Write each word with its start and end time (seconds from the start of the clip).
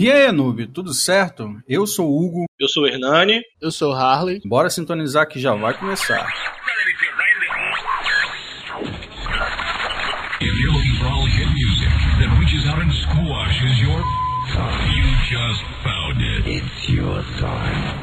E 0.00 0.12
aí, 0.12 0.30
noob, 0.30 0.64
tudo 0.68 0.94
certo? 0.94 1.60
Eu 1.68 1.84
sou 1.84 2.08
o 2.08 2.24
Hugo. 2.24 2.44
Eu 2.56 2.68
sou 2.68 2.84
o 2.84 2.86
Hernani. 2.86 3.42
Eu 3.60 3.72
sou 3.72 3.90
o 3.90 3.96
Harley. 3.96 4.40
Bora 4.44 4.70
sintonizar 4.70 5.26
que 5.26 5.40
já 5.40 5.56
vai 5.56 5.76
começar. 5.76 6.24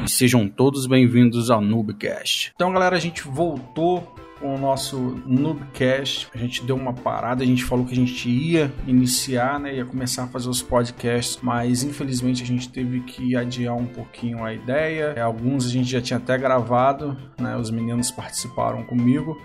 E 0.04 0.10
sejam 0.10 0.46
todos 0.50 0.86
bem-vindos 0.86 1.50
ao 1.50 1.62
Noobcast. 1.62 2.52
Então, 2.54 2.74
galera, 2.74 2.96
a 2.96 3.00
gente 3.00 3.22
voltou 3.22 4.14
com 4.40 4.54
o 4.54 4.58
nosso 4.58 5.20
Noobcast. 5.26 6.28
A 6.34 6.38
gente 6.38 6.64
deu 6.64 6.76
uma 6.76 6.92
parada, 6.92 7.42
a 7.42 7.46
gente 7.46 7.64
falou 7.64 7.84
que 7.84 7.92
a 7.92 7.96
gente 7.96 8.28
ia 8.28 8.72
iniciar, 8.86 9.58
né? 9.58 9.74
Ia 9.76 9.84
começar 9.84 10.24
a 10.24 10.26
fazer 10.26 10.48
os 10.48 10.62
podcasts, 10.62 11.38
mas 11.42 11.82
infelizmente 11.82 12.42
a 12.42 12.46
gente 12.46 12.68
teve 12.68 13.00
que 13.00 13.36
adiar 13.36 13.74
um 13.74 13.86
pouquinho 13.86 14.44
a 14.44 14.52
ideia. 14.52 15.14
É, 15.16 15.20
alguns 15.20 15.66
a 15.66 15.70
gente 15.70 15.90
já 15.90 16.00
tinha 16.00 16.18
até 16.18 16.36
gravado, 16.36 17.16
né? 17.38 17.56
Os 17.56 17.70
meninos 17.70 18.10
participaram 18.10 18.82
comigo. 18.82 19.40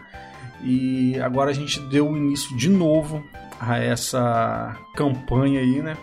E 0.63 1.19
agora 1.19 1.49
a 1.49 1.53
gente 1.53 1.79
deu 1.89 2.15
início 2.15 2.55
de 2.55 2.69
novo 2.69 3.23
a 3.59 3.77
essa 3.77 4.77
campanha 4.95 5.59
aí, 5.59 5.81
né? 5.81 5.95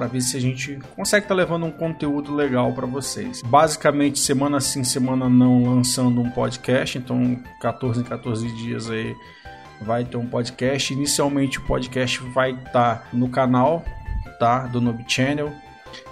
Para 0.00 0.06
ver 0.06 0.22
se 0.22 0.34
a 0.34 0.40
gente 0.40 0.78
consegue 0.96 1.26
estar 1.26 1.34
tá 1.34 1.38
levando 1.38 1.66
um 1.66 1.70
conteúdo 1.70 2.34
legal 2.34 2.72
para 2.72 2.86
vocês. 2.86 3.42
Basicamente, 3.42 4.18
semana 4.18 4.58
sim, 4.58 4.82
semana 4.82 5.28
não, 5.28 5.74
lançando 5.74 6.22
um 6.22 6.30
podcast, 6.30 6.96
então 6.96 7.38
14 7.60 8.00
em 8.00 8.04
14 8.04 8.50
dias 8.56 8.88
aí 8.88 9.14
vai 9.82 10.02
ter 10.02 10.16
um 10.16 10.26
podcast. 10.26 10.94
Inicialmente 10.94 11.58
o 11.58 11.62
podcast 11.66 12.18
vai 12.32 12.52
estar 12.52 12.72
tá 12.72 13.08
no 13.12 13.28
canal, 13.28 13.84
tá, 14.38 14.60
do 14.60 14.80
Noob 14.80 15.04
Channel. 15.06 15.52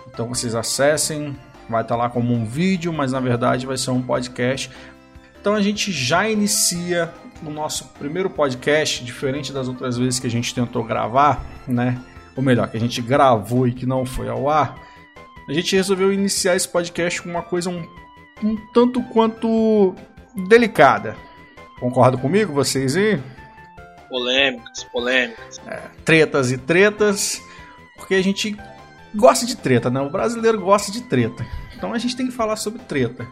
Então 0.06 0.28
vocês 0.28 0.54
acessem, 0.54 1.34
vai 1.66 1.80
estar 1.80 1.94
tá 1.94 2.02
lá 2.02 2.10
como 2.10 2.34
um 2.34 2.44
vídeo, 2.44 2.92
mas 2.92 3.12
na 3.12 3.20
verdade 3.20 3.66
vai 3.66 3.78
ser 3.78 3.90
um 3.90 4.02
podcast. 4.02 4.70
Então 5.40 5.54
a 5.54 5.62
gente 5.62 5.90
já 5.90 6.28
inicia 6.28 7.10
o 7.42 7.48
nosso 7.48 7.88
primeiro 7.98 8.28
podcast, 8.28 9.02
diferente 9.02 9.50
das 9.50 9.66
outras 9.66 9.96
vezes 9.96 10.20
que 10.20 10.26
a 10.26 10.30
gente 10.30 10.54
tentou 10.54 10.84
gravar, 10.84 11.42
né? 11.66 11.98
Ou 12.38 12.42
melhor, 12.42 12.70
que 12.70 12.76
a 12.76 12.80
gente 12.80 13.02
gravou 13.02 13.66
e 13.66 13.72
que 13.72 13.84
não 13.84 14.06
foi 14.06 14.28
ao 14.28 14.48
ar, 14.48 14.80
a 15.48 15.52
gente 15.52 15.74
resolveu 15.74 16.12
iniciar 16.12 16.54
esse 16.54 16.68
podcast 16.68 17.20
com 17.20 17.28
uma 17.28 17.42
coisa 17.42 17.68
um, 17.68 17.84
um 18.40 18.56
tanto 18.72 19.02
quanto 19.02 19.92
delicada. 20.46 21.16
Concordam 21.80 22.20
comigo, 22.20 22.52
vocês 22.52 22.96
aí? 22.96 23.20
Polêmicas, 24.08 24.84
polêmicas. 24.84 25.60
É, 25.66 25.80
tretas 26.04 26.52
e 26.52 26.58
tretas, 26.58 27.42
porque 27.96 28.14
a 28.14 28.22
gente 28.22 28.56
gosta 29.12 29.44
de 29.44 29.56
treta, 29.56 29.90
né? 29.90 30.00
O 30.00 30.08
brasileiro 30.08 30.60
gosta 30.60 30.92
de 30.92 31.02
treta. 31.02 31.44
Então 31.76 31.92
a 31.92 31.98
gente 31.98 32.14
tem 32.14 32.28
que 32.28 32.32
falar 32.32 32.54
sobre 32.54 32.80
treta. 32.84 33.26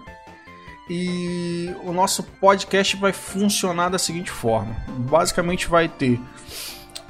E 0.90 1.72
o 1.84 1.92
nosso 1.92 2.24
podcast 2.24 2.96
vai 2.96 3.12
funcionar 3.12 3.88
da 3.88 4.00
seguinte 4.00 4.32
forma: 4.32 4.76
basicamente 4.88 5.68
vai 5.68 5.88
ter 5.88 6.20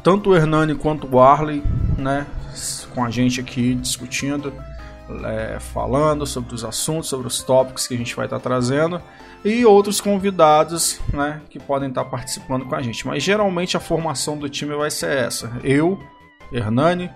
tanto 0.07 0.31
o 0.31 0.37
Hernani 0.37 0.77
quanto 0.77 1.13
o 1.13 1.19
Arley, 1.19 1.65
né, 1.99 2.29
com 2.95 3.05
a 3.05 3.11
gente 3.11 3.41
aqui 3.41 3.75
discutindo, 3.75 4.53
é, 5.25 5.59
falando 5.59 6.25
sobre 6.25 6.55
os 6.55 6.65
assuntos, 6.65 7.09
sobre 7.09 7.27
os 7.27 7.43
tópicos 7.43 7.89
que 7.89 7.95
a 7.95 7.97
gente 7.97 8.15
vai 8.15 8.27
estar 8.27 8.39
tá 8.39 8.43
trazendo 8.43 9.03
e 9.45 9.67
outros 9.67 10.01
convidados, 10.01 11.01
né, 11.13 11.43
que 11.51 11.59
podem 11.59 11.89
estar 11.89 12.05
tá 12.05 12.09
participando 12.09 12.67
com 12.67 12.77
a 12.77 12.83
gente. 12.83 13.05
Mas 13.05 13.21
geralmente 13.21 13.77
a 13.77 13.81
formação 13.81 14.39
do 14.39 14.49
time 14.49 14.77
vai 14.77 14.93
ser 14.93 15.11
essa: 15.11 15.51
eu, 15.65 15.99
Hernani 16.53 17.11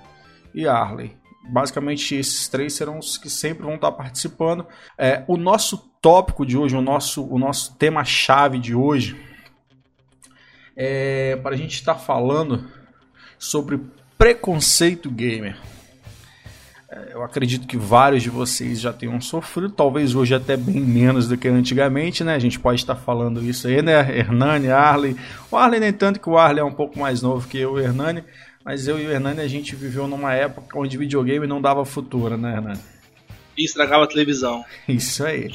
e 0.53 0.67
Arley. 0.67 1.17
Basicamente 1.49 2.17
esses 2.17 2.49
três 2.49 2.73
serão 2.73 2.99
os 2.99 3.17
que 3.17 3.31
sempre 3.31 3.63
vão 3.63 3.77
estar 3.77 3.93
tá 3.93 3.97
participando. 3.97 4.67
É, 4.99 5.23
o 5.29 5.37
nosso 5.37 5.79
tópico 6.03 6.45
de 6.45 6.59
hoje, 6.59 6.75
o 6.75 6.83
nosso, 6.83 7.25
o 7.25 7.39
nosso 7.39 7.77
tema 7.77 8.05
chave 8.05 8.59
de 8.59 8.75
hoje, 8.75 9.17
é 10.77 11.37
para 11.37 11.55
a 11.55 11.57
gente 11.57 11.75
estar 11.75 11.95
falando 11.95 12.80
sobre 13.41 13.81
preconceito 14.19 15.11
gamer. 15.11 15.57
É, 16.91 17.15
eu 17.15 17.23
acredito 17.23 17.67
que 17.67 17.79
vários 17.79 18.23
de 18.23 18.29
vocês 18.29 18.81
já 18.81 18.93
tenham 18.93 19.19
sofrido, 19.21 19.71
talvez 19.71 20.15
hoje 20.15 20.35
até 20.35 20.57
bem 20.57 20.81
menos 20.81 21.27
do 21.27 21.39
que 21.39 21.49
antigamente, 21.49 22.23
né? 22.23 22.35
A 22.35 22.39
gente 22.39 22.61
pode 22.61 22.81
estar 22.81 22.97
falando 22.97 23.43
isso 23.43 23.67
aí, 23.67 23.81
né? 23.81 23.99
Hernani, 24.19 24.71
Arley. 24.71 25.17
O 25.51 25.57
Arley 25.57 25.81
nem 25.81 25.93
tanto 25.93 26.21
que 26.21 26.29
o 26.29 26.37
Arley 26.37 26.61
é 26.61 26.65
um 26.65 26.73
pouco 26.73 26.99
mais 26.99 27.23
novo 27.23 27.49
que 27.49 27.59
eu 27.59 27.79
e 27.79 27.81
o 27.81 27.85
Hernani, 27.85 28.23
mas 28.63 28.87
eu 28.87 29.01
e 29.01 29.07
o 29.07 29.11
Hernani 29.11 29.41
a 29.41 29.49
gente 29.49 29.75
viveu 29.75 30.07
numa 30.07 30.35
época 30.35 30.79
onde 30.79 30.99
videogame 30.99 31.47
não 31.47 31.63
dava 31.63 31.85
futuro, 31.85 32.37
né, 32.37 32.57
Hernani? 32.57 32.81
E 33.57 33.65
estragava 33.65 34.05
a 34.05 34.09
televisão. 34.09 34.65
Isso 34.87 35.25
aí. 35.25 35.51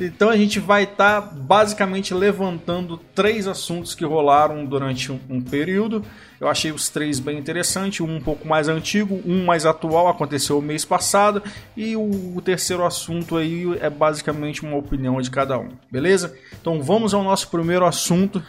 Então 0.00 0.30
a 0.30 0.36
gente 0.36 0.58
vai 0.58 0.84
estar 0.84 1.20
tá 1.20 1.28
basicamente 1.34 2.14
levantando 2.14 2.96
três 3.14 3.46
assuntos 3.46 3.94
que 3.94 4.04
rolaram 4.04 4.64
durante 4.64 5.12
um, 5.12 5.20
um, 5.28 5.40
período. 5.40 6.04
Eu 6.40 6.48
achei 6.48 6.72
os 6.72 6.88
três 6.88 7.20
bem 7.20 7.38
interessantes, 7.38 8.00
um 8.00 8.16
um 8.16 8.20
pouco 8.20 8.46
mais 8.46 8.68
antigo, 8.68 9.20
um 9.26 9.44
mais 9.44 9.66
atual, 9.66 10.08
aconteceu 10.08 10.60
mês 10.60 10.84
passado, 10.84 11.42
e 11.76 11.96
o, 11.96 12.36
o 12.36 12.40
terceiro 12.42 12.84
assunto 12.84 13.36
aí 13.36 13.64
é 13.80 13.88
basicamente 13.88 14.62
uma 14.62 14.76
opinião 14.76 15.20
de 15.20 15.30
cada 15.30 15.58
um, 15.58 15.70
beleza? 15.90 16.34
Então 16.60 16.82
vamos 16.82 17.14
ao 17.14 17.22
nosso 17.22 17.48
primeiro 17.48 17.84
assunto, 17.84 18.42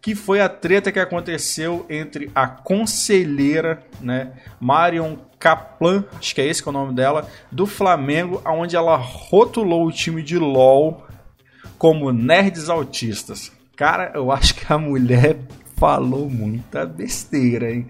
que 0.00 0.14
foi 0.14 0.40
a 0.40 0.48
treta 0.48 0.92
que 0.92 1.00
aconteceu 1.00 1.84
entre 1.88 2.30
a 2.34 2.46
conselheira, 2.46 3.82
né, 4.00 4.32
Marion 4.60 5.16
Kaplan, 5.38 6.04
acho 6.18 6.34
que 6.34 6.40
é 6.40 6.46
esse 6.46 6.62
que 6.62 6.68
é 6.68 6.70
o 6.70 6.72
nome 6.72 6.94
dela, 6.94 7.28
do 7.50 7.66
Flamengo, 7.66 8.42
onde 8.46 8.76
ela 8.76 8.96
rotulou 8.96 9.86
o 9.86 9.92
time 9.92 10.22
de 10.22 10.38
LoL 10.38 11.06
como 11.76 12.12
nerds 12.12 12.68
autistas. 12.68 13.52
Cara, 13.76 14.12
eu 14.14 14.32
acho 14.32 14.54
que 14.54 14.72
a 14.72 14.78
mulher 14.78 15.38
falou 15.76 16.28
muita 16.28 16.84
besteira, 16.84 17.70
hein? 17.70 17.86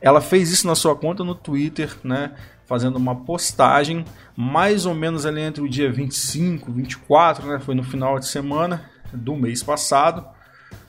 Ela 0.00 0.20
fez 0.20 0.52
isso 0.52 0.66
na 0.66 0.76
sua 0.76 0.94
conta 0.94 1.24
no 1.24 1.34
Twitter, 1.34 1.96
né? 2.04 2.32
Fazendo 2.64 2.96
uma 2.96 3.16
postagem, 3.16 4.04
mais 4.36 4.86
ou 4.86 4.94
menos 4.94 5.26
ali 5.26 5.40
entre 5.40 5.62
o 5.62 5.68
dia 5.68 5.90
25, 5.90 6.70
24, 6.70 7.48
né? 7.48 7.58
Foi 7.58 7.74
no 7.74 7.82
final 7.82 8.20
de 8.20 8.28
semana 8.28 8.88
do 9.12 9.34
mês 9.34 9.62
passado 9.62 10.24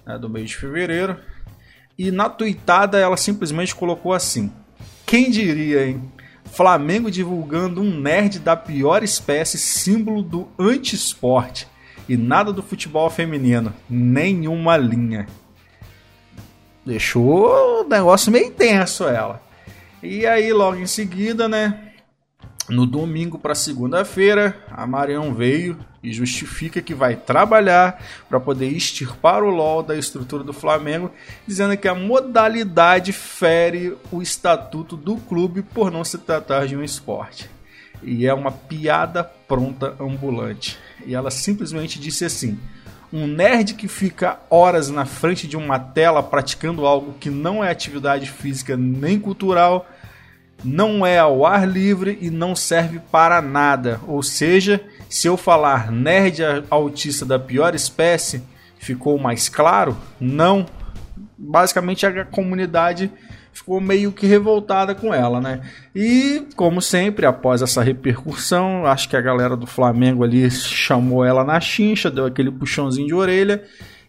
né, 0.05 0.17
do 0.17 0.29
mês 0.29 0.49
de 0.49 0.57
fevereiro. 0.57 1.17
E 1.97 2.11
na 2.11 2.29
tuitada 2.29 2.97
ela 2.97 3.17
simplesmente 3.17 3.75
colocou 3.75 4.13
assim: 4.13 4.51
Quem 5.05 5.29
diria, 5.29 5.87
hein? 5.87 6.11
Flamengo 6.45 7.11
divulgando 7.11 7.81
um 7.81 7.99
nerd 7.99 8.39
da 8.39 8.55
pior 8.55 9.03
espécie, 9.03 9.57
símbolo 9.57 10.21
do 10.23 10.47
anti-esporte. 10.57 11.67
E 12.07 12.17
nada 12.17 12.51
do 12.51 12.63
futebol 12.63 13.09
feminino, 13.09 13.73
nenhuma 13.87 14.75
linha. 14.77 15.27
Deixou 16.85 17.81
o 17.81 17.87
negócio 17.87 18.31
meio 18.31 18.49
tenso 18.51 19.07
ela. 19.07 19.43
E 20.01 20.25
aí, 20.25 20.51
logo 20.51 20.77
em 20.77 20.87
seguida, 20.87 21.47
né? 21.47 21.88
No 22.69 22.85
domingo 22.85 23.39
para 23.39 23.55
segunda-feira, 23.55 24.55
a 24.69 24.85
Marião 24.85 25.33
veio 25.33 25.75
e 26.03 26.13
justifica 26.13 26.81
que 26.81 26.93
vai 26.93 27.15
trabalhar 27.15 27.99
para 28.29 28.39
poder 28.39 28.67
extirpar 28.67 29.43
o 29.43 29.49
LOL 29.49 29.81
da 29.81 29.97
estrutura 29.97 30.43
do 30.43 30.53
Flamengo, 30.53 31.11
dizendo 31.47 31.75
que 31.75 31.87
a 31.87 31.95
modalidade 31.95 33.11
fere 33.11 33.97
o 34.11 34.21
estatuto 34.21 34.95
do 34.95 35.17
clube 35.17 35.63
por 35.63 35.89
não 35.89 36.03
se 36.03 36.19
tratar 36.19 36.67
de 36.67 36.77
um 36.77 36.83
esporte. 36.83 37.49
E 38.03 38.27
é 38.27 38.33
uma 38.33 38.51
piada 38.51 39.23
pronta 39.23 39.95
ambulante. 39.99 40.77
E 41.07 41.15
ela 41.15 41.31
simplesmente 41.31 41.99
disse 41.99 42.23
assim: 42.23 42.57
um 43.11 43.25
nerd 43.25 43.73
que 43.73 43.87
fica 43.87 44.39
horas 44.47 44.89
na 44.89 45.05
frente 45.05 45.47
de 45.47 45.57
uma 45.57 45.79
tela 45.79 46.21
praticando 46.21 46.85
algo 46.85 47.15
que 47.19 47.31
não 47.31 47.63
é 47.63 47.71
atividade 47.71 48.29
física 48.29 48.77
nem 48.77 49.19
cultural 49.19 49.87
não 50.63 51.05
é 51.05 51.19
ao 51.19 51.45
ar 51.45 51.67
livre 51.67 52.17
e 52.21 52.29
não 52.29 52.55
serve 52.55 52.99
para 53.11 53.41
nada. 53.41 53.99
Ou 54.07 54.21
seja, 54.21 54.81
se 55.09 55.27
eu 55.27 55.37
falar 55.37 55.91
nerd 55.91 56.41
autista 56.69 57.25
da 57.25 57.39
pior 57.39 57.73
espécie, 57.75 58.43
ficou 58.77 59.17
mais 59.17 59.49
claro? 59.49 59.97
Não. 60.19 60.65
Basicamente 61.37 62.05
a 62.05 62.25
comunidade 62.25 63.11
ficou 63.51 63.81
meio 63.81 64.11
que 64.11 64.25
revoltada 64.25 64.93
com 64.95 65.13
ela, 65.13 65.41
né? 65.41 65.61
E, 65.95 66.47
como 66.55 66.81
sempre, 66.81 67.25
após 67.25 67.61
essa 67.61 67.81
repercussão, 67.81 68.85
acho 68.85 69.09
que 69.09 69.17
a 69.17 69.21
galera 69.21 69.55
do 69.55 69.67
Flamengo 69.67 70.23
ali 70.23 70.49
chamou 70.49 71.25
ela 71.25 71.43
na 71.43 71.59
chincha, 71.59 72.11
deu 72.11 72.25
aquele 72.25 72.51
puxãozinho 72.51 73.07
de 73.07 73.13
orelha 73.13 73.63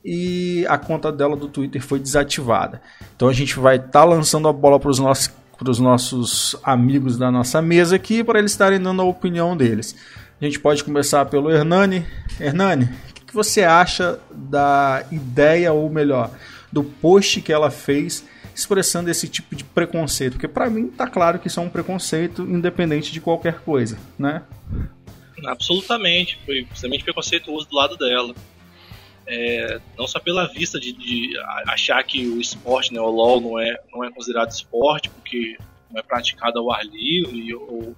e 0.04 0.64
a 0.68 0.78
conta 0.78 1.12
dela 1.12 1.36
do 1.36 1.48
Twitter 1.48 1.82
foi 1.82 1.98
desativada. 1.98 2.80
Então 3.14 3.28
a 3.28 3.32
gente 3.32 3.58
vai 3.58 3.76
estar 3.76 3.90
tá 3.90 4.04
lançando 4.04 4.48
a 4.48 4.52
bola 4.52 4.78
para 4.78 4.90
os 4.90 4.98
nossos 4.98 5.30
para 5.60 5.70
os 5.70 5.78
nossos 5.78 6.56
amigos 6.62 7.18
da 7.18 7.30
nossa 7.30 7.60
mesa 7.60 7.96
aqui, 7.96 8.24
para 8.24 8.38
eles 8.38 8.52
estarem 8.52 8.80
dando 8.80 9.02
a 9.02 9.04
opinião 9.04 9.54
deles. 9.54 9.94
A 10.40 10.44
gente 10.46 10.58
pode 10.58 10.82
começar 10.82 11.26
pelo 11.26 11.50
Hernani. 11.50 12.06
Hernani, 12.40 12.88
o 13.10 13.26
que 13.26 13.34
você 13.34 13.62
acha 13.62 14.18
da 14.32 15.04
ideia, 15.12 15.70
ou 15.74 15.90
melhor, 15.90 16.30
do 16.72 16.82
post 16.82 17.42
que 17.42 17.52
ela 17.52 17.70
fez 17.70 18.24
expressando 18.54 19.10
esse 19.10 19.28
tipo 19.28 19.54
de 19.54 19.62
preconceito, 19.62 20.32
porque 20.32 20.48
para 20.48 20.70
mim 20.70 20.88
tá 20.88 21.06
claro 21.06 21.38
que 21.38 21.48
isso 21.48 21.60
é 21.60 21.62
um 21.62 21.68
preconceito 21.68 22.40
independente 22.42 23.12
de 23.12 23.20
qualquer 23.20 23.60
coisa, 23.60 23.98
né? 24.18 24.42
Absolutamente, 25.44 26.38
foi 26.46 26.66
extremamente 26.72 27.04
preconceituoso 27.04 27.68
do 27.68 27.76
lado 27.76 27.98
dela. 27.98 28.34
É, 29.32 29.80
não 29.96 30.08
só 30.08 30.18
pela 30.18 30.48
vista 30.48 30.80
de, 30.80 30.92
de, 30.92 31.38
achar 31.68 32.02
que 32.02 32.26
o 32.26 32.40
esporte, 32.40 32.92
né, 32.92 33.00
o 33.00 33.08
LoL 33.08 33.40
não 33.40 33.60
é, 33.60 33.80
não 33.92 34.02
é 34.02 34.10
considerado 34.10 34.50
esporte 34.50 35.08
porque 35.08 35.56
não 35.88 36.00
é 36.00 36.02
praticado 36.02 36.58
ao 36.58 36.72
ar 36.72 36.84
livre 36.84 37.54
ou 37.54 37.94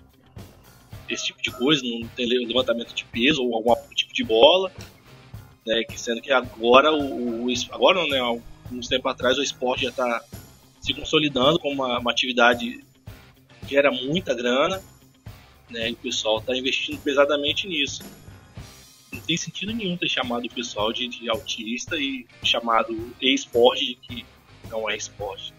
esse 1.09 1.25
tipo 1.27 1.43
de 1.43 1.51
coisa, 1.51 1.83
não 1.85 2.07
tem 2.09 2.27
levantamento 2.27 2.95
de 2.95 3.07
peso 3.07 3.43
ou 3.43 3.55
algum 3.55 3.75
tipo 3.95 4.13
de 4.13 4.23
bola, 4.23 4.71
né, 5.67 5.83
que 5.85 5.99
sendo 5.99 6.21
que 6.21 6.31
agora 6.31 6.93
o, 6.93 7.47
o 7.47 7.53
agora 7.71 7.99
não, 7.99 8.09
né, 8.09 8.19
alguns 8.19 8.89
tempo 8.89 9.09
atrás 9.09 9.39
o 9.39 9.43
esporte 9.43 9.85
já 9.85 9.89
está 9.89 10.23
se 10.83 10.93
consolidando 10.93 11.59
como 11.59 11.75
uma, 11.75 11.99
uma 11.99 12.11
atividade 12.11 12.85
que 13.67 13.75
era 13.75 13.91
muita 13.91 14.35
grana, 14.35 14.83
né? 15.71 15.89
E 15.89 15.93
o 15.93 15.97
pessoal 15.97 16.41
está 16.41 16.55
investindo 16.55 17.01
pesadamente 17.01 17.67
nisso. 17.67 18.03
Não 19.23 19.27
tem 19.29 19.37
sentido 19.37 19.73
nenhum 19.73 19.97
ter 19.97 20.09
chamado 20.09 20.45
o 20.45 20.51
pessoal 20.51 20.93
de, 20.93 21.07
de 21.07 21.31
autista 21.31 21.97
e 21.97 22.27
chamado 22.43 23.15
e-esporte 23.21 23.87
de 23.87 23.95
que 23.95 24.27
não 24.69 24.91
é 24.91 24.97
esporte. 24.97 25.55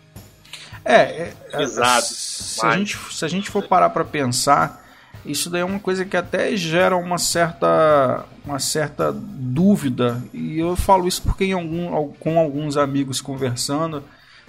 É, 0.83 0.95
é, 0.95 1.33
é 1.51 1.57
pesado. 1.57 2.06
Se, 2.06 2.62
mas... 2.62 2.75
a 2.75 2.77
gente, 2.77 2.98
se 3.12 3.25
a 3.25 3.27
gente 3.30 3.50
for 3.50 3.63
parar 3.63 3.89
para 3.89 4.04
pensar, 4.04 4.86
isso 5.25 5.50
daí 5.50 5.62
é 5.62 5.65
uma 5.65 5.80
coisa 5.80 6.04
que 6.04 6.18
até 6.18 6.57
gera 6.57 6.98
uma 6.98 7.18
certa, 7.18 8.25
uma 8.45 8.60
certa 8.60 9.13
dúvida. 9.13 10.21
E 10.33 10.60
eu 10.60 10.75
falo 10.75 11.07
isso 11.07 11.21
porque 11.21 11.45
em 11.45 11.54
algum, 11.54 12.12
com 12.19 12.38
alguns 12.38 12.75
amigos 12.75 13.21
conversando, 13.21 14.04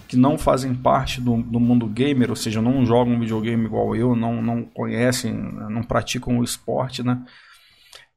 que 0.09 0.17
não 0.17 0.37
fazem 0.37 0.75
parte 0.75 1.21
do, 1.21 1.37
do 1.37 1.61
mundo 1.61 1.87
gamer, 1.87 2.31
ou 2.31 2.37
seja, 2.37 2.61
não 2.61 2.85
jogam 2.85 3.19
videogame 3.21 3.65
igual 3.65 3.95
eu, 3.95 4.17
não, 4.17 4.43
não 4.43 4.65
conhecem, 4.65 5.33
não 5.33 5.85
praticam 5.85 6.39
o 6.39 6.45
esporte, 6.45 7.03
né? 7.03 7.23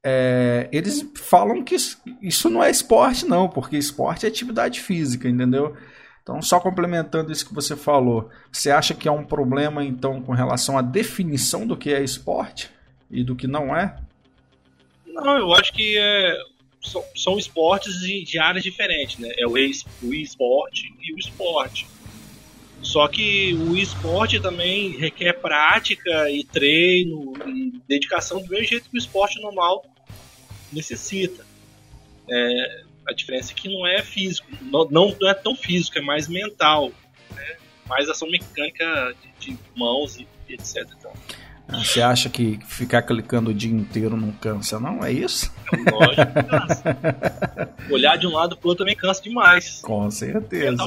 É, 0.03 0.69
eles 0.71 1.05
falam 1.15 1.63
que 1.63 1.75
isso 2.21 2.49
não 2.49 2.63
é 2.63 2.69
esporte, 2.69 3.25
não, 3.25 3.49
porque 3.49 3.77
esporte 3.77 4.25
é 4.25 4.29
atividade 4.29 4.79
física, 4.79 5.27
entendeu? 5.27 5.75
Então, 6.23 6.41
só 6.41 6.59
complementando 6.59 7.31
isso 7.31 7.47
que 7.47 7.53
você 7.53 7.75
falou, 7.75 8.29
você 8.51 8.69
acha 8.69 8.93
que 8.93 9.07
há 9.07 9.11
um 9.11 9.23
problema, 9.23 9.83
então, 9.83 10.21
com 10.21 10.33
relação 10.33 10.77
à 10.77 10.81
definição 10.81 11.65
do 11.65 11.77
que 11.77 11.93
é 11.93 12.03
esporte 12.03 12.69
e 13.09 13.23
do 13.23 13.35
que 13.35 13.47
não 13.47 13.75
é? 13.75 13.97
Não, 15.05 15.37
eu 15.37 15.53
acho 15.53 15.71
que 15.71 15.97
é, 15.97 16.37
são, 16.81 17.03
são 17.15 17.37
esportes 17.37 17.99
de, 18.01 18.23
de, 18.23 18.39
áreas 18.39 18.63
diferentes, 18.63 19.17
né? 19.17 19.29
É 19.37 19.47
o 19.47 19.57
e-esporte 19.57 20.93
e 21.01 21.13
o 21.13 21.17
esporte. 21.17 21.87
Só 22.87 23.05
que 23.09 23.53
o 23.53 23.75
esporte 23.75 24.39
também 24.39 24.91
requer 24.97 25.33
prática 25.33 26.31
e 26.31 26.41
treino 26.45 27.33
e 27.45 27.81
dedicação 27.85 28.41
do 28.41 28.47
mesmo 28.47 28.65
jeito 28.65 28.89
que 28.89 28.95
o 28.95 28.97
esporte 28.97 29.41
normal 29.41 29.85
necessita. 30.71 31.45
É, 32.29 32.83
a 33.05 33.11
diferença 33.11 33.51
é 33.51 33.55
que 33.55 33.67
não 33.67 33.85
é 33.85 34.01
físico, 34.01 34.47
não, 34.61 34.87
não 35.19 35.29
é 35.29 35.33
tão 35.33 35.53
físico, 35.53 35.97
é 35.97 36.01
mais 36.01 36.29
mental, 36.29 36.93
né? 37.35 37.57
mais 37.85 38.07
ação 38.07 38.29
mecânica 38.31 39.13
de, 39.37 39.51
de 39.51 39.59
mãos 39.75 40.15
e, 40.15 40.25
etc. 40.47 40.87
Então, 40.97 41.11
você 41.69 42.01
acha 42.01 42.29
que 42.29 42.59
ficar 42.65 43.01
clicando 43.01 43.51
o 43.51 43.53
dia 43.53 43.71
inteiro 43.71 44.15
não 44.15 44.31
cansa, 44.31 44.79
não? 44.79 45.03
É 45.03 45.11
isso? 45.11 45.51
Lógico 45.91 46.25
que 46.25 46.43
cansa. 46.43 46.97
Olhar 47.91 48.17
de 48.17 48.25
um 48.25 48.31
lado 48.31 48.55
pro 48.55 48.69
outro 48.69 48.85
também 48.85 48.95
cansa 48.95 49.21
demais. 49.21 49.81
Com 49.81 50.09
certeza. 50.09 50.77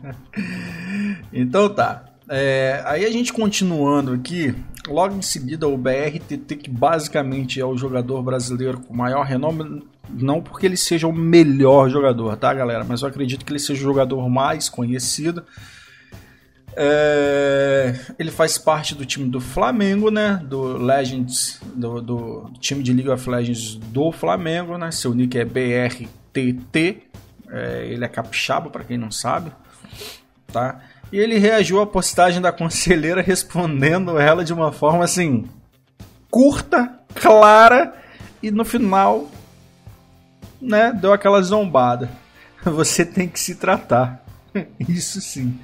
então 1.32 1.68
tá. 1.68 2.04
É, 2.28 2.82
aí 2.86 3.04
a 3.04 3.10
gente 3.10 3.32
continuando 3.32 4.12
aqui, 4.12 4.54
logo 4.86 5.16
em 5.16 5.22
seguida 5.22 5.68
o 5.68 5.76
BRTT, 5.76 6.56
que 6.56 6.70
basicamente 6.70 7.60
é 7.60 7.64
o 7.64 7.76
jogador 7.76 8.22
brasileiro 8.22 8.80
com 8.80 8.94
maior 8.94 9.26
renome, 9.26 9.82
não 10.08 10.40
porque 10.40 10.64
ele 10.64 10.76
seja 10.76 11.06
o 11.06 11.12
melhor 11.12 11.90
jogador, 11.90 12.36
tá 12.36 12.54
galera? 12.54 12.84
Mas 12.84 13.02
eu 13.02 13.08
acredito 13.08 13.44
que 13.44 13.52
ele 13.52 13.58
seja 13.58 13.80
o 13.80 13.84
jogador 13.84 14.28
mais 14.30 14.68
conhecido 14.68 15.44
é, 16.76 17.94
ele 18.18 18.30
faz 18.30 18.56
parte 18.56 18.94
do 18.94 19.04
time 19.04 19.28
do 19.28 19.40
Flamengo, 19.40 20.10
né? 20.10 20.40
Do 20.44 20.76
Legends, 20.76 21.60
do, 21.74 22.00
do, 22.00 22.50
time 22.60 22.82
de 22.82 22.92
League 22.92 23.10
of 23.10 23.28
Legends 23.28 23.74
do 23.74 24.12
Flamengo, 24.12 24.78
né? 24.78 24.90
Seu 24.90 25.14
nick 25.14 25.38
é 25.38 25.44
BRTT. 25.44 27.02
É, 27.48 27.86
ele 27.86 28.04
é 28.04 28.08
capixaba, 28.08 28.70
para 28.70 28.84
quem 28.84 28.96
não 28.96 29.10
sabe, 29.10 29.50
tá? 30.52 30.80
E 31.12 31.18
ele 31.18 31.38
reagiu 31.38 31.80
à 31.80 31.86
postagem 31.86 32.40
da 32.40 32.52
conselheira 32.52 33.20
respondendo 33.22 34.18
ela 34.18 34.44
de 34.44 34.52
uma 34.52 34.70
forma 34.70 35.04
assim 35.04 35.48
curta, 36.30 37.00
clara 37.12 37.92
e 38.40 38.52
no 38.52 38.64
final, 38.64 39.28
né? 40.60 40.92
Deu 40.92 41.12
aquela 41.12 41.42
zombada. 41.42 42.08
Você 42.62 43.04
tem 43.04 43.28
que 43.28 43.40
se 43.40 43.56
tratar. 43.56 44.24
Isso 44.78 45.20
sim. 45.20 45.58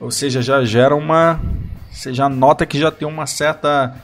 Ou 0.00 0.10
seja, 0.10 0.42
já 0.42 0.64
gera 0.64 0.94
uma. 0.94 1.40
Você 1.90 2.12
já 2.12 2.28
nota 2.28 2.66
que 2.66 2.78
já 2.78 2.90
tem 2.90 3.06
uma 3.06 3.26
certa. 3.26 3.94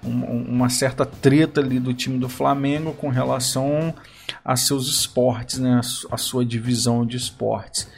Uma 0.00 0.68
certa 0.68 1.04
treta 1.04 1.60
ali 1.60 1.80
do 1.80 1.92
time 1.92 2.18
do 2.18 2.28
Flamengo 2.28 2.92
com 2.92 3.08
relação 3.08 3.92
a 4.44 4.54
seus 4.54 4.86
esportes, 4.86 5.58
né? 5.58 5.80
a 6.08 6.16
sua 6.16 6.44
divisão 6.44 7.04
de 7.04 7.16
esportes. 7.16 7.88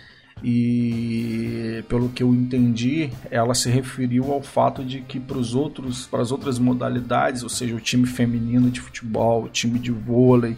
E 0.42 1.84
pelo 1.86 2.08
que 2.08 2.22
eu 2.22 2.34
entendi, 2.34 3.10
ela 3.30 3.52
se 3.52 3.68
referiu 3.68 4.32
ao 4.32 4.42
fato 4.42 4.82
de 4.82 5.02
que 5.02 5.20
para 5.20 5.36
os 5.36 5.54
outros, 5.54 6.06
para 6.06 6.22
as 6.22 6.32
outras 6.32 6.58
modalidades, 6.58 7.42
ou 7.42 7.50
seja, 7.50 7.74
o 7.74 7.80
time 7.80 8.06
feminino 8.06 8.70
de 8.70 8.80
futebol, 8.80 9.44
o 9.44 9.48
time 9.48 9.78
de 9.78 9.90
vôlei, 9.90 10.56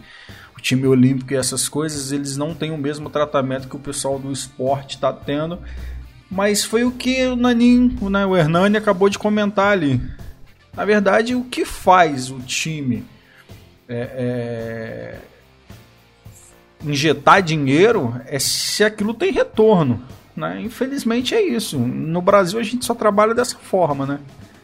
o 0.57 0.61
time 0.61 0.87
olímpico 0.87 1.33
e 1.33 1.35
essas 1.35 1.67
coisas, 1.67 2.13
eles 2.13 2.37
não 2.37 2.53
têm 2.53 2.71
o 2.71 2.77
mesmo 2.77 3.09
tratamento 3.09 3.67
que 3.67 3.75
o 3.75 3.79
pessoal 3.79 4.17
do 4.17 4.31
esporte 4.31 4.95
está 4.95 5.11
tendo 5.11 5.59
mas 6.33 6.65
foi 6.65 6.83
o 6.83 6.91
que 6.91 7.25
o 7.27 7.35
Nanin, 7.35 7.95
né, 8.01 8.25
o 8.25 8.35
Hernani 8.35 8.75
acabou 8.75 9.07
de 9.07 9.19
comentar 9.19 9.71
ali. 9.71 10.01
Na 10.75 10.83
verdade, 10.83 11.35
o 11.35 11.43
que 11.43 11.63
faz 11.63 12.31
o 12.31 12.39
time 12.39 13.05
é, 13.87 14.09
é, 14.15 15.19
injetar 16.83 17.43
dinheiro 17.43 18.19
é 18.25 18.39
se 18.39 18.83
aquilo 18.83 19.13
tem 19.13 19.31
retorno. 19.31 20.03
Né? 20.35 20.59
Infelizmente 20.61 21.35
é 21.35 21.41
isso. 21.41 21.77
No 21.77 22.19
Brasil 22.19 22.59
a 22.59 22.63
gente 22.63 22.83
só 22.83 22.95
trabalha 22.95 23.35
dessa 23.35 23.55
forma, 23.55 24.05
né? 24.05 24.19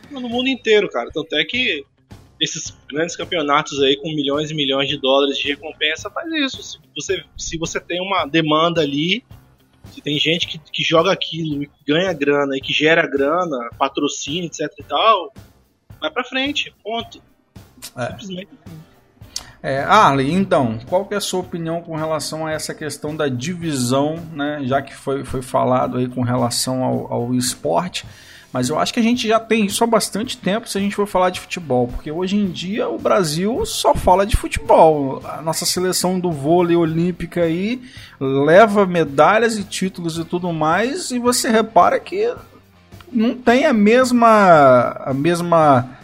No 0.09 0.21
mundo 0.21 0.47
inteiro, 0.47 0.89
cara. 0.89 1.11
Tanto 1.13 1.35
é 1.35 1.45
que 1.45 1.85
esses 2.41 2.75
grandes 2.89 3.15
campeonatos 3.15 3.79
aí 3.83 3.95
com 3.97 4.07
milhões 4.15 4.49
e 4.49 4.55
milhões 4.55 4.89
de 4.89 4.97
dólares 4.97 5.37
de 5.37 5.49
recompensa 5.49 6.09
faz 6.09 6.27
isso. 6.33 6.63
Se 6.63 6.79
você, 6.95 7.23
se 7.37 7.57
você 7.59 7.79
tem 7.79 8.01
uma 8.01 8.25
demanda 8.25 8.81
ali, 8.81 9.23
se 9.91 10.01
tem 10.01 10.19
gente 10.19 10.47
que, 10.47 10.59
que 10.59 10.83
joga 10.83 11.11
aquilo 11.11 11.63
e 11.63 11.69
ganha 11.87 12.13
grana 12.13 12.55
e 12.55 12.61
que 12.61 12.73
gera 12.73 13.07
grana, 13.07 13.69
patrocínio, 13.77 14.45
etc 14.45 14.71
e 14.77 14.83
tal, 14.83 15.33
vai 15.99 16.11
pra 16.11 16.23
frente, 16.23 16.73
ponto. 16.83 17.21
É. 17.97 18.07
Simplesmente 18.07 18.49
É, 19.61 19.79
Arley, 19.79 20.31
então, 20.31 20.79
qual 20.87 21.05
que 21.05 21.13
é 21.13 21.17
a 21.17 21.21
sua 21.21 21.39
opinião 21.39 21.81
com 21.81 21.95
relação 21.95 22.45
a 22.45 22.51
essa 22.51 22.73
questão 22.73 23.15
da 23.15 23.27
divisão, 23.27 24.15
né? 24.33 24.61
Já 24.63 24.81
que 24.81 24.95
foi, 24.95 25.23
foi 25.23 25.41
falado 25.41 25.97
aí 25.97 26.07
com 26.07 26.21
relação 26.21 26.83
ao, 26.83 27.13
ao 27.13 27.33
esporte. 27.35 28.05
Mas 28.51 28.69
eu 28.69 28.79
acho 28.79 28.93
que 28.93 28.99
a 28.99 29.03
gente 29.03 29.27
já 29.27 29.39
tem 29.39 29.65
isso 29.65 29.83
há 29.83 29.87
bastante 29.87 30.35
tempo 30.37 30.67
se 30.67 30.77
a 30.77 30.81
gente 30.81 30.95
for 30.95 31.05
falar 31.05 31.29
de 31.29 31.39
futebol, 31.39 31.87
porque 31.87 32.11
hoje 32.11 32.35
em 32.35 32.47
dia 32.47 32.89
o 32.89 32.97
Brasil 32.97 33.63
só 33.65 33.93
fala 33.93 34.25
de 34.25 34.35
futebol. 34.35 35.21
A 35.23 35.41
nossa 35.41 35.65
seleção 35.65 36.19
do 36.19 36.31
vôlei 36.31 36.75
olímpica 36.75 37.43
aí 37.43 37.81
leva 38.19 38.87
medalhas 38.87 39.57
e 39.57 39.63
títulos 39.63 40.17
e 40.17 40.25
tudo 40.25 40.51
mais, 40.51 41.11
e 41.11 41.19
você 41.19 41.49
repara 41.49 41.99
que 41.99 42.33
não 43.11 43.35
tem 43.35 43.65
a 43.65 43.73
mesma 43.73 44.95
a 45.05 45.13
mesma 45.13 45.97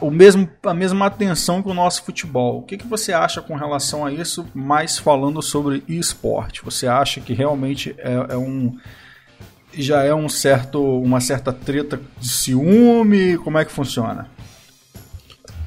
o 0.00 0.10
mesmo, 0.10 0.48
a 0.64 0.74
mesma 0.74 1.06
atenção 1.06 1.62
que 1.62 1.68
o 1.68 1.74
nosso 1.74 2.02
futebol. 2.02 2.58
O 2.58 2.62
que, 2.62 2.76
que 2.76 2.86
você 2.86 3.12
acha 3.12 3.40
com 3.40 3.54
relação 3.54 4.04
a 4.04 4.12
isso, 4.12 4.46
mais 4.54 4.98
falando 4.98 5.40
sobre 5.40 5.82
esporte? 5.88 6.64
Você 6.64 6.86
acha 6.86 7.20
que 7.20 7.32
realmente 7.32 7.94
é, 7.98 8.34
é 8.34 8.36
um 8.36 8.76
já 9.72 10.02
é 10.02 10.14
um 10.14 10.28
certo, 10.28 10.82
uma 11.00 11.20
certa 11.20 11.52
treta 11.52 12.00
de 12.18 12.28
ciúme? 12.28 13.36
Como 13.38 13.58
é 13.58 13.64
que 13.64 13.72
funciona? 13.72 14.28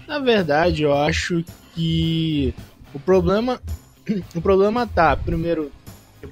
Na 0.07 0.19
verdade, 0.19 0.83
eu 0.83 0.93
acho 0.93 1.43
que 1.73 2.53
o 2.93 2.99
problema 2.99 3.61
o 4.35 4.41
problema 4.41 4.85
tá, 4.87 5.15
primeiro, 5.15 5.71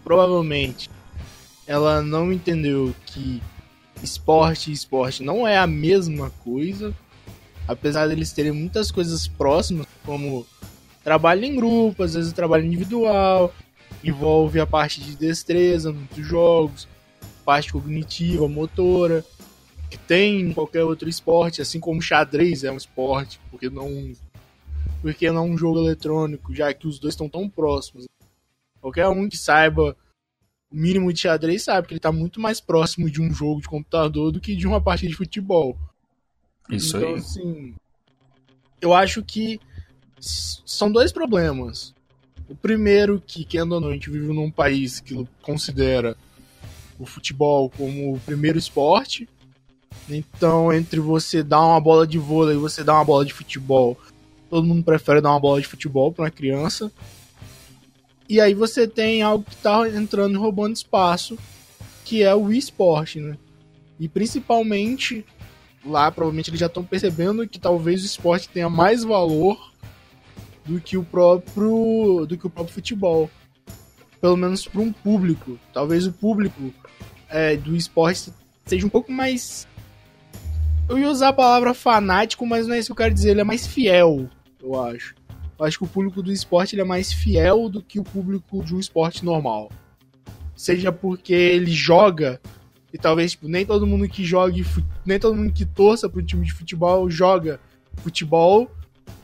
provavelmente 0.04 0.90
ela 1.68 2.02
não 2.02 2.34
entendeu 2.34 2.94
que 3.06 3.42
esporte 4.02 4.72
e 4.72 4.74
esporte 4.74 5.24
não 5.24 5.48
é 5.48 5.58
a 5.58 5.68
mesma 5.68 6.32
coisa, 6.44 6.94
apesar 7.68 8.08
deles 8.08 8.32
terem 8.32 8.52
muitas 8.52 8.90
coisas 8.92 9.28
próximas, 9.28 9.86
como 10.04 10.46
trabalho 11.04 11.46
em 11.46 11.56
grupo, 11.56 12.04
às 12.04 12.16
vezes 12.16 12.34
trabalho 12.34 12.66
individual, 12.66 13.54
envolve 14.04 14.60
a 14.60 14.66
parte 14.66 15.00
de 15.02 15.16
destreza, 15.16 15.92
muitos 15.92 16.26
jogos, 16.26 16.88
parte 17.50 17.74
cognitiva, 17.74 18.48
motora, 18.48 19.26
que 19.90 19.98
tem 19.98 20.40
em 20.42 20.54
qualquer 20.54 20.84
outro 20.84 21.10
esporte, 21.10 21.64
assim 21.64 21.80
como 21.80 22.00
xadrez 22.00 22.64
é 22.64 22.72
um 22.72 22.78
esporte, 22.78 23.40
porque 23.50 23.72
não 23.72 24.14
porque 25.02 25.32
não 25.32 25.50
um 25.50 25.58
jogo 25.58 25.80
eletrônico, 25.80 26.54
já 26.54 26.72
que 26.76 26.88
os 26.88 27.00
dois 27.00 27.16
estão 27.16 27.28
tão 27.28 27.50
próximos. 27.50 28.06
Qualquer 28.80 29.08
um 29.08 29.28
que 29.28 29.36
saiba 29.36 29.98
o 30.72 30.76
mínimo 30.76 31.12
de 31.12 31.22
xadrez 31.22 31.64
sabe 31.64 31.88
que 31.88 31.94
ele 31.94 31.98
está 31.98 32.12
muito 32.12 32.40
mais 32.40 32.62
próximo 32.62 33.10
de 33.10 33.20
um 33.20 33.34
jogo 33.34 33.62
de 33.62 33.68
computador 33.68 34.32
do 34.32 34.40
que 34.40 34.56
de 34.56 34.68
uma 34.68 34.80
partida 34.80 35.10
de 35.10 35.18
futebol. 35.18 35.76
Isso 36.70 36.98
então, 36.98 37.10
aí. 37.10 37.16
assim, 37.16 37.76
eu 38.80 38.94
acho 38.94 39.24
que 39.24 39.60
são 40.20 40.92
dois 40.92 41.12
problemas. 41.12 41.96
O 42.48 42.54
primeiro, 42.54 43.20
que, 43.26 43.44
querendo 43.44 43.72
ou 43.72 43.82
não, 43.82 43.90
a 43.90 43.94
gente 43.94 44.12
vive 44.12 44.28
num 44.28 44.52
país 44.52 45.00
que 45.00 45.28
considera 45.42 46.16
o 47.00 47.06
futebol 47.06 47.70
como 47.70 48.14
o 48.14 48.20
primeiro 48.20 48.60
esporte. 48.60 49.28
Então, 50.10 50.72
entre 50.74 51.00
você 51.00 51.42
dar 51.42 51.66
uma 51.66 51.80
bola 51.80 52.06
de 52.06 52.18
vôlei 52.18 52.56
e 52.56 52.60
você 52.60 52.84
dar 52.84 52.96
uma 52.96 53.06
bola 53.06 53.26
de 53.26 53.34
futebol, 53.34 53.98
todo 54.50 54.68
mundo 54.68 54.84
prefere 54.84 55.22
dar 55.22 55.32
uma 55.32 55.40
bola 55.40 55.62
de 55.62 55.68
futebol 55.68 56.12
para 56.12 56.26
uma 56.26 56.32
criança. 56.32 56.92
E 58.28 58.40
aí 58.40 58.54
você 58.54 58.88
tem 58.88 59.22
algo 59.22 59.44
que 59.44 59.56
tá 59.56 59.88
entrando 59.90 60.36
e 60.36 60.38
roubando 60.38 60.76
espaço, 60.76 61.38
que 62.06 62.22
é 62.22 62.36
o 62.36 62.52
esporte, 62.52 63.20
né? 63.20 63.38
E 64.00 64.08
principalmente 64.08 65.26
lá, 65.86 66.12
provavelmente 66.12 66.50
eles 66.50 66.60
já 66.60 66.68
estão 66.68 66.84
percebendo 66.84 67.48
que 67.48 67.60
talvez 67.60 68.04
o 68.04 68.06
esporte 68.06 68.50
tenha 68.50 68.70
mais 68.70 69.04
valor 69.04 69.72
do 70.66 70.80
que 70.80 70.98
o 70.98 71.04
próprio 71.04 72.26
do 72.28 72.38
que 72.38 72.46
o 72.46 72.50
próprio 72.50 72.74
futebol. 72.74 73.30
Pelo 74.22 74.38
menos 74.38 74.68
para 74.68 74.82
um 74.82 74.92
público. 74.92 75.58
Talvez 75.74 76.06
o 76.06 76.12
público 76.12 76.74
é, 77.30 77.56
do 77.56 77.76
esporte 77.76 78.32
seja 78.66 78.86
um 78.86 78.90
pouco 78.90 79.12
mais. 79.12 79.68
Eu 80.88 80.98
ia 80.98 81.10
usar 81.10 81.30
a 81.30 81.34
palavra 81.34 81.74
fanático, 81.74 82.46
mas 82.46 82.68
não 82.68 82.76
é 82.76 82.80
isso 82.80 82.88
que 82.88 82.92
eu 82.92 83.04
quero 83.04 83.14
dizer. 83.14 83.32
Ele 83.32 83.42
é 83.42 83.44
mais 83.44 83.66
fiel, 83.66 84.30
eu 84.62 84.82
acho. 84.82 85.16
Eu 85.58 85.66
acho 85.66 85.78
que 85.78 85.84
o 85.84 85.88
público 85.88 86.24
do 86.24 86.32
esporte 86.32 86.76
ele 86.76 86.82
é 86.82 86.86
mais 86.86 87.12
fiel 87.12 87.70
do 87.70 87.82
que 87.82 88.00
o 88.00 88.04
público 88.04 88.64
de 88.64 88.76
um 88.76 88.80
esporte 88.80 89.24
normal. 89.24 89.70
Seja 90.56 90.92
porque 90.92 91.34
ele 91.34 91.72
joga 91.72 92.40
e 92.94 92.98
talvez 92.98 93.32
tipo, 93.32 93.48
nem 93.48 93.66
todo 93.66 93.86
mundo 93.86 94.08
que 94.08 94.24
jogue, 94.26 94.66
nem 95.06 95.20
todo 95.20 95.36
mundo 95.36 95.54
que 95.54 95.66
torça 95.66 96.10
para 96.10 96.22
um 96.22 96.26
time 96.26 96.46
de 96.46 96.54
futebol 96.54 97.10
joga 97.10 97.60
futebol 97.98 98.70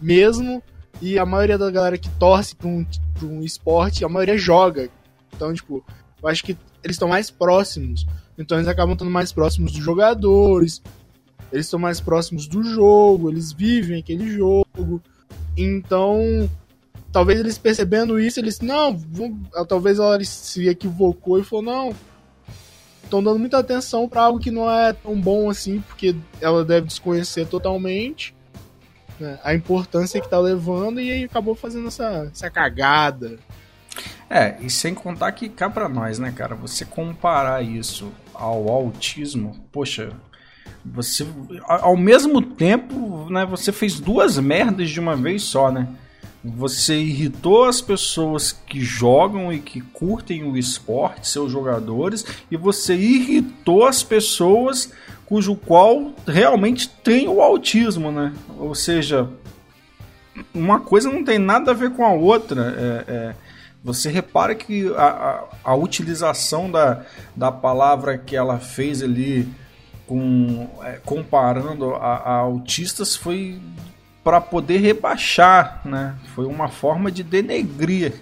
mesmo. 0.01 0.61
E 1.01 1.19
a 1.19 1.25
maioria 1.25 1.57
da 1.57 1.69
galera 1.69 1.97
que 1.97 2.09
torce 2.11 2.55
para 2.55 2.67
um, 2.67 2.85
pra 3.13 3.27
um 3.27 3.41
esporte, 3.41 4.05
a 4.05 4.09
maioria 4.09 4.37
joga. 4.37 4.89
Então, 5.35 5.53
tipo, 5.53 5.83
eu 6.21 6.29
acho 6.29 6.43
que 6.43 6.57
eles 6.83 6.95
estão 6.95 7.07
mais 7.09 7.29
próximos. 7.29 8.05
Então 8.37 8.57
eles 8.57 8.67
acabam 8.67 8.93
estando 8.93 9.11
mais 9.11 9.31
próximos 9.31 9.71
dos 9.71 9.83
jogadores. 9.83 10.81
Eles 11.51 11.65
estão 11.67 11.79
mais 11.79 11.99
próximos 12.01 12.47
do 12.47 12.63
jogo, 12.63 13.29
eles 13.29 13.51
vivem 13.51 13.99
aquele 13.99 14.29
jogo. 14.29 15.01
Então, 15.57 16.49
talvez 17.11 17.39
eles 17.39 17.57
percebendo 17.57 18.19
isso, 18.19 18.39
eles, 18.39 18.59
não, 18.59 18.97
vamos- 18.97 19.47
talvez 19.67 19.99
ela 19.99 20.21
se 20.23 20.67
equivocou 20.67 21.39
e 21.39 21.43
falou, 21.43 21.63
não, 21.63 21.95
estão 23.03 23.23
dando 23.23 23.39
muita 23.39 23.59
atenção 23.59 24.09
para 24.09 24.23
algo 24.23 24.39
que 24.39 24.51
não 24.51 24.69
é 24.69 24.91
tão 24.91 25.19
bom 25.19 25.49
assim, 25.49 25.79
porque 25.81 26.15
ela 26.41 26.65
deve 26.65 26.87
desconhecer 26.87 27.45
totalmente 27.47 28.34
né, 29.19 29.39
a 29.43 29.53
importância 29.53 30.21
que 30.21 30.29
tá 30.29 30.39
levando 30.39 30.99
e 30.99 31.11
aí 31.11 31.23
acabou 31.23 31.55
fazendo 31.55 31.87
essa, 31.87 32.29
essa 32.31 32.49
cagada. 32.49 33.37
É, 34.29 34.57
e 34.59 34.69
sem 34.69 34.93
contar 34.93 35.31
que 35.31 35.47
cá 35.47 35.69
pra 35.69 35.87
nós, 35.87 36.19
né, 36.19 36.33
cara? 36.35 36.55
Você 36.55 36.83
comparar 36.83 37.63
isso 37.63 38.11
ao 38.33 38.69
autismo, 38.69 39.55
poxa, 39.71 40.11
você 40.83 41.25
ao 41.63 41.95
mesmo 41.95 42.41
tempo, 42.41 43.29
né, 43.29 43.45
você 43.45 43.71
fez 43.71 43.99
duas 43.99 44.37
merdas 44.37 44.89
de 44.89 44.99
uma 44.99 45.15
vez 45.15 45.43
só, 45.43 45.71
né? 45.71 45.87
Você 46.43 46.99
irritou 46.99 47.65
as 47.65 47.81
pessoas 47.81 48.51
que 48.51 48.79
jogam 48.79 49.51
e 49.51 49.59
que 49.59 49.81
curtem 49.81 50.43
o 50.43 50.55
esporte, 50.55 51.27
seus 51.27 51.51
jogadores, 51.51 52.23
e 52.51 52.55
você 52.55 52.95
irritou 52.95 53.83
as 53.87 54.03
pessoas 54.03 54.91
cujo 55.25 55.55
qual 55.55 56.13
realmente 56.27 56.87
tem 56.87 57.27
o 57.27 57.41
autismo, 57.41 58.11
né? 58.11 58.33
Ou 58.57 58.75
seja, 58.75 59.27
uma 60.53 60.79
coisa 60.79 61.11
não 61.11 61.23
tem 61.23 61.39
nada 61.39 61.71
a 61.71 61.73
ver 61.73 61.91
com 61.91 62.05
a 62.05 62.13
outra. 62.13 62.75
É, 62.77 63.11
é, 63.11 63.35
você 63.83 64.09
repara 64.09 64.55
que 64.55 64.93
a, 64.95 65.05
a, 65.05 65.43
a 65.71 65.75
utilização 65.75 66.69
da, 66.69 67.03
da 67.35 67.51
palavra 67.51 68.17
que 68.17 68.35
ela 68.35 68.59
fez 68.59 69.01
ali 69.01 69.47
com 70.07 70.69
é, 70.83 70.99
comparando 71.03 71.95
a, 71.95 72.15
a 72.17 72.33
autistas 72.37 73.15
foi 73.15 73.59
para 74.23 74.41
poder 74.41 74.77
rebaixar, 74.77 75.81
né? 75.85 76.15
Foi 76.33 76.45
uma 76.45 76.67
forma 76.67 77.11
de 77.11 77.21
denegrir 77.21 78.13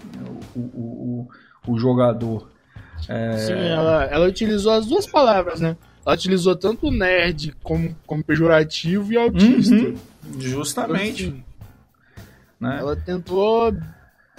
o, 0.53 0.59
o, 0.59 1.27
o, 1.65 1.71
o 1.71 1.79
jogador. 1.79 2.49
É... 3.07 3.37
Sim, 3.37 3.53
ela, 3.53 4.03
ela 4.05 4.27
utilizou 4.27 4.73
as 4.73 4.85
duas 4.85 5.05
palavras, 5.05 5.61
né? 5.61 5.77
Ela 6.05 6.15
utilizou 6.15 6.55
tanto 6.55 6.91
nerd 6.91 7.55
como, 7.63 7.95
como 8.05 8.23
pejorativo 8.23 9.13
e 9.13 9.17
autista. 9.17 9.75
Uhum, 9.75 9.95
justamente. 10.39 11.25
Então, 11.25 11.37
assim, 11.37 11.43
né? 12.59 12.77
Ela 12.79 12.95
tentou 12.95 13.75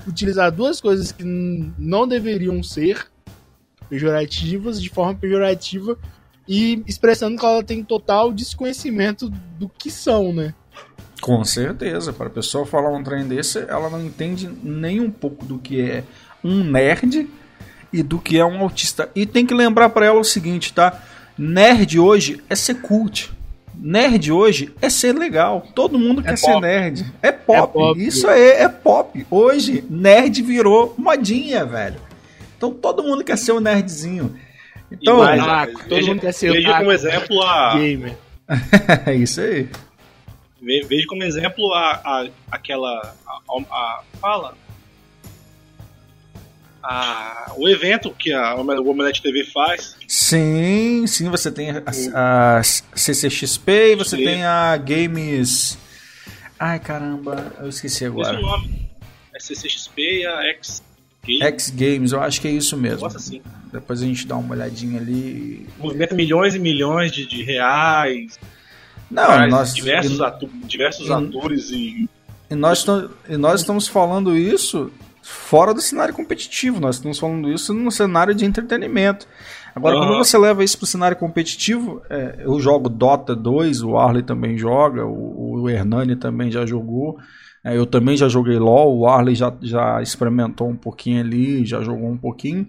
utilizar 0.06 0.50
duas 0.50 0.80
coisas 0.80 1.12
que 1.12 1.24
não 1.24 2.08
deveriam 2.08 2.62
ser 2.62 3.06
pejorativas 3.88 4.82
de 4.82 4.88
forma 4.88 5.14
pejorativa 5.14 5.98
e 6.48 6.82
expressando 6.86 7.38
que 7.38 7.44
ela 7.44 7.62
tem 7.62 7.82
total 7.82 8.32
desconhecimento 8.32 9.30
do 9.58 9.68
que 9.68 9.90
são, 9.90 10.32
né? 10.32 10.54
Com 11.20 11.42
certeza, 11.44 12.12
para 12.12 12.26
a 12.26 12.30
pessoa 12.30 12.66
falar 12.66 12.90
um 12.90 13.02
trem 13.02 13.26
desse, 13.26 13.58
ela 13.60 13.88
não 13.88 14.04
entende 14.04 14.50
nem 14.62 15.00
um 15.00 15.10
pouco 15.10 15.44
do 15.44 15.58
que 15.58 15.80
é 15.80 16.04
um 16.42 16.62
nerd 16.62 17.28
e 17.92 18.02
do 18.02 18.18
que 18.18 18.38
é 18.38 18.44
um 18.44 18.60
autista. 18.60 19.10
E 19.14 19.24
tem 19.24 19.46
que 19.46 19.54
lembrar 19.54 19.88
para 19.90 20.06
ela 20.06 20.20
o 20.20 20.24
seguinte, 20.24 20.72
tá? 20.72 21.02
Nerd 21.36 21.98
hoje 21.98 22.42
é 22.48 22.54
ser 22.54 22.76
cult. 22.76 23.30
Nerd 23.76 24.30
hoje 24.30 24.72
é 24.80 24.88
ser 24.88 25.12
legal. 25.14 25.66
Todo 25.74 25.98
mundo 25.98 26.22
quer 26.22 26.38
ser 26.38 26.52
pop. 26.52 26.60
nerd. 26.60 27.04
É 27.20 27.32
pop. 27.32 27.58
É 27.58 27.66
pop. 27.66 28.00
Isso 28.06 28.28
aí 28.28 28.50
é 28.52 28.68
pop. 28.68 29.26
Hoje, 29.30 29.84
nerd 29.90 30.40
virou 30.42 30.94
modinha, 30.96 31.64
velho. 31.64 31.96
Então 32.56 32.72
todo 32.72 33.02
mundo 33.02 33.24
quer 33.24 33.36
ser 33.36 33.52
um 33.52 33.60
nerdzinho. 33.60 34.34
Então, 34.92 35.18
mais, 35.18 35.42
ó, 35.42 35.66
todo 35.66 35.88
veja, 35.88 36.08
mundo 36.08 36.20
quer 36.20 36.32
ser 36.32 36.52
veja 36.52 36.78
como 36.78 36.92
exemplo 36.92 37.42
a, 37.42 37.74
Gamer. 37.76 38.14
é 39.06 39.14
isso 39.16 39.40
aí. 39.40 39.68
ve- 40.62 40.86
veja 40.88 41.06
como 41.08 41.24
exemplo 41.24 41.72
a, 41.74 41.90
a 42.04 42.26
aquela 42.52 43.12
a, 43.26 43.60
a- 43.74 44.02
fala 44.20 44.54
a, 46.84 47.52
o 47.56 47.66
evento 47.68 48.10
que 48.10 48.32
a 48.32 48.54
Omelete 48.54 49.22
TV 49.22 49.44
faz. 49.44 49.96
Sim, 50.06 51.06
sim, 51.06 51.30
você 51.30 51.50
tem 51.50 51.70
a, 51.70 51.82
a 52.58 52.62
CCXP 52.62 53.92
e 53.92 53.96
você 53.96 54.16
Sim. 54.16 54.24
tem 54.24 54.44
a 54.44 54.76
Games. 54.76 55.78
Ai 56.58 56.78
caramba, 56.78 57.52
eu 57.60 57.68
esqueci 57.68 57.96
Esse 57.96 58.04
é 58.04 58.08
agora. 58.08 58.38
o 58.38 58.42
nome. 58.42 58.88
É 59.34 59.40
CCXP 59.40 60.20
e 60.20 60.26
a 60.26 60.42
X 60.50 60.82
Game. 61.24 61.42
X 61.42 61.70
Games, 61.70 62.12
eu 62.12 62.20
acho 62.22 62.40
que 62.40 62.46
é 62.48 62.50
isso 62.50 62.76
mesmo. 62.76 63.00
Nossa, 63.00 63.16
assim. 63.16 63.40
Depois 63.72 64.02
a 64.02 64.04
gente 64.06 64.26
dá 64.26 64.36
uma 64.36 64.54
olhadinha 64.54 65.00
ali. 65.00 65.66
Movimenta 65.78 66.14
milhões 66.14 66.54
e 66.54 66.58
milhões 66.58 67.10
de, 67.10 67.26
de 67.26 67.42
reais. 67.42 68.38
Não, 69.10 69.46
nós, 69.48 69.74
diversos, 69.74 70.20
atu- 70.20 70.50
diversos 70.64 71.08
e- 71.08 71.12
atores 71.12 71.70
e. 71.70 72.08
e 72.50 72.54
nós, 72.54 72.84
e 73.28 73.36
nós 73.36 73.60
estamos 73.60 73.88
falando 73.88 74.36
isso 74.36 74.92
fora 75.24 75.72
do 75.72 75.80
cenário 75.80 76.12
competitivo, 76.12 76.78
nós 76.78 76.96
estamos 76.96 77.18
falando 77.18 77.50
isso 77.50 77.72
no 77.72 77.90
cenário 77.90 78.34
de 78.34 78.44
entretenimento. 78.44 79.26
Agora, 79.74 79.96
Aham. 79.96 80.06
quando 80.06 80.18
você 80.18 80.36
leva 80.36 80.62
isso 80.62 80.76
para 80.76 80.84
o 80.84 80.88
cenário 80.88 81.16
competitivo, 81.16 82.02
é, 82.10 82.40
eu 82.40 82.60
jogo 82.60 82.90
Dota 82.90 83.34
2, 83.34 83.82
o 83.82 83.96
Arley 83.96 84.22
também 84.22 84.58
joga, 84.58 85.06
o, 85.06 85.62
o 85.62 85.70
Hernani 85.70 86.14
também 86.14 86.50
já 86.50 86.66
jogou, 86.66 87.18
é, 87.64 87.76
eu 87.76 87.86
também 87.86 88.18
já 88.18 88.28
joguei 88.28 88.58
LoL, 88.58 88.98
o 88.98 89.08
Arley 89.08 89.34
já, 89.34 89.52
já 89.62 90.02
experimentou 90.02 90.68
um 90.68 90.76
pouquinho 90.76 91.20
ali, 91.20 91.64
já 91.64 91.80
jogou 91.80 92.10
um 92.10 92.18
pouquinho. 92.18 92.68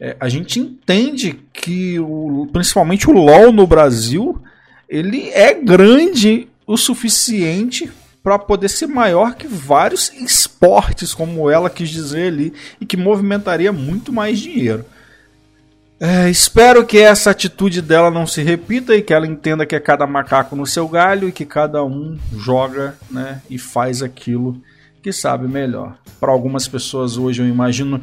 É, 0.00 0.16
a 0.18 0.28
gente 0.28 0.58
entende 0.58 1.38
que, 1.52 2.00
o, 2.00 2.48
principalmente 2.52 3.08
o 3.08 3.12
LoL 3.12 3.52
no 3.52 3.68
Brasil, 3.68 4.42
ele 4.88 5.30
é 5.30 5.54
grande 5.54 6.48
o 6.66 6.76
suficiente 6.76 7.88
para 8.24 8.38
poder 8.38 8.70
ser 8.70 8.86
maior 8.86 9.34
que 9.34 9.46
vários 9.46 10.10
esportes, 10.14 11.12
como 11.12 11.50
ela 11.50 11.68
quis 11.68 11.90
dizer 11.90 12.28
ali, 12.28 12.54
e 12.80 12.86
que 12.86 12.96
movimentaria 12.96 13.70
muito 13.70 14.10
mais 14.10 14.38
dinheiro. 14.38 14.82
É, 16.00 16.30
espero 16.30 16.86
que 16.86 16.98
essa 16.98 17.30
atitude 17.30 17.82
dela 17.82 18.10
não 18.10 18.26
se 18.26 18.42
repita 18.42 18.96
e 18.96 19.02
que 19.02 19.12
ela 19.12 19.26
entenda 19.26 19.66
que 19.66 19.76
é 19.76 19.80
cada 19.80 20.06
macaco 20.06 20.56
no 20.56 20.66
seu 20.66 20.88
galho 20.88 21.28
e 21.28 21.32
que 21.32 21.44
cada 21.44 21.84
um 21.84 22.18
joga 22.34 22.96
né, 23.10 23.42
e 23.50 23.58
faz 23.58 24.02
aquilo 24.02 24.58
que 25.02 25.12
sabe 25.12 25.46
melhor. 25.46 25.94
Para 26.18 26.32
algumas 26.32 26.66
pessoas 26.66 27.18
hoje 27.18 27.42
eu 27.42 27.46
imagino 27.46 28.02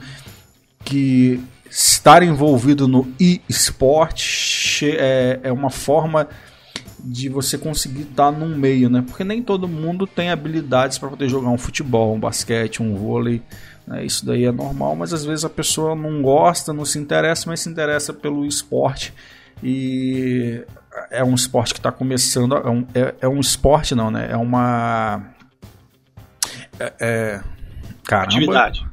que 0.86 1.44
estar 1.68 2.22
envolvido 2.22 2.88
no 2.88 3.12
e-sport 3.20 4.84
é, 4.84 5.40
é 5.44 5.51
uma 5.51 5.72
forma 5.72 6.30
de 7.03 7.29
você 7.29 7.58
conseguir 7.58 8.03
estar 8.03 8.31
num 8.31 8.55
meio, 8.55 8.89
né? 8.89 9.03
Porque 9.05 9.24
nem 9.24 9.41
todo 9.41 9.67
mundo 9.67 10.05
tem 10.05 10.29
habilidades 10.29 10.98
para 10.98 11.10
poder 11.10 11.29
jogar 11.29 11.50
um 11.50 11.58
futebol, 11.58 12.13
um 12.13 12.20
basquete, 12.20 12.81
um 12.81 12.96
vôlei. 12.96 13.41
Né? 13.88 14.05
Isso 14.05 14.25
daí 14.25 14.46
é 14.46 14.51
normal, 14.51 14.96
mas 14.96 15.13
às 15.13 15.25
vezes 15.25 15.43
a 15.43 15.50
pessoa 15.50 15.96
não 15.96 16.22
gosta, 16.22 16.72
não 16.74 16.86
se 16.86 17.00
interessa, 17.00 17.50
mas 17.50 17.60
se 17.62 17.70
interessa 17.70 18.13
pelo 18.13 18.46
esporte. 18.46 19.13
E 19.63 20.63
é 21.10 21.24
um 21.24 21.36
esporte 21.36 21.74
que 21.74 21.79
está 21.79 21.91
começando. 21.91 22.55
É 22.55 22.70
um, 22.70 22.88
é, 22.93 23.15
é, 23.22 23.27
um 23.27 23.39
esporte, 23.39 23.96
não, 23.96 24.12
né? 24.12 24.27
É 24.31 24.38
uma. 24.38 25.24
É, 26.79 26.93
é, 27.00 27.41
caramba. 28.03 28.36
Atividade. 28.36 28.86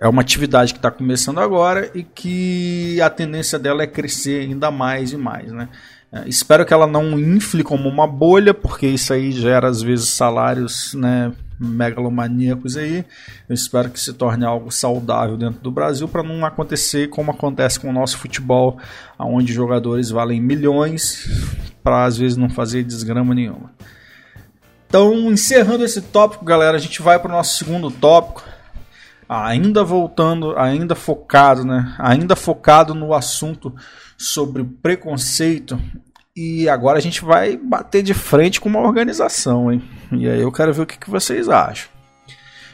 É 0.00 0.06
uma 0.08 0.22
atividade 0.22 0.72
que 0.72 0.78
está 0.78 0.92
começando 0.92 1.40
agora 1.40 1.90
e 1.92 2.04
que 2.04 3.00
a 3.00 3.10
tendência 3.10 3.58
dela 3.58 3.82
é 3.82 3.86
crescer 3.86 4.42
ainda 4.42 4.70
mais 4.70 5.12
e 5.12 5.16
mais, 5.16 5.50
né? 5.50 5.68
É, 6.10 6.26
espero 6.26 6.64
que 6.64 6.72
ela 6.72 6.86
não 6.86 7.18
infle 7.18 7.62
como 7.62 7.88
uma 7.88 8.06
bolha, 8.06 8.54
porque 8.54 8.86
isso 8.86 9.12
aí 9.12 9.30
gera 9.30 9.68
às 9.68 9.82
vezes 9.82 10.08
salários 10.08 10.94
né, 10.94 11.32
megalomaníacos 11.60 12.76
aí. 12.76 13.04
Eu 13.48 13.54
espero 13.54 13.90
que 13.90 14.00
se 14.00 14.14
torne 14.14 14.44
algo 14.44 14.70
saudável 14.70 15.36
dentro 15.36 15.60
do 15.60 15.70
Brasil 15.70 16.08
para 16.08 16.22
não 16.22 16.46
acontecer 16.46 17.08
como 17.08 17.30
acontece 17.30 17.78
com 17.78 17.90
o 17.90 17.92
nosso 17.92 18.16
futebol, 18.16 18.78
onde 19.18 19.52
jogadores 19.52 20.10
valem 20.10 20.40
milhões 20.40 21.28
para 21.82 22.04
às 22.04 22.16
vezes 22.16 22.36
não 22.36 22.48
fazer 22.48 22.84
desgrama 22.84 23.34
nenhuma. 23.34 23.70
Então, 24.88 25.30
encerrando 25.30 25.84
esse 25.84 26.00
tópico, 26.00 26.46
galera, 26.46 26.78
a 26.78 26.80
gente 26.80 27.02
vai 27.02 27.18
para 27.18 27.28
o 27.28 27.32
nosso 27.32 27.58
segundo 27.58 27.90
tópico. 27.90 28.42
Ainda 29.28 29.84
voltando, 29.84 30.56
ainda 30.56 30.94
focado, 30.94 31.62
né? 31.62 31.94
Ainda 31.98 32.34
focado 32.34 32.94
no 32.94 33.12
assunto 33.12 33.74
sobre 34.18 34.64
preconceito. 34.64 35.80
E 36.36 36.68
agora 36.68 36.98
a 36.98 37.00
gente 37.00 37.24
vai 37.24 37.56
bater 37.56 38.02
de 38.02 38.14
frente 38.14 38.60
com 38.60 38.68
uma 38.68 38.80
organização, 38.80 39.72
hein? 39.72 39.82
E 40.12 40.28
aí 40.28 40.40
eu 40.40 40.52
quero 40.52 40.74
ver 40.74 40.82
o 40.82 40.86
que, 40.86 40.98
que 40.98 41.10
vocês 41.10 41.48
acham. 41.48 41.88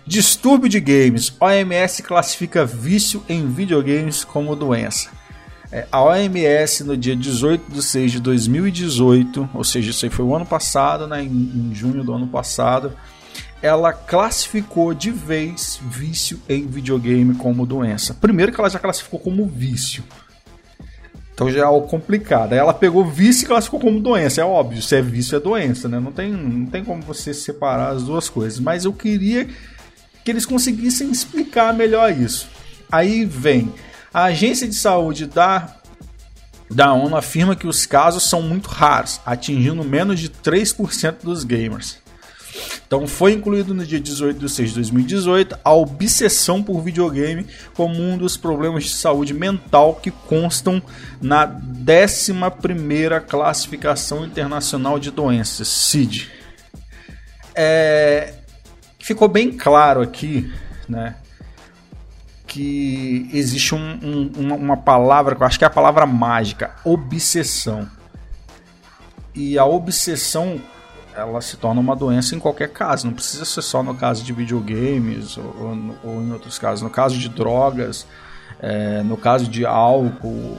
Distúrbio 0.07 0.69
de 0.69 0.81
games. 0.81 1.35
OMS 1.41 2.03
classifica 2.03 2.65
vício 2.65 3.25
em 3.29 3.47
videogames 3.47 4.25
como 4.25 4.55
doença. 4.57 5.11
É, 5.73 5.87
a 5.91 6.03
OMS, 6.03 6.85
no 6.85 6.97
dia 6.97 7.17
18 7.17 7.73
de 7.73 7.83
6 7.83 8.13
de 8.13 8.21
2018, 8.21 9.51
ou 9.53 9.65
seja, 9.65 9.91
isso 9.91 10.05
aí 10.05 10.11
foi 10.11 10.25
o 10.25 10.35
ano 10.35 10.47
passado, 10.47 11.07
né, 11.07 11.23
em, 11.23 11.27
em 11.27 11.75
junho 11.75 12.05
do 12.05 12.13
ano 12.13 12.29
passado, 12.29 12.93
ela 13.61 13.93
classificou 13.93 14.93
de 14.93 15.11
vez 15.11 15.81
vício 15.83 16.41
em 16.49 16.67
videogame 16.67 17.35
como 17.35 17.67
doença. 17.67 18.15
Primeiro 18.15 18.53
que 18.53 18.61
ela 18.61 18.69
já 18.69 18.79
classificou 18.79 19.19
como 19.19 19.47
vício. 19.47 20.05
Então 21.35 21.51
já 21.51 21.61
é 21.61 21.65
algo 21.65 21.89
complicado. 21.89 22.53
Aí 22.53 22.59
ela 22.59 22.73
pegou 22.73 23.05
vício 23.05 23.45
e 23.45 23.47
classificou 23.49 23.81
como 23.81 24.01
doença. 24.01 24.41
É 24.41 24.45
óbvio, 24.45 24.81
se 24.81 24.97
é 24.97 25.03
vício 25.03 25.37
é 25.37 25.41
doença, 25.41 25.89
né? 25.89 25.99
Não 25.99 26.13
tem, 26.13 26.31
não 26.31 26.67
tem 26.67 26.85
como 26.85 27.03
você 27.03 27.35
separar 27.35 27.91
as 27.91 28.05
duas 28.05 28.29
coisas. 28.29 28.61
Mas 28.61 28.85
eu 28.85 28.93
queria 28.93 29.49
que 30.25 30.31
eles 30.31 30.47
conseguissem 30.47 31.11
explicar 31.11 31.75
melhor 31.75 32.11
isso. 32.13 32.49
Aí 32.91 33.25
vem 33.25 33.73
a 34.13 34.25
agência 34.25 34.69
de 34.69 34.75
saúde 34.75 35.27
da 35.27 35.77
da 36.71 36.93
ONU 36.93 37.15
afirma 37.15 37.55
que 37.55 37.67
os 37.67 37.85
casos 37.85 38.23
são 38.23 38.41
muito 38.41 38.69
raros, 38.69 39.21
atingindo 39.25 39.85
menos 39.85 40.19
de 40.19 40.29
3% 40.29 41.17
dos 41.23 41.45
gamers. 41.45 41.99
Então 42.87 43.07
foi 43.07 43.33
incluído 43.33 43.75
no 43.75 43.85
dia 43.85 44.01
18 44.01 44.39
de 44.39 44.49
6 44.49 44.69
de 44.71 44.75
2018 44.77 45.59
a 45.65 45.73
obsessão 45.73 46.63
por 46.63 46.81
videogame 46.81 47.47
como 47.75 48.01
um 48.01 48.17
dos 48.17 48.37
problemas 48.37 48.85
de 48.85 48.91
saúde 48.91 49.35
mental 49.35 49.95
que 49.97 50.11
constam 50.11 50.83
na 51.21 51.47
11ª 51.47 53.21
classificação 53.21 54.25
internacional 54.25 54.99
de 54.99 55.11
doenças, 55.11 55.69
CID. 55.69 56.31
É, 57.55 58.35
ficou 58.99 59.29
bem 59.29 59.53
claro 59.53 60.01
aqui, 60.01 60.53
né, 60.89 61.17
que 62.47 63.29
existe 63.33 63.75
um, 63.75 63.99
um, 64.03 64.33
uma, 64.37 64.55
uma 64.55 64.77
palavra 64.77 65.35
que 65.35 65.43
eu 65.43 65.47
acho 65.47 65.59
que 65.59 65.65
é 65.65 65.67
a 65.67 65.71
palavra 65.71 66.07
mágica, 66.07 66.75
obsessão. 66.85 67.89
E 69.35 69.59
a 69.59 69.65
obsessão 69.65 70.61
ela 71.17 71.41
se 71.41 71.57
torna 71.57 71.81
uma 71.81 71.95
doença 71.95 72.35
em 72.35 72.39
qualquer 72.39 72.69
caso. 72.69 73.07
Não 73.07 73.15
precisa 73.15 73.45
ser 73.45 73.63
só 73.63 73.83
no 73.83 73.95
caso 73.95 74.23
de 74.23 74.33
videogames 74.33 75.37
ou, 75.37 75.45
ou, 75.45 75.97
ou 76.05 76.23
em 76.23 76.33
outros 76.33 76.59
casos. 76.59 76.83
No 76.83 76.91
caso 76.91 77.19
de 77.19 77.29
drogas, 77.29 78.07
é, 78.61 79.03
no 79.03 79.17
caso 79.17 79.49
de 79.49 79.65
álcool, 79.65 80.59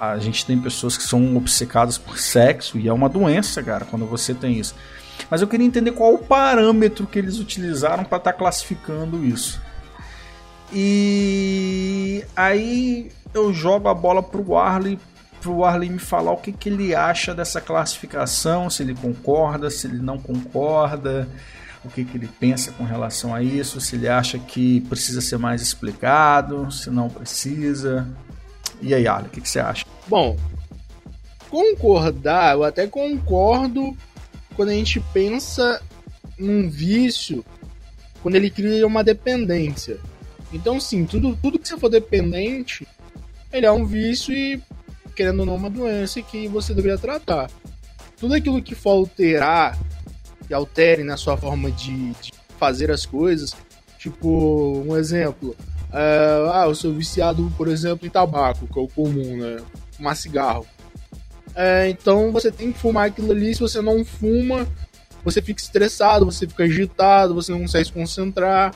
a 0.00 0.18
gente 0.18 0.44
tem 0.46 0.58
pessoas 0.58 0.96
que 0.96 1.02
são 1.02 1.36
obcecadas 1.36 1.98
por 1.98 2.18
sexo 2.18 2.78
e 2.78 2.88
é 2.88 2.92
uma 2.92 3.08
doença, 3.08 3.62
cara, 3.62 3.84
quando 3.84 4.06
você 4.06 4.34
tem 4.34 4.58
isso. 4.58 4.74
Mas 5.30 5.40
eu 5.40 5.48
queria 5.48 5.66
entender 5.66 5.92
qual 5.92 6.14
o 6.14 6.18
parâmetro 6.18 7.06
que 7.06 7.18
eles 7.18 7.38
utilizaram 7.38 8.04
para 8.04 8.18
estar 8.18 8.32
tá 8.32 8.38
classificando 8.38 9.24
isso. 9.24 9.60
E 10.72 12.24
aí 12.34 13.10
eu 13.34 13.52
jogo 13.52 13.88
a 13.88 13.94
bola 13.94 14.22
pro 14.22 14.56
Arley 14.56 14.98
pro 15.42 15.64
Arley 15.64 15.90
me 15.90 15.98
falar 15.98 16.32
o 16.32 16.36
que, 16.36 16.52
que 16.52 16.68
ele 16.68 16.94
acha 16.94 17.34
dessa 17.34 17.60
classificação, 17.60 18.70
se 18.70 18.84
ele 18.84 18.94
concorda, 18.94 19.68
se 19.68 19.88
ele 19.88 19.98
não 19.98 20.16
concorda, 20.16 21.28
o 21.84 21.88
que, 21.88 22.04
que 22.04 22.16
ele 22.16 22.28
pensa 22.28 22.70
com 22.72 22.84
relação 22.84 23.34
a 23.34 23.42
isso, 23.42 23.80
se 23.80 23.96
ele 23.96 24.08
acha 24.08 24.38
que 24.38 24.80
precisa 24.82 25.20
ser 25.20 25.38
mais 25.38 25.60
explicado, 25.60 26.70
se 26.70 26.88
não 26.90 27.08
precisa. 27.08 28.08
E 28.80 28.94
aí, 28.94 29.06
Arley, 29.06 29.26
o 29.26 29.30
que, 29.30 29.40
que 29.40 29.48
você 29.48 29.58
acha? 29.58 29.84
Bom, 30.06 30.36
concordar, 31.50 32.54
eu 32.54 32.62
até 32.62 32.86
concordo 32.86 33.96
quando 34.54 34.68
a 34.68 34.74
gente 34.74 35.00
pensa 35.12 35.82
num 36.38 36.70
vício, 36.70 37.44
quando 38.22 38.36
ele 38.36 38.48
cria 38.48 38.86
uma 38.86 39.02
dependência. 39.02 39.98
Então, 40.52 40.78
sim, 40.78 41.04
tudo, 41.04 41.36
tudo 41.42 41.58
que 41.58 41.66
você 41.66 41.76
for 41.76 41.88
dependente, 41.88 42.86
ele 43.52 43.66
é 43.66 43.72
um 43.72 43.84
vício 43.84 44.32
e 44.32 44.62
querendo 45.12 45.40
ou 45.40 45.46
não, 45.46 45.56
uma 45.56 45.70
doença 45.70 46.20
que 46.22 46.48
você 46.48 46.74
deveria 46.74 46.98
tratar. 46.98 47.50
Tudo 48.18 48.34
aquilo 48.34 48.62
que 48.62 48.74
for 48.74 48.90
alterar, 48.90 49.78
que 50.46 50.54
altere 50.54 51.04
na 51.04 51.16
sua 51.16 51.36
forma 51.36 51.70
de, 51.70 52.12
de 52.12 52.32
fazer 52.58 52.90
as 52.90 53.04
coisas, 53.04 53.54
tipo, 53.98 54.82
um 54.86 54.96
exemplo, 54.96 55.56
é, 55.92 56.50
ah, 56.52 56.64
eu 56.66 56.74
sou 56.74 56.92
viciado, 56.92 57.52
por 57.56 57.68
exemplo, 57.68 58.06
em 58.06 58.10
tabaco, 58.10 58.66
que 58.66 58.78
é 58.78 58.82
o 58.82 58.88
comum, 58.88 59.36
né? 59.36 59.62
Fumar 59.92 60.16
cigarro. 60.16 60.66
É, 61.54 61.88
então 61.90 62.32
você 62.32 62.50
tem 62.50 62.72
que 62.72 62.78
fumar 62.78 63.08
aquilo 63.08 63.30
ali, 63.30 63.54
se 63.54 63.60
você 63.60 63.82
não 63.82 64.04
fuma, 64.04 64.66
você 65.22 65.42
fica 65.42 65.60
estressado, 65.60 66.24
você 66.24 66.46
fica 66.46 66.64
agitado, 66.64 67.34
você 67.34 67.52
não 67.52 67.60
consegue 67.60 67.84
se 67.84 67.92
concentrar. 67.92 68.74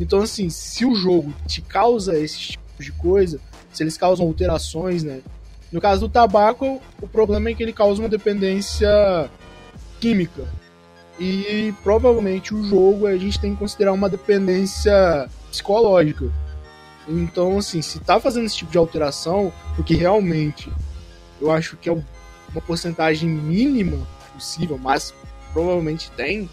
Então, 0.00 0.20
assim, 0.20 0.50
se 0.50 0.84
o 0.84 0.94
jogo 0.94 1.32
te 1.46 1.60
causa 1.60 2.18
esse 2.18 2.38
tipo 2.38 2.82
de 2.82 2.92
coisa, 2.92 3.40
se 3.72 3.82
eles 3.82 3.96
causam 3.96 4.26
alterações, 4.26 5.02
né? 5.02 5.20
No 5.70 5.80
caso 5.80 6.02
do 6.02 6.12
tabaco, 6.12 6.80
o 7.00 7.08
problema 7.08 7.50
é 7.50 7.54
que 7.54 7.62
ele 7.62 7.72
causa 7.72 8.00
uma 8.00 8.08
dependência 8.08 9.30
química. 10.00 10.46
E 11.20 11.74
provavelmente 11.82 12.54
o 12.54 12.64
jogo 12.64 13.06
a 13.06 13.16
gente 13.16 13.38
tem 13.38 13.52
que 13.52 13.58
considerar 13.58 13.92
uma 13.92 14.08
dependência 14.08 15.28
psicológica. 15.50 16.30
Então, 17.06 17.58
assim, 17.58 17.82
se 17.82 18.00
tá 18.00 18.18
fazendo 18.20 18.46
esse 18.46 18.56
tipo 18.56 18.70
de 18.70 18.78
alteração, 18.78 19.52
porque 19.76 19.94
realmente 19.94 20.72
eu 21.40 21.50
acho 21.50 21.76
que 21.76 21.88
é 21.88 21.92
uma 21.92 22.62
porcentagem 22.66 23.28
mínima 23.28 24.06
possível, 24.32 24.78
mas 24.78 25.12
provavelmente 25.52 26.10
tem, 26.12 26.48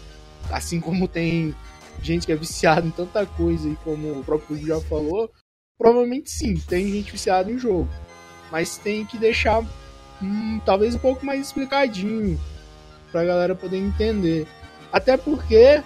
assim 0.50 0.80
como 0.80 1.08
tem 1.08 1.54
gente 2.02 2.26
que 2.26 2.32
é 2.32 2.36
viciada 2.36 2.86
em 2.86 2.90
tanta 2.90 3.24
coisa 3.24 3.68
e 3.68 3.76
como 3.76 4.18
o 4.18 4.24
próprio 4.24 4.58
já 4.66 4.80
falou, 4.80 5.30
provavelmente 5.78 6.30
sim, 6.30 6.54
tem 6.54 6.90
gente 6.90 7.12
viciada 7.12 7.50
em 7.50 7.58
jogo 7.58 7.88
mas 8.50 8.78
tem 8.78 9.04
que 9.04 9.18
deixar 9.18 9.62
hum, 10.22 10.60
talvez 10.64 10.94
um 10.94 10.98
pouco 10.98 11.24
mais 11.24 11.40
explicadinho 11.40 12.38
pra 13.10 13.24
galera 13.24 13.54
poder 13.54 13.78
entender. 13.78 14.46
Até 14.92 15.16
porque, 15.16 15.82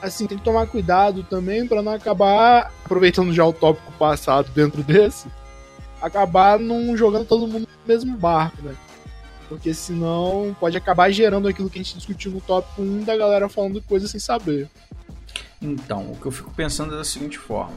assim, 0.00 0.26
tem 0.26 0.38
que 0.38 0.44
tomar 0.44 0.66
cuidado 0.66 1.22
também 1.22 1.66
para 1.66 1.82
não 1.82 1.92
acabar, 1.92 2.72
aproveitando 2.84 3.32
já 3.32 3.44
o 3.44 3.52
tópico 3.52 3.92
passado 3.92 4.50
dentro 4.54 4.82
desse, 4.82 5.28
acabar 6.00 6.58
não 6.58 6.96
jogando 6.96 7.26
todo 7.26 7.46
mundo 7.46 7.66
no 7.66 7.86
mesmo 7.86 8.16
barco, 8.16 8.62
né? 8.62 8.74
Porque 9.48 9.72
senão 9.72 10.56
pode 10.58 10.76
acabar 10.76 11.10
gerando 11.10 11.46
aquilo 11.46 11.70
que 11.70 11.78
a 11.78 11.82
gente 11.82 11.96
discutiu 11.96 12.32
no 12.32 12.40
tópico 12.40 12.82
1 12.82 13.04
da 13.04 13.16
galera 13.16 13.48
falando 13.48 13.80
coisas 13.82 14.10
sem 14.10 14.18
saber. 14.18 14.68
Então, 15.62 16.12
o 16.12 16.16
que 16.16 16.26
eu 16.26 16.32
fico 16.32 16.50
pensando 16.52 16.94
é 16.94 16.96
da 16.98 17.04
seguinte 17.04 17.38
forma. 17.38 17.74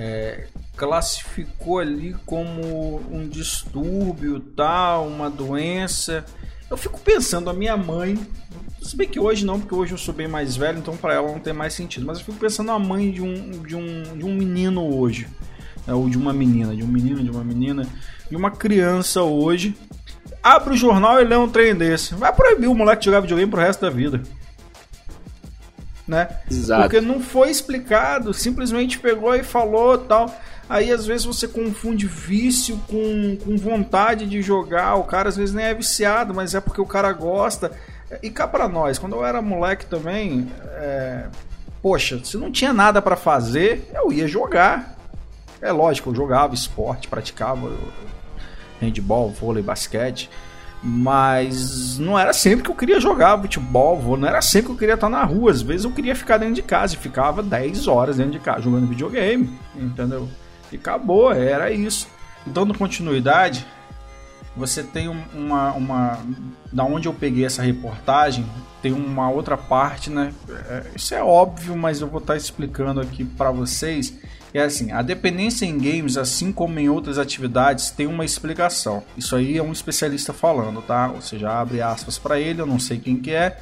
É, 0.00 0.46
classificou 0.76 1.80
ali 1.80 2.14
como 2.24 3.02
um 3.10 3.28
distúrbio, 3.28 4.38
tal, 4.38 5.08
uma 5.08 5.28
doença. 5.28 6.24
Eu 6.70 6.76
fico 6.76 7.00
pensando, 7.00 7.50
a 7.50 7.52
minha 7.52 7.76
mãe, 7.76 8.16
se 8.80 8.96
bem 8.96 9.08
que 9.08 9.18
hoje 9.18 9.44
não, 9.44 9.58
porque 9.58 9.74
hoje 9.74 9.92
eu 9.92 9.98
sou 9.98 10.14
bem 10.14 10.28
mais 10.28 10.56
velho, 10.56 10.78
então 10.78 10.96
para 10.96 11.14
ela 11.14 11.32
não 11.32 11.40
tem 11.40 11.52
mais 11.52 11.74
sentido. 11.74 12.06
Mas 12.06 12.18
eu 12.18 12.24
fico 12.24 12.38
pensando 12.38 12.70
a 12.70 12.78
mãe 12.78 13.10
de 13.10 13.20
um, 13.20 13.62
de 13.62 13.74
um, 13.74 14.16
de 14.16 14.24
um 14.24 14.32
menino 14.32 14.86
hoje, 14.96 15.26
é 15.84 15.92
o 15.92 16.08
de 16.08 16.16
uma 16.16 16.32
menina, 16.32 16.76
de 16.76 16.84
um 16.84 16.88
menino, 16.88 17.20
de 17.20 17.30
uma 17.30 17.42
menina, 17.42 17.84
de 18.30 18.36
uma 18.36 18.52
criança 18.52 19.22
hoje. 19.22 19.74
Abre 20.40 20.74
o 20.74 20.76
jornal 20.76 21.20
e 21.20 21.24
lê 21.24 21.36
um 21.36 21.48
trem 21.48 21.74
desse. 21.74 22.14
Vai 22.14 22.32
proibir 22.32 22.68
o 22.68 22.74
moleque 22.74 23.00
de 23.00 23.06
jogar 23.06 23.20
videogame 23.20 23.50
pro 23.50 23.60
resto 23.60 23.80
da 23.80 23.90
vida. 23.90 24.22
Né? 26.08 26.26
Exato. 26.50 26.82
Porque 26.82 27.02
não 27.02 27.20
foi 27.20 27.50
explicado, 27.50 28.32
simplesmente 28.32 28.98
pegou 28.98 29.34
e 29.34 29.44
falou 29.44 29.98
tal. 29.98 30.34
Aí 30.66 30.90
às 30.90 31.06
vezes 31.06 31.26
você 31.26 31.46
confunde 31.46 32.06
vício 32.06 32.80
com, 32.88 33.36
com 33.44 33.56
vontade 33.58 34.26
de 34.26 34.40
jogar. 34.40 34.94
O 34.94 35.04
cara 35.04 35.28
às 35.28 35.36
vezes 35.36 35.54
nem 35.54 35.66
é 35.66 35.74
viciado, 35.74 36.34
mas 36.34 36.54
é 36.54 36.60
porque 36.60 36.80
o 36.80 36.86
cara 36.86 37.12
gosta. 37.12 37.72
E 38.22 38.30
cá 38.30 38.48
pra 38.48 38.66
nós, 38.68 38.98
quando 38.98 39.16
eu 39.16 39.24
era 39.24 39.42
moleque 39.42 39.84
também, 39.84 40.50
é... 40.76 41.26
poxa, 41.82 42.18
se 42.24 42.38
não 42.38 42.50
tinha 42.50 42.72
nada 42.72 43.02
para 43.02 43.16
fazer, 43.16 43.90
eu 43.94 44.10
ia 44.10 44.26
jogar. 44.26 44.96
É 45.60 45.70
lógico, 45.70 46.10
eu 46.10 46.14
jogava 46.14 46.54
esporte, 46.54 47.08
praticava 47.08 47.70
handball, 48.80 49.30
vôlei, 49.30 49.62
basquete. 49.62 50.30
Mas 50.82 51.98
não 51.98 52.18
era 52.18 52.32
sempre 52.32 52.64
que 52.64 52.70
eu 52.70 52.74
queria 52.74 53.00
jogar 53.00 53.40
futebol, 53.40 54.16
não 54.16 54.28
era 54.28 54.40
sempre 54.40 54.66
que 54.66 54.72
eu 54.72 54.78
queria 54.78 54.94
estar 54.94 55.08
na 55.08 55.24
rua. 55.24 55.50
Às 55.50 55.60
vezes 55.60 55.84
eu 55.84 55.92
queria 55.92 56.14
ficar 56.14 56.38
dentro 56.38 56.54
de 56.54 56.62
casa 56.62 56.94
e 56.94 56.98
ficava 56.98 57.42
10 57.42 57.88
horas 57.88 58.16
dentro 58.16 58.32
de 58.32 58.38
casa 58.38 58.62
jogando 58.62 58.86
videogame, 58.86 59.50
entendeu? 59.74 60.28
E 60.70 60.76
acabou, 60.76 61.32
era 61.32 61.70
isso. 61.72 62.06
Então, 62.46 62.64
dando 62.64 62.78
continuidade, 62.78 63.66
você 64.56 64.82
tem 64.82 65.08
uma, 65.08 65.72
uma. 65.72 66.18
Da 66.72 66.84
onde 66.84 67.08
eu 67.08 67.14
peguei 67.14 67.44
essa 67.44 67.62
reportagem, 67.62 68.46
tem 68.82 68.92
uma 68.92 69.30
outra 69.30 69.56
parte, 69.56 70.10
né? 70.10 70.32
É, 70.48 70.84
isso 70.94 71.14
é 71.14 71.22
óbvio, 71.22 71.76
mas 71.76 72.00
eu 72.00 72.08
vou 72.08 72.20
estar 72.20 72.36
explicando 72.36 73.00
aqui 73.00 73.24
para 73.24 73.50
vocês. 73.50 74.14
É 74.52 74.62
assim, 74.62 74.90
a 74.92 75.02
dependência 75.02 75.66
em 75.66 75.76
games, 75.76 76.16
assim 76.16 76.52
como 76.52 76.78
em 76.78 76.88
outras 76.88 77.18
atividades, 77.18 77.90
tem 77.90 78.06
uma 78.06 78.24
explicação. 78.24 79.02
Isso 79.16 79.36
aí 79.36 79.58
é 79.58 79.62
um 79.62 79.72
especialista 79.72 80.32
falando, 80.32 80.80
tá? 80.82 81.10
Ou 81.10 81.20
seja, 81.20 81.50
abre 81.50 81.82
aspas 81.82 82.18
para 82.18 82.40
ele, 82.40 82.60
eu 82.60 82.66
não 82.66 82.78
sei 82.78 82.98
quem 82.98 83.16
que 83.16 83.30
é. 83.30 83.58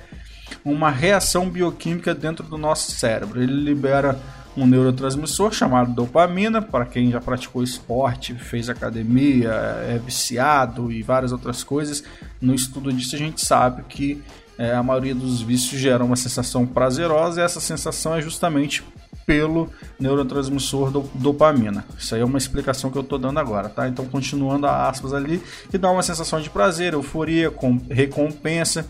Uma 0.65 0.91
reação 0.91 1.51
bioquímica 1.51 2.15
dentro 2.15 2.47
do 2.47 2.57
nosso 2.57 2.93
cérebro. 2.93 3.43
Ele 3.43 3.53
libera 3.53 4.19
um 4.57 4.67
neurotransmissor 4.67 5.53
chamado 5.53 5.93
dopamina, 5.93 6.63
para 6.63 6.87
quem 6.87 7.11
já 7.11 7.21
praticou 7.21 7.63
esporte, 7.63 8.35
fez 8.35 8.71
academia, 8.71 9.51
é 9.51 10.01
viciado 10.03 10.91
e 10.91 11.03
várias 11.03 11.31
outras 11.31 11.63
coisas. 11.63 12.03
No 12.41 12.55
estudo 12.55 12.93
disso 12.93 13.15
a 13.15 13.19
gente 13.19 13.45
sabe 13.45 13.83
que 13.89 14.23
é, 14.59 14.75
a 14.75 14.83
maioria 14.83 15.15
dos 15.15 15.43
vícios 15.43 15.79
gera 15.79 16.03
uma 16.03 16.17
sensação 16.17 16.67
prazerosa 16.67 17.41
e 17.41 17.45
essa 17.45 17.61
sensação 17.61 18.15
é 18.15 18.23
justamente 18.23 18.83
pelo 19.27 19.69
neurotransmissor 19.99 20.91
do, 20.91 21.01
dopamina. 21.15 21.85
Isso 21.99 22.15
aí 22.15 22.21
é 22.21 22.25
uma 22.25 22.39
explicação 22.39 22.91
que 22.91 22.97
eu 22.97 23.03
estou 23.03 23.19
dando 23.19 23.41
agora, 23.41 23.69
tá? 23.69 23.89
Então, 23.89 24.07
continuando 24.07 24.67
a 24.67 24.89
aspas 24.89 25.13
ali, 25.13 25.43
que 25.69 25.77
dá 25.77 25.91
uma 25.91 26.03
sensação 26.03 26.41
de 26.41 26.49
prazer, 26.49 26.93
euforia, 26.93 27.51
com, 27.51 27.79
recompensa. 27.91 28.87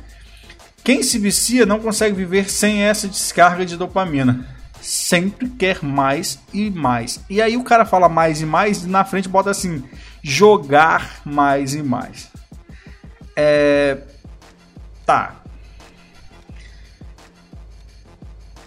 Quem 0.84 1.02
se 1.02 1.18
vicia 1.18 1.64
não 1.64 1.80
consegue 1.80 2.14
viver 2.14 2.50
sem 2.50 2.82
essa 2.82 3.08
descarga 3.08 3.64
de 3.64 3.76
dopamina 3.76 4.54
sempre 4.86 5.48
quer 5.48 5.82
mais 5.82 6.38
e 6.52 6.70
mais. 6.70 7.20
E 7.28 7.42
aí 7.42 7.56
o 7.56 7.64
cara 7.64 7.84
fala 7.84 8.08
mais 8.08 8.40
e 8.40 8.46
mais 8.46 8.84
e 8.84 8.88
na 8.88 9.04
frente 9.04 9.28
bota 9.28 9.50
assim: 9.50 9.82
jogar 10.22 11.20
mais 11.24 11.74
e 11.74 11.82
mais. 11.82 12.30
É. 13.34 13.98
Tá. 15.04 15.36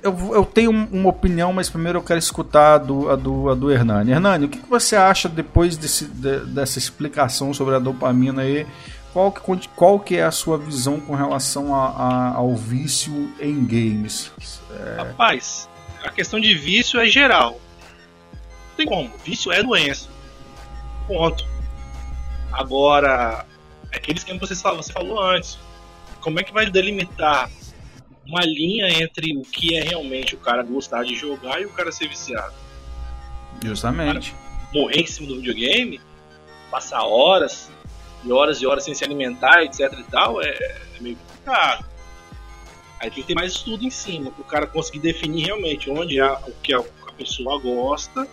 Eu, 0.01 0.33
eu 0.33 0.45
tenho 0.45 0.71
uma 0.71 1.09
opinião, 1.09 1.51
mas 1.51 1.69
primeiro 1.69 1.99
eu 1.99 2.03
quero 2.03 2.19
escutar 2.19 2.75
a 2.75 2.77
do, 2.77 3.09
a 3.09 3.15
do, 3.15 3.49
a 3.49 3.55
do 3.55 3.71
Hernani. 3.71 4.12
Hernani, 4.12 4.45
o 4.45 4.49
que, 4.49 4.59
que 4.59 4.69
você 4.69 4.95
acha 4.95 5.27
depois 5.27 5.75
desse, 5.75 6.05
de, 6.05 6.45
dessa 6.45 6.79
explicação 6.79 7.53
sobre 7.53 7.75
a 7.75 7.79
dopamina 7.79 8.43
aí? 8.43 8.65
Qual 9.12 9.31
que, 9.31 9.67
qual 9.75 9.99
que 9.99 10.15
é 10.15 10.23
a 10.23 10.31
sua 10.31 10.57
visão 10.57 10.99
com 10.99 11.15
relação 11.15 11.75
a, 11.75 11.88
a, 11.88 12.35
ao 12.35 12.55
vício 12.55 13.33
em 13.39 13.65
games? 13.65 14.31
É... 14.71 15.01
Rapaz, 15.01 15.67
a 16.03 16.12
questão 16.12 16.39
de 16.39 16.55
vício 16.55 16.99
é 16.99 17.05
geral. 17.07 17.59
Não 18.31 18.75
tem 18.77 18.85
como. 18.85 19.12
Vício 19.25 19.51
é 19.51 19.62
doença. 19.62 20.07
Ponto. 21.07 21.45
Agora, 22.51 23.45
é 23.91 23.97
aquele 23.97 24.17
esquema 24.17 24.39
que 24.39 24.47
você 24.47 24.93
falou 24.93 25.21
antes. 25.21 25.57
Como 26.21 26.39
é 26.39 26.43
que 26.43 26.53
vai 26.53 26.69
delimitar 26.69 27.49
uma 28.29 28.45
linha 28.45 28.87
entre 29.01 29.35
o 29.35 29.41
que 29.41 29.75
é 29.75 29.81
realmente 29.81 30.35
o 30.35 30.37
cara 30.37 30.61
gostar 30.61 31.03
de 31.03 31.15
jogar 31.15 31.59
e 31.59 31.65
o 31.65 31.69
cara 31.71 31.91
ser 31.91 32.07
viciado? 32.07 32.53
Justamente. 33.63 34.33
morrer 34.73 35.01
em 35.01 35.05
cima 35.07 35.27
do 35.27 35.37
videogame, 35.37 35.99
passar 36.69 37.03
horas 37.03 37.69
e 38.23 38.31
horas 38.31 38.61
e 38.61 38.67
horas 38.67 38.83
sem 38.83 38.93
se 38.93 39.03
alimentar, 39.03 39.63
etc 39.63 39.91
e 39.99 40.03
tal, 40.03 40.41
é, 40.41 40.47
é 40.47 41.01
meio 41.01 41.15
complicado. 41.15 41.85
Aí 42.99 43.09
tem 43.09 43.23
que 43.23 43.27
ter 43.27 43.35
mais 43.35 43.53
estudo 43.53 43.83
em 43.83 43.89
cima, 43.89 44.29
para 44.29 44.41
o 44.41 44.45
cara 44.45 44.67
conseguir 44.67 44.99
definir 44.99 45.45
realmente 45.45 45.89
onde 45.89 46.19
é 46.19 46.31
o 46.31 46.51
que 46.61 46.73
a, 46.73 46.83
pessoa 47.17 47.59
gosta 47.59 48.25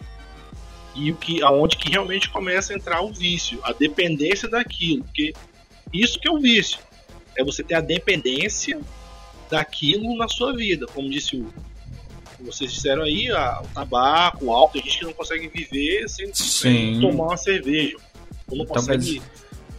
e 0.95 1.11
o 1.11 1.17
que, 1.17 1.43
aonde 1.43 1.77
que 1.77 1.91
realmente 1.91 2.31
começa 2.31 2.73
a 2.73 2.77
entrar 2.77 3.03
o 3.03 3.13
vício, 3.13 3.59
a 3.65 3.73
dependência 3.73 4.49
daquilo, 4.49 5.03
porque 5.03 5.33
isso 5.93 6.21
que 6.21 6.29
é 6.29 6.31
o 6.31 6.39
vício, 6.39 6.79
é 7.37 7.43
você 7.43 7.65
ter 7.65 7.75
a 7.75 7.81
dependência 7.81 8.81
daquilo 9.51 10.17
na 10.17 10.29
sua 10.29 10.55
vida, 10.55 10.87
como 10.87 11.09
disse 11.09 11.37
o 11.37 11.47
vocês 12.41 12.73
disseram 12.73 13.03
aí, 13.03 13.31
a, 13.31 13.63
o 13.63 13.69
tabaco, 13.69 14.47
o 14.47 14.53
álcool, 14.53 14.75
tem 14.75 14.83
gente 14.83 14.99
que 14.99 15.05
não 15.05 15.13
consegue 15.13 15.49
viver 15.49 16.09
sem, 16.09 16.33
sem 16.35 17.01
tomar 17.01 17.25
uma 17.25 17.37
cerveja, 17.37 17.97
ou 18.49 18.59
não 18.59 18.65
então, 18.65 18.77
consegue 18.77 19.23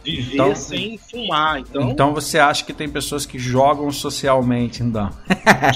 viver 0.04 0.34
então, 0.34 0.54
sem 0.54 0.98
fumar. 0.98 1.60
Então, 1.60 1.90
então 1.90 2.14
você 2.14 2.38
acha 2.38 2.64
que 2.64 2.72
tem 2.72 2.88
pessoas 2.88 3.24
que 3.24 3.38
jogam 3.38 3.90
socialmente, 3.92 4.82
então? 4.82 5.10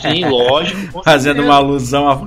Sim, 0.00 0.24
lógico. 0.28 1.02
Fazendo 1.04 1.42
uma 1.42 1.54
alusão 1.54 2.26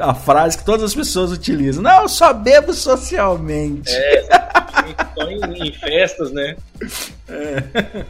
à, 0.00 0.14
frase 0.14 0.58
que 0.58 0.64
todas 0.64 0.84
as 0.84 0.94
pessoas 0.94 1.32
utilizam. 1.32 1.82
Não, 1.82 2.02
eu 2.02 2.08
só 2.08 2.32
bebo 2.32 2.72
socialmente. 2.72 3.90
É, 3.90 4.24
estão 4.90 5.30
em, 5.30 5.68
em, 5.68 5.72
festas, 5.72 6.32
né? 6.32 6.56
É. 7.28 8.04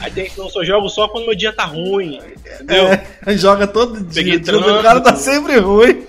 Aí 0.00 0.10
tem 0.10 0.30
não 0.36 0.48
só 0.48 0.62
jogo 0.64 0.88
só 0.88 1.08
quando 1.08 1.26
meu 1.26 1.34
dia 1.34 1.52
tá 1.52 1.64
ruim. 1.64 2.20
Entendeu? 2.60 2.86
É, 3.26 3.36
joga 3.36 3.66
todo 3.66 4.02
dia. 4.04 4.36
O 4.38 4.82
cara 4.82 5.00
tá 5.00 5.16
sempre 5.16 5.58
ruim. 5.58 6.06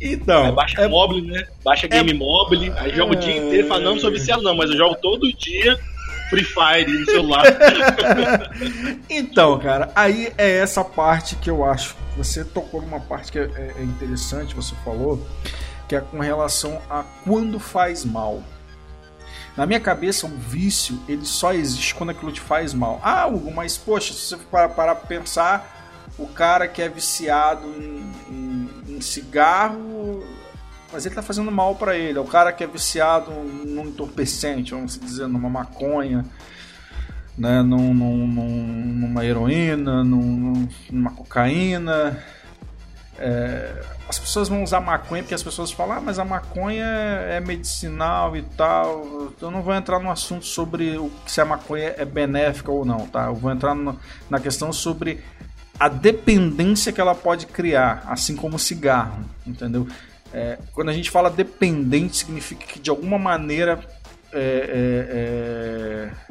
Então. 0.00 0.46
Aí 0.46 0.52
baixa 0.52 0.80
é... 0.80 0.88
mobile, 0.88 1.30
né? 1.30 1.44
Baixa 1.62 1.86
game 1.86 2.10
é... 2.10 2.14
mobile, 2.14 2.72
aí 2.76 2.94
joga 2.96 3.12
o 3.12 3.16
dia 3.16 3.36
inteiro 3.36 3.66
e 3.66 3.68
fala, 3.68 3.80
não, 3.82 3.92
não 3.92 4.00
sou 4.00 4.10
viciado 4.10 4.42
não, 4.42 4.56
mas 4.56 4.70
eu 4.70 4.76
jogo 4.76 4.96
todo 4.96 5.30
dia 5.36 5.78
Free 6.30 6.44
Fire 6.44 6.90
no 6.90 7.04
celular. 7.04 7.44
então, 9.10 9.58
cara, 9.58 9.90
aí 9.94 10.32
é 10.38 10.58
essa 10.58 10.84
parte 10.84 11.36
que 11.36 11.50
eu 11.50 11.64
acho. 11.64 11.96
Você 12.16 12.44
tocou 12.44 12.80
numa 12.80 13.00
parte 13.00 13.32
que 13.32 13.38
é, 13.38 13.42
é, 13.42 13.74
é 13.78 13.82
interessante, 13.82 14.54
você 14.54 14.74
falou, 14.84 15.26
que 15.88 15.96
é 15.96 16.00
com 16.00 16.20
relação 16.20 16.80
a 16.88 17.04
quando 17.24 17.58
faz 17.58 18.04
mal. 18.04 18.42
Na 19.56 19.66
minha 19.66 19.80
cabeça, 19.80 20.26
um 20.26 20.38
vício 20.38 20.98
ele 21.08 21.24
só 21.24 21.52
existe 21.52 21.94
quando 21.94 22.10
aquilo 22.10 22.30
te 22.30 22.40
faz 22.40 22.72
mal. 22.72 23.00
Ah, 23.02 23.26
Hugo, 23.26 23.50
mas 23.50 23.76
poxa, 23.76 24.14
se 24.14 24.20
você 24.20 24.36
parar 24.36 24.68
para 24.68 24.94
pensar, 24.94 26.08
o 26.16 26.28
cara 26.28 26.68
que 26.68 26.80
é 26.80 26.88
viciado 26.88 27.66
em, 27.66 28.12
em, 28.28 28.70
em 28.88 29.00
cigarro, 29.00 30.24
mas 30.92 31.06
ele 31.06 31.14
tá 31.14 31.22
fazendo 31.22 31.50
mal 31.50 31.74
para 31.74 31.96
ele. 31.96 32.18
É 32.18 32.20
o 32.20 32.26
cara 32.26 32.52
que 32.52 32.64
é 32.64 32.66
viciado 32.66 33.30
num 33.30 33.86
entorpecente, 33.86 34.72
vamos 34.72 34.98
dizer, 34.98 35.26
numa 35.26 35.48
maconha, 35.48 36.24
né, 37.36 37.62
num, 37.62 37.94
num, 37.94 38.26
numa 38.26 39.24
heroína, 39.24 40.04
num, 40.04 40.68
numa 40.90 41.10
cocaína. 41.12 42.18
É, 43.18 43.82
as 44.08 44.18
pessoas 44.18 44.48
vão 44.48 44.64
usar 44.64 44.80
maconha 44.80 45.22
porque 45.22 45.34
as 45.34 45.42
pessoas 45.42 45.70
falam, 45.70 45.98
ah, 45.98 46.00
mas 46.00 46.18
a 46.18 46.24
maconha 46.24 46.84
é 46.84 47.38
medicinal 47.38 48.36
e 48.36 48.42
tal. 48.42 49.32
Eu 49.40 49.50
não 49.50 49.62
vou 49.62 49.74
entrar 49.74 50.00
no 50.00 50.10
assunto 50.10 50.44
sobre 50.44 50.96
o, 50.96 51.10
se 51.26 51.40
a 51.40 51.44
maconha 51.44 51.94
é 51.96 52.04
benéfica 52.04 52.72
ou 52.72 52.84
não, 52.84 53.06
tá? 53.06 53.26
Eu 53.26 53.34
vou 53.34 53.50
entrar 53.50 53.74
no, 53.74 53.98
na 54.28 54.40
questão 54.40 54.72
sobre 54.72 55.22
a 55.78 55.88
dependência 55.88 56.92
que 56.92 57.00
ela 57.00 57.14
pode 57.14 57.46
criar, 57.46 58.02
assim 58.06 58.36
como 58.36 58.56
o 58.56 58.58
cigarro, 58.58 59.24
entendeu? 59.46 59.86
É, 60.32 60.58
quando 60.72 60.88
a 60.90 60.92
gente 60.92 61.10
fala 61.10 61.30
dependente, 61.30 62.18
significa 62.18 62.64
que 62.66 62.78
de 62.78 62.90
alguma 62.90 63.18
maneira 63.18 63.80
é, 64.32 64.38
é, 64.38 66.10
é 66.26 66.30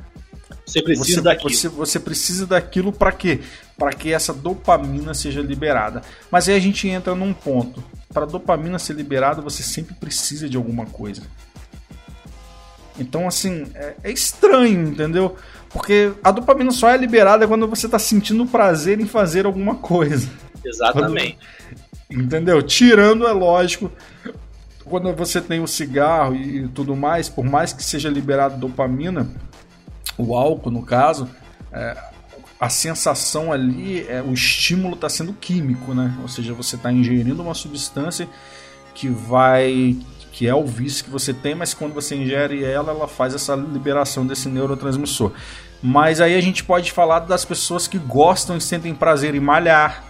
você 0.69 0.81
precisa 0.83 1.15
você, 1.15 1.21
daquilo. 1.21 1.53
Você, 1.53 1.67
você 1.67 1.99
precisa 1.99 2.45
daquilo 2.45 2.93
para 2.93 3.11
quê? 3.11 3.39
Para 3.77 3.91
que 3.91 4.13
essa 4.13 4.33
dopamina 4.33 5.13
seja 5.13 5.41
liberada. 5.41 6.01
Mas 6.29 6.47
aí 6.47 6.55
a 6.55 6.59
gente 6.59 6.87
entra 6.87 7.15
num 7.15 7.33
ponto. 7.33 7.83
Para 8.13 8.25
dopamina 8.25 8.77
ser 8.77 8.93
liberada, 8.93 9.41
você 9.41 9.63
sempre 9.63 9.95
precisa 9.95 10.47
de 10.47 10.57
alguma 10.57 10.85
coisa. 10.85 11.23
Então, 12.99 13.27
assim, 13.27 13.67
é, 13.73 13.95
é 14.03 14.11
estranho, 14.11 14.89
entendeu? 14.89 15.35
Porque 15.69 16.11
a 16.23 16.31
dopamina 16.31 16.71
só 16.71 16.89
é 16.89 16.97
liberada 16.97 17.47
quando 17.47 17.67
você 17.67 17.85
está 17.85 17.97
sentindo 17.97 18.45
prazer 18.45 18.99
em 18.99 19.05
fazer 19.05 19.45
alguma 19.45 19.75
coisa. 19.75 20.29
Exatamente. 20.63 21.37
Quando... 21.37 21.88
Entendeu? 22.09 22.61
Tirando, 22.63 23.27
é 23.27 23.31
lógico, 23.31 23.91
quando 24.83 25.13
você 25.13 25.39
tem 25.39 25.61
o 25.61 25.67
cigarro 25.67 26.35
e 26.35 26.67
tudo 26.69 26.95
mais, 26.95 27.29
por 27.29 27.45
mais 27.45 27.71
que 27.71 27.83
seja 27.83 28.09
liberado 28.09 28.57
dopamina, 28.57 29.29
o 30.17 30.35
álcool 30.35 30.71
no 30.71 30.81
caso, 30.81 31.29
é, 31.71 31.95
a 32.59 32.67
sensação 32.67 33.53
ali, 33.53 34.05
é, 34.09 34.21
o 34.21 34.33
estímulo 34.33 34.95
está 34.95 35.07
sendo 35.07 35.33
químico, 35.33 35.93
né? 35.93 36.17
Ou 36.21 36.27
seja, 36.27 36.53
você 36.53 36.75
está 36.75 36.91
ingerindo 36.91 37.41
uma 37.43 37.53
substância 37.53 38.27
que 38.95 39.07
vai 39.07 39.95
que 40.31 40.47
é 40.47 40.55
o 40.55 40.65
vício 40.65 41.03
que 41.03 41.09
você 41.09 41.33
tem, 41.33 41.53
mas 41.53 41.73
quando 41.73 41.93
você 41.93 42.15
ingere 42.15 42.63
ela, 42.63 42.91
ela 42.91 43.07
faz 43.07 43.35
essa 43.35 43.55
liberação 43.55 44.25
desse 44.25 44.47
neurotransmissor. 44.47 45.33
Mas 45.81 46.21
aí 46.21 46.35
a 46.35 46.41
gente 46.41 46.63
pode 46.63 46.91
falar 46.91 47.19
das 47.19 47.43
pessoas 47.43 47.87
que 47.87 47.97
gostam 47.97 48.55
e 48.55 48.61
sentem 48.61 48.95
prazer 48.95 49.35
em 49.35 49.39
malhar, 49.39 50.08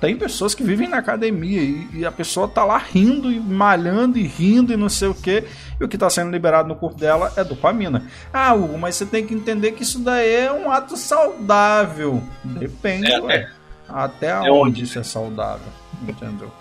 tem 0.00 0.16
pessoas 0.16 0.54
que 0.54 0.62
vivem 0.62 0.88
na 0.88 0.98
academia 0.98 1.60
e, 1.60 1.88
e, 1.92 2.06
a 2.06 2.12
pessoa 2.12 2.46
tá 2.46 2.64
lá 2.64 2.78
rindo 2.78 3.32
e 3.32 3.40
malhando 3.40 4.18
e 4.18 4.22
rindo 4.22 4.72
e 4.72 4.76
não 4.76 4.88
sei 4.88 5.08
o 5.08 5.14
que, 5.14 5.44
e 5.80 5.84
o 5.84 5.88
que 5.88 5.96
está 5.96 6.08
sendo 6.08 6.30
liberado 6.30 6.68
no 6.68 6.76
corpo 6.76 6.96
dela 6.96 7.32
é 7.36 7.42
dopamina. 7.42 8.04
Ah, 8.32 8.54
Hugo, 8.54 8.78
mas 8.78 8.94
você 8.94 9.04
tem 9.04 9.26
que 9.26 9.34
entender 9.34 9.72
que 9.72 9.82
isso 9.82 9.98
daí 9.98 10.34
é 10.34 10.52
um 10.52 10.70
ato 10.70 10.96
saudável. 10.96 12.22
Depende, 12.44 13.12
é, 13.12 13.36
é. 13.36 13.50
Até 13.88 14.28
é 14.28 14.50
onde 14.52 14.84
isso 14.84 14.98
é 14.98 15.02
saudável, 15.02 15.72
entendeu? 16.06 16.52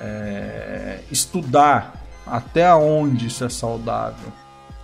É, 0.00 1.00
estudar 1.10 1.94
até 2.26 2.74
onde 2.74 3.26
isso 3.26 3.44
é 3.44 3.48
saudável. 3.48 4.32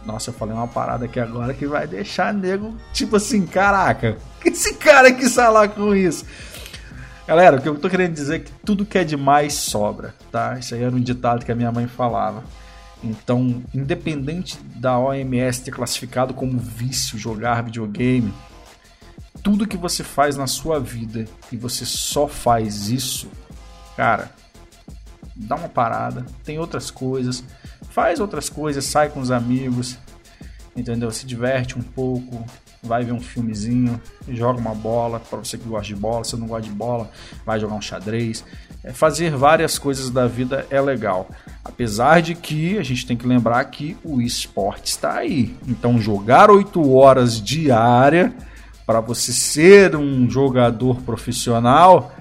Nossa, 0.04 0.30
eu 0.30 0.34
falei 0.34 0.54
uma 0.54 0.68
parada 0.68 1.06
aqui 1.06 1.18
agora 1.18 1.54
que 1.54 1.66
vai 1.66 1.86
deixar 1.86 2.32
nego 2.32 2.74
tipo 2.92 3.16
assim, 3.16 3.46
caraca, 3.46 4.16
que 4.40 4.50
esse 4.50 4.74
cara 4.74 5.10
quis 5.12 5.34
falar 5.34 5.68
com 5.68 5.94
isso? 5.94 6.24
Galera, 7.26 7.56
o 7.56 7.62
que 7.62 7.68
eu 7.68 7.78
tô 7.78 7.88
querendo 7.88 8.12
dizer 8.12 8.36
é 8.36 8.38
que 8.40 8.52
tudo 8.64 8.84
que 8.84 8.98
é 8.98 9.04
demais 9.04 9.54
sobra, 9.54 10.14
tá? 10.30 10.58
Isso 10.58 10.74
aí 10.74 10.82
era 10.82 10.94
um 10.94 11.00
ditado 11.00 11.42
que 11.42 11.50
a 11.50 11.54
minha 11.54 11.72
mãe 11.72 11.86
falava. 11.86 12.44
Então, 13.02 13.62
independente 13.72 14.58
da 14.76 14.98
OMS 14.98 15.62
ter 15.62 15.70
classificado 15.70 16.34
como 16.34 16.58
vício 16.58 17.18
jogar 17.18 17.62
videogame, 17.62 18.32
tudo 19.42 19.66
que 19.66 19.76
você 19.76 20.04
faz 20.04 20.36
na 20.36 20.46
sua 20.46 20.78
vida 20.78 21.24
e 21.50 21.56
você 21.56 21.86
só 21.86 22.28
faz 22.28 22.88
isso, 22.88 23.28
cara, 23.96 24.30
dá 25.34 25.56
uma 25.56 25.68
parada, 25.68 26.26
tem 26.44 26.58
outras 26.58 26.90
coisas, 26.90 27.42
faz 27.90 28.20
outras 28.20 28.50
coisas, 28.50 28.84
sai 28.84 29.08
com 29.08 29.20
os 29.20 29.30
amigos, 29.30 29.98
entendeu? 30.76 31.10
Se 31.10 31.26
diverte 31.26 31.78
um 31.78 31.82
pouco, 31.82 32.44
vai 32.84 33.04
ver 33.04 33.12
um 33.12 33.20
filmezinho, 33.20 34.00
joga 34.28 34.58
uma 34.58 34.74
bola, 34.74 35.18
para 35.18 35.38
você 35.38 35.58
que 35.58 35.68
gosta 35.68 35.86
de 35.86 35.96
bola, 35.96 36.24
se 36.24 36.36
não 36.36 36.46
gosta 36.46 36.68
de 36.68 36.74
bola, 36.74 37.10
vai 37.44 37.58
jogar 37.58 37.74
um 37.74 37.80
xadrez. 37.80 38.44
É, 38.82 38.92
fazer 38.92 39.30
várias 39.34 39.78
coisas 39.78 40.10
da 40.10 40.26
vida 40.26 40.66
é 40.70 40.80
legal. 40.80 41.28
Apesar 41.64 42.20
de 42.20 42.34
que 42.34 42.78
a 42.78 42.82
gente 42.82 43.06
tem 43.06 43.16
que 43.16 43.26
lembrar 43.26 43.64
que 43.64 43.96
o 44.04 44.20
esporte 44.20 44.88
está 44.88 45.14
aí. 45.14 45.56
Então 45.66 45.98
jogar 45.98 46.50
8 46.50 46.94
horas 46.94 47.40
diária 47.40 48.34
para 48.86 49.00
você 49.00 49.32
ser 49.32 49.96
um 49.96 50.28
jogador 50.28 51.00
profissional 51.02 52.12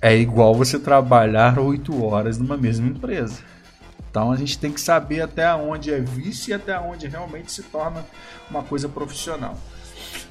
é 0.00 0.16
igual 0.16 0.54
você 0.54 0.78
trabalhar 0.78 1.58
8 1.58 2.02
horas 2.04 2.38
numa 2.38 2.56
mesma 2.56 2.88
empresa. 2.88 3.38
Então 4.10 4.32
a 4.32 4.36
gente 4.36 4.58
tem 4.58 4.72
que 4.72 4.80
saber 4.80 5.20
até 5.20 5.54
onde 5.54 5.92
é 5.92 6.00
vício 6.00 6.50
e 6.50 6.54
até 6.54 6.78
onde 6.80 7.06
realmente 7.06 7.52
se 7.52 7.62
torna 7.64 8.02
uma 8.50 8.62
coisa 8.62 8.88
profissional. 8.88 9.58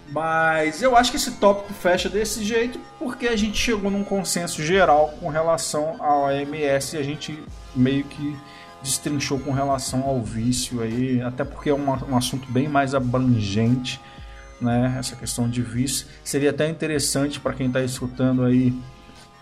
Mas 0.09 0.81
eu 0.81 0.95
acho 0.95 1.11
que 1.11 1.17
esse 1.17 1.31
tópico 1.31 1.73
fecha 1.73 2.07
desse 2.07 2.43
jeito 2.43 2.79
porque 2.99 3.27
a 3.27 3.35
gente 3.35 3.57
chegou 3.57 3.89
num 3.89 4.03
consenso 4.03 4.63
geral 4.63 5.13
com 5.19 5.29
relação 5.29 5.95
ao 5.99 6.25
OMS 6.25 6.95
e 6.95 6.99
a 6.99 7.03
gente 7.03 7.43
meio 7.75 8.03
que 8.03 8.37
destrinchou 8.83 9.39
com 9.39 9.51
relação 9.51 10.03
ao 10.03 10.21
vício 10.21 10.81
aí, 10.81 11.19
até 11.21 11.43
porque 11.43 11.71
é 11.71 11.73
um, 11.73 11.89
um 11.89 12.15
assunto 12.15 12.51
bem 12.51 12.67
mais 12.67 12.93
abrangente, 12.93 13.99
né? 14.61 14.95
Essa 14.99 15.15
questão 15.15 15.49
de 15.49 15.61
vício. 15.63 16.05
Seria 16.23 16.51
até 16.51 16.69
interessante 16.69 17.39
para 17.39 17.53
quem 17.53 17.67
está 17.67 17.81
escutando 17.81 18.43
aí 18.43 18.73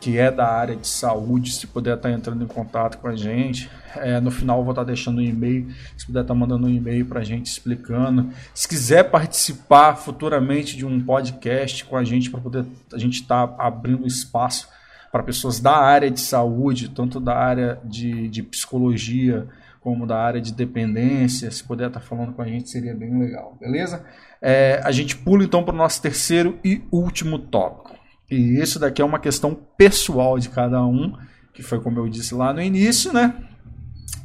que 0.04 0.18
é 0.18 0.30
da 0.30 0.46
área 0.46 0.76
de 0.76 0.86
saúde, 0.86 1.54
se 1.54 1.66
puder 1.66 1.96
estar 1.96 2.10
tá 2.10 2.14
entrando 2.14 2.44
em 2.44 2.48
contato 2.48 2.98
com 2.98 3.08
a 3.08 3.16
gente. 3.16 3.70
É, 3.96 4.20
no 4.20 4.32
final 4.32 4.62
vou 4.62 4.74
estar 4.74 4.82
tá 4.82 4.88
deixando 4.88 5.20
um 5.20 5.22
e-mail, 5.22 5.70
se 5.96 6.06
puder 6.06 6.24
estar 6.24 6.34
tá 6.34 6.38
mandando 6.38 6.68
um 6.68 6.70
e-mail 6.70 7.06
para 7.06 7.22
a 7.22 7.24
gente 7.24 7.46
explicando. 7.46 8.30
Se 8.54 8.68
quiser 8.68 9.10
participar 9.10 9.96
futuramente 9.96 10.76
de 10.76 10.86
um 10.86 11.02
podcast 11.02 11.86
com 11.86 11.96
a 11.96 12.04
gente, 12.04 12.30
para 12.30 12.42
poder 12.42 12.66
a 12.94 12.98
gente 12.98 13.22
estar 13.22 13.48
tá 13.48 13.64
abrindo 13.64 14.06
espaço 14.06 14.68
para 15.10 15.24
pessoas 15.24 15.62
da 15.62 15.78
área 15.78 16.12
de 16.12 16.20
saúde, 16.20 16.90
tanto 16.90 17.18
da 17.22 17.38
área 17.38 17.80
de, 17.86 18.28
de 18.28 18.44
psicologia 18.44 19.48
como 19.80 20.06
da 20.06 20.20
área 20.20 20.42
de 20.42 20.52
dependência, 20.52 21.50
se 21.50 21.64
puder 21.64 21.88
estar 21.88 22.02
falando 22.02 22.34
com 22.34 22.42
a 22.42 22.46
gente 22.46 22.70
seria 22.70 22.94
bem 22.94 23.18
legal, 23.18 23.58
beleza? 23.58 24.06
É, 24.42 24.82
a 24.84 24.92
gente 24.92 25.16
pula 25.16 25.46
então 25.46 25.64
para 25.64 25.74
o 25.74 25.78
nosso 25.78 26.02
terceiro 26.02 26.60
e 26.62 26.82
último 26.92 27.40
tópico. 27.40 28.03
E 28.30 28.60
isso 28.60 28.80
daqui 28.80 29.02
é 29.02 29.06
uma 29.06 29.20
questão 29.20 29.58
pessoal 29.78 30.40
de 30.40 30.50
cada 30.50 30.84
um, 30.84 31.16
que 31.54 31.62
foi 31.62 31.80
como 31.80 32.00
eu 32.00 32.10
disse 32.10 32.34
lá 32.34 32.54
no 32.54 32.62
início, 32.62 33.14
né? 33.14 33.36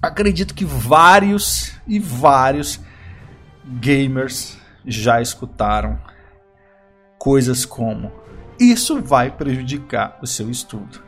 Acredito 0.01 0.55
que 0.55 0.65
vários 0.65 1.73
e 1.87 1.99
vários 1.99 2.81
gamers 3.65 4.57
já 4.87 5.21
escutaram 5.21 5.99
coisas 7.19 7.65
como: 7.65 8.13
isso 8.59 9.01
vai 9.01 9.31
prejudicar 9.31 10.19
o 10.23 10.27
seu 10.27 10.51
estudo. 10.51 11.03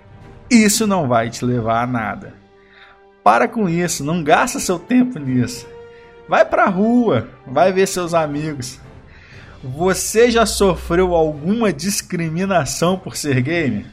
Isso 0.51 0.87
não 0.87 1.07
vai 1.07 1.31
te 1.31 1.45
levar 1.45 1.83
a 1.83 1.87
nada. 1.87 2.35
Para 3.23 3.47
com 3.47 3.69
isso, 3.69 4.03
não 4.03 4.25
gasta 4.25 4.59
seu 4.59 4.79
tempo 4.79 5.19
nisso. 5.19 5.67
Vai 6.29 6.45
pra 6.45 6.67
rua, 6.67 7.29
vai 7.47 7.73
ver 7.73 7.87
seus 7.87 8.15
amigos, 8.15 8.81
você 9.63 10.31
já 10.31 10.47
sofreu 10.47 11.15
alguma 11.15 11.73
discriminação 11.73 12.99
por 12.99 13.17
ser 13.17 13.41
gamer? 13.43 13.85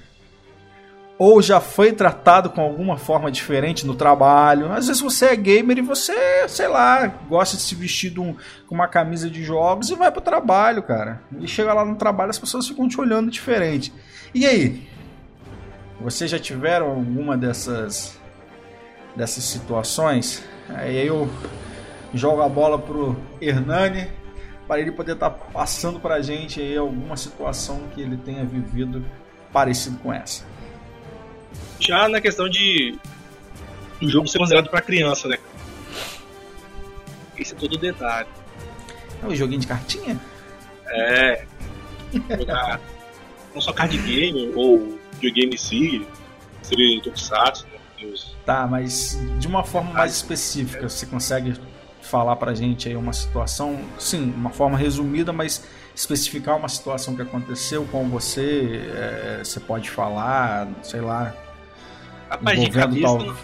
Ou 1.20 1.42
já 1.42 1.60
foi 1.60 1.92
tratado 1.92 2.50
com 2.52 2.62
alguma 2.62 2.96
forma 2.96 3.32
diferente 3.32 3.86
no 3.86 3.96
trabalho? 3.96 4.72
Às 4.72 4.88
vezes 4.88 5.02
você 5.02 5.26
é 5.26 5.36
gamer 5.36 5.80
e 5.80 5.82
você, 5.82 6.48
sei 6.48 6.68
lá, 6.68 7.08
gosta 7.08 7.58
de 7.58 7.64
se 7.64 7.74
vestir 7.74 8.18
um, 8.20 8.36
com 8.68 8.76
uma 8.76 8.88
camisa 8.88 9.28
de 9.30 9.44
jogos 9.44 9.90
e 9.90 9.96
vai 9.96 10.12
pro 10.12 10.22
trabalho, 10.22 10.84
cara. 10.84 11.22
E 11.40 11.48
chega 11.48 11.74
lá 11.74 11.84
no 11.84 11.96
trabalho 11.96 12.30
as 12.30 12.38
pessoas 12.38 12.68
ficam 12.68 12.88
te 12.88 13.02
olhando 13.02 13.32
diferente. 13.32 13.92
E 14.34 14.46
aí? 14.46 14.88
Vocês 16.00 16.30
já 16.30 16.38
tiveram 16.38 16.92
alguma 16.92 17.36
dessas 17.36 18.16
dessas 19.16 19.44
situações? 19.44 20.44
Aí 20.70 21.08
eu 21.08 21.28
jogo 22.14 22.44
a 22.44 22.48
bola 22.48 22.78
pro 22.78 23.18
Hernani 23.42 24.08
para 24.68 24.82
ele 24.82 24.92
poder 24.92 25.14
estar 25.14 25.30
tá 25.30 25.46
passando 25.52 26.00
para 26.00 26.16
a 26.16 26.22
gente 26.22 26.60
aí 26.60 26.78
alguma 26.78 27.16
situação 27.16 27.88
que 27.94 28.02
ele 28.02 28.18
tenha 28.18 28.44
vivido 28.44 29.06
parecido 29.52 29.98
com 30.00 30.12
essa. 30.12 30.46
Já 31.80 32.08
na 32.10 32.20
questão 32.20 32.50
de 32.50 32.98
o 34.02 34.08
jogo 34.08 34.28
ser 34.28 34.38
considerado 34.38 34.70
para 34.70 34.82
criança, 34.82 35.28
né? 35.28 35.38
Esse 37.38 37.54
é 37.54 37.58
todo 37.58 37.74
o 37.74 37.78
detalhe. 37.78 38.28
É 39.24 39.26
um 39.26 39.36
joguinho 39.36 39.62
de 39.62 39.68
cartinha? 39.68 40.20
É. 40.90 41.46
Jogar 42.38 42.80
não 43.54 43.62
só 43.62 43.74
card 43.74 43.98
game 43.98 44.52
ou 44.56 45.00
videogame 45.14 45.56
em 45.56 45.58
si, 45.58 46.06
seria 46.62 47.02
Tokusatsu, 47.02 47.66
né? 47.72 47.78
Tá, 48.46 48.68
mas 48.68 49.18
de 49.40 49.48
uma 49.48 49.64
forma 49.64 49.92
mais 49.92 50.14
específica, 50.14 50.88
você 50.88 51.06
consegue 51.06 51.60
falar 52.08 52.36
pra 52.36 52.54
gente 52.54 52.88
aí 52.88 52.96
uma 52.96 53.14
situação, 53.14 53.80
sim, 54.00 54.34
uma 54.36 54.50
forma 54.50 54.78
resumida, 54.78 55.32
mas 55.34 55.68
especificar 55.96 56.58
uma 56.58 56.70
situação 56.70 57.16
que 57.16 57.22
aconteceu 57.22 57.86
com 57.92 58.08
você, 58.08 58.82
é, 58.96 59.40
você 59.44 59.60
pode 59.60 59.90
falar, 59.90 60.68
sei 60.84 61.02
lá. 61.02 61.36
Rapaz, 62.30 62.60
de 62.60 62.70
cabeça, 62.70 63.18
tal... 63.18 63.36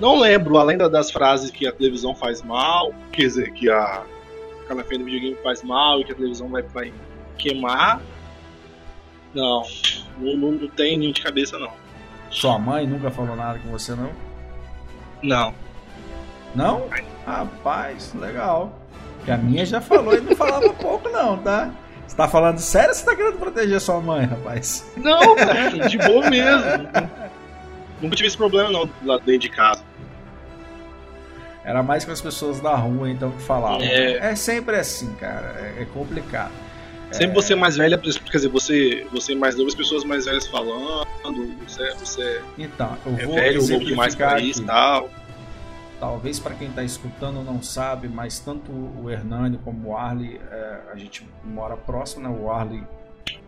não 0.00 0.18
lembro, 0.18 0.56
além 0.56 0.78
das 0.78 1.10
frases 1.10 1.50
que 1.50 1.66
a 1.66 1.72
televisão 1.72 2.14
faz 2.14 2.42
mal, 2.42 2.94
quer 3.12 3.22
dizer, 3.22 3.52
que 3.52 3.68
a 3.70 4.04
feira 4.66 4.98
do 4.98 5.04
videogame 5.04 5.36
faz 5.42 5.62
mal 5.62 6.00
e 6.00 6.04
que 6.04 6.12
a 6.12 6.14
televisão 6.14 6.48
vai, 6.48 6.62
vai 6.62 6.92
queimar. 7.36 8.00
Não, 9.34 9.62
não, 10.18 10.36
não 10.52 10.68
tem 10.68 10.96
nem 10.96 11.12
de 11.12 11.20
cabeça 11.20 11.58
não. 11.58 11.72
Sua 12.30 12.58
mãe 12.58 12.86
nunca 12.86 13.10
falou 13.10 13.36
nada 13.36 13.58
com 13.58 13.70
você 13.70 13.94
não? 13.94 14.10
Não. 15.22 15.54
Não? 16.54 16.88
Rapaz, 17.26 18.12
legal. 18.14 18.78
Porque 19.16 19.30
a 19.30 19.36
minha 19.36 19.64
já 19.64 19.80
falou 19.80 20.14
e 20.14 20.20
não 20.20 20.34
falava 20.34 20.72
pouco, 20.74 21.08
não, 21.08 21.36
tá? 21.38 21.70
Você 22.06 22.16
tá 22.16 22.26
falando 22.26 22.58
sério 22.58 22.88
ou 22.88 22.94
você 22.94 23.04
tá 23.04 23.14
querendo 23.14 23.38
proteger 23.38 23.80
sua 23.80 24.00
mãe, 24.00 24.26
rapaz? 24.26 24.90
Não, 24.96 25.36
cara, 25.36 25.70
de 25.88 25.98
boa 25.98 26.28
mesmo. 26.28 26.88
Nunca 28.00 28.16
tive 28.16 28.28
esse 28.28 28.36
problema, 28.36 28.70
não, 28.70 28.90
lá 29.04 29.18
dentro 29.18 29.42
de 29.42 29.50
casa. 29.50 29.82
Era 31.64 31.82
mais 31.82 32.04
com 32.04 32.10
as 32.10 32.20
pessoas 32.20 32.58
da 32.58 32.74
rua, 32.74 33.10
então, 33.10 33.30
que 33.30 33.42
falavam. 33.42 33.82
É, 33.82 34.30
é 34.30 34.34
sempre 34.34 34.76
assim, 34.76 35.12
cara. 35.14 35.54
É, 35.78 35.82
é 35.82 35.84
complicado. 35.84 36.52
Sempre 37.12 37.34
você 37.34 37.54
mais 37.56 37.76
velha, 37.76 37.98
quer 37.98 38.36
dizer, 38.36 38.48
você, 38.48 39.06
você 39.12 39.34
mais 39.34 39.56
novo, 39.56 39.68
as 39.68 39.74
pessoas 39.74 40.04
mais 40.04 40.26
velhas 40.26 40.46
falando, 40.46 41.06
você, 41.66 41.92
você 41.94 42.40
Então, 42.56 42.96
eu 43.04 43.18
é 43.18 43.26
vou 43.26 43.34
velho, 43.34 43.68
novo 43.68 43.96
mais 43.96 44.14
pra 44.14 44.38
isso 44.40 44.62
e 44.62 44.64
tal. 44.64 45.10
Talvez 46.00 46.40
para 46.40 46.54
quem 46.54 46.68
está 46.68 46.82
escutando 46.82 47.44
não 47.44 47.62
sabe, 47.62 48.08
mas 48.08 48.40
tanto 48.40 48.72
o 48.72 49.10
Hernani 49.10 49.58
como 49.58 49.90
o 49.90 49.96
Arley, 49.96 50.40
é, 50.50 50.80
a 50.90 50.96
gente 50.96 51.28
mora 51.44 51.76
próximo, 51.76 52.26
né? 52.26 52.34
O 52.34 52.50
Arley 52.50 52.82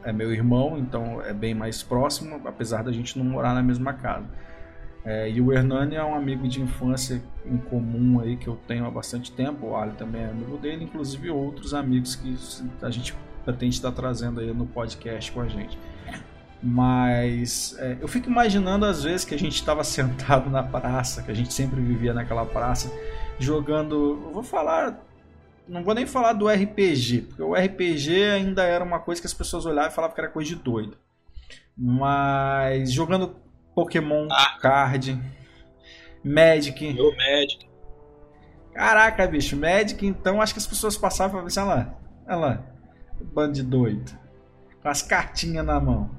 é 0.04 0.12
meu 0.12 0.30
irmão, 0.30 0.76
então 0.76 1.22
é 1.22 1.32
bem 1.32 1.54
mais 1.54 1.82
próximo, 1.82 2.42
apesar 2.44 2.84
da 2.84 2.92
gente 2.92 3.18
não 3.18 3.24
morar 3.24 3.54
na 3.54 3.62
mesma 3.62 3.94
casa. 3.94 4.26
É, 5.02 5.30
e 5.30 5.40
o 5.40 5.50
Hernani 5.50 5.96
é 5.96 6.04
um 6.04 6.14
amigo 6.14 6.46
de 6.46 6.60
infância 6.60 7.22
em 7.46 7.56
comum 7.56 8.20
aí 8.20 8.36
que 8.36 8.46
eu 8.46 8.58
tenho 8.68 8.84
há 8.84 8.90
bastante 8.90 9.32
tempo. 9.32 9.68
O 9.68 9.74
Arley 9.74 9.96
também 9.96 10.22
é 10.22 10.26
amigo 10.26 10.58
dele, 10.58 10.84
inclusive 10.84 11.30
outros 11.30 11.72
amigos 11.72 12.14
que 12.14 12.36
a 12.82 12.90
gente 12.90 13.14
pretende 13.46 13.76
estar 13.76 13.92
trazendo 13.92 14.40
aí 14.40 14.52
no 14.52 14.66
podcast 14.66 15.32
com 15.32 15.40
a 15.40 15.48
gente. 15.48 15.78
Mas 16.62 17.74
é, 17.78 17.96
eu 18.00 18.06
fico 18.06 18.30
imaginando 18.30 18.86
às 18.86 19.02
vezes 19.02 19.24
que 19.24 19.34
a 19.34 19.38
gente 19.38 19.54
estava 19.56 19.82
sentado 19.84 20.48
na 20.48 20.62
praça, 20.62 21.22
que 21.22 21.30
a 21.30 21.34
gente 21.34 21.52
sempre 21.52 21.80
vivia 21.80 22.14
naquela 22.14 22.46
praça, 22.46 22.90
jogando. 23.38 24.20
Eu 24.26 24.32
vou 24.32 24.42
falar. 24.42 25.00
Não 25.68 25.82
vou 25.84 25.94
nem 25.94 26.06
falar 26.06 26.32
do 26.34 26.48
RPG, 26.48 27.22
porque 27.22 27.42
o 27.42 27.54
RPG 27.54 28.24
ainda 28.32 28.64
era 28.64 28.84
uma 28.84 28.98
coisa 28.98 29.20
que 29.20 29.26
as 29.26 29.34
pessoas 29.34 29.64
olhavam 29.64 29.90
e 29.90 29.94
falavam 29.94 30.14
que 30.14 30.20
era 30.20 30.30
coisa 30.30 30.48
de 30.48 30.56
doido. 30.56 30.96
Mas 31.76 32.92
jogando 32.92 33.36
Pokémon 33.74 34.28
Ah. 34.30 34.58
Card, 34.60 35.18
Magic. 36.24 36.92
Meu 36.92 37.16
médico. 37.16 37.64
Caraca, 38.74 39.26
bicho, 39.26 39.56
Magic, 39.56 40.04
então 40.06 40.40
acho 40.40 40.54
que 40.54 40.58
as 40.58 40.66
pessoas 40.66 40.96
passavam 40.96 41.30
e 41.30 41.32
falavam 41.32 41.46
assim, 41.48 41.60
olha 41.60 41.74
lá, 41.74 41.94
olha 42.26 42.36
lá, 42.36 42.64
bando 43.32 43.52
de 43.52 43.62
doido, 43.62 44.12
com 44.82 44.88
as 44.88 45.02
cartinhas 45.02 45.64
na 45.64 45.78
mão. 45.78 46.10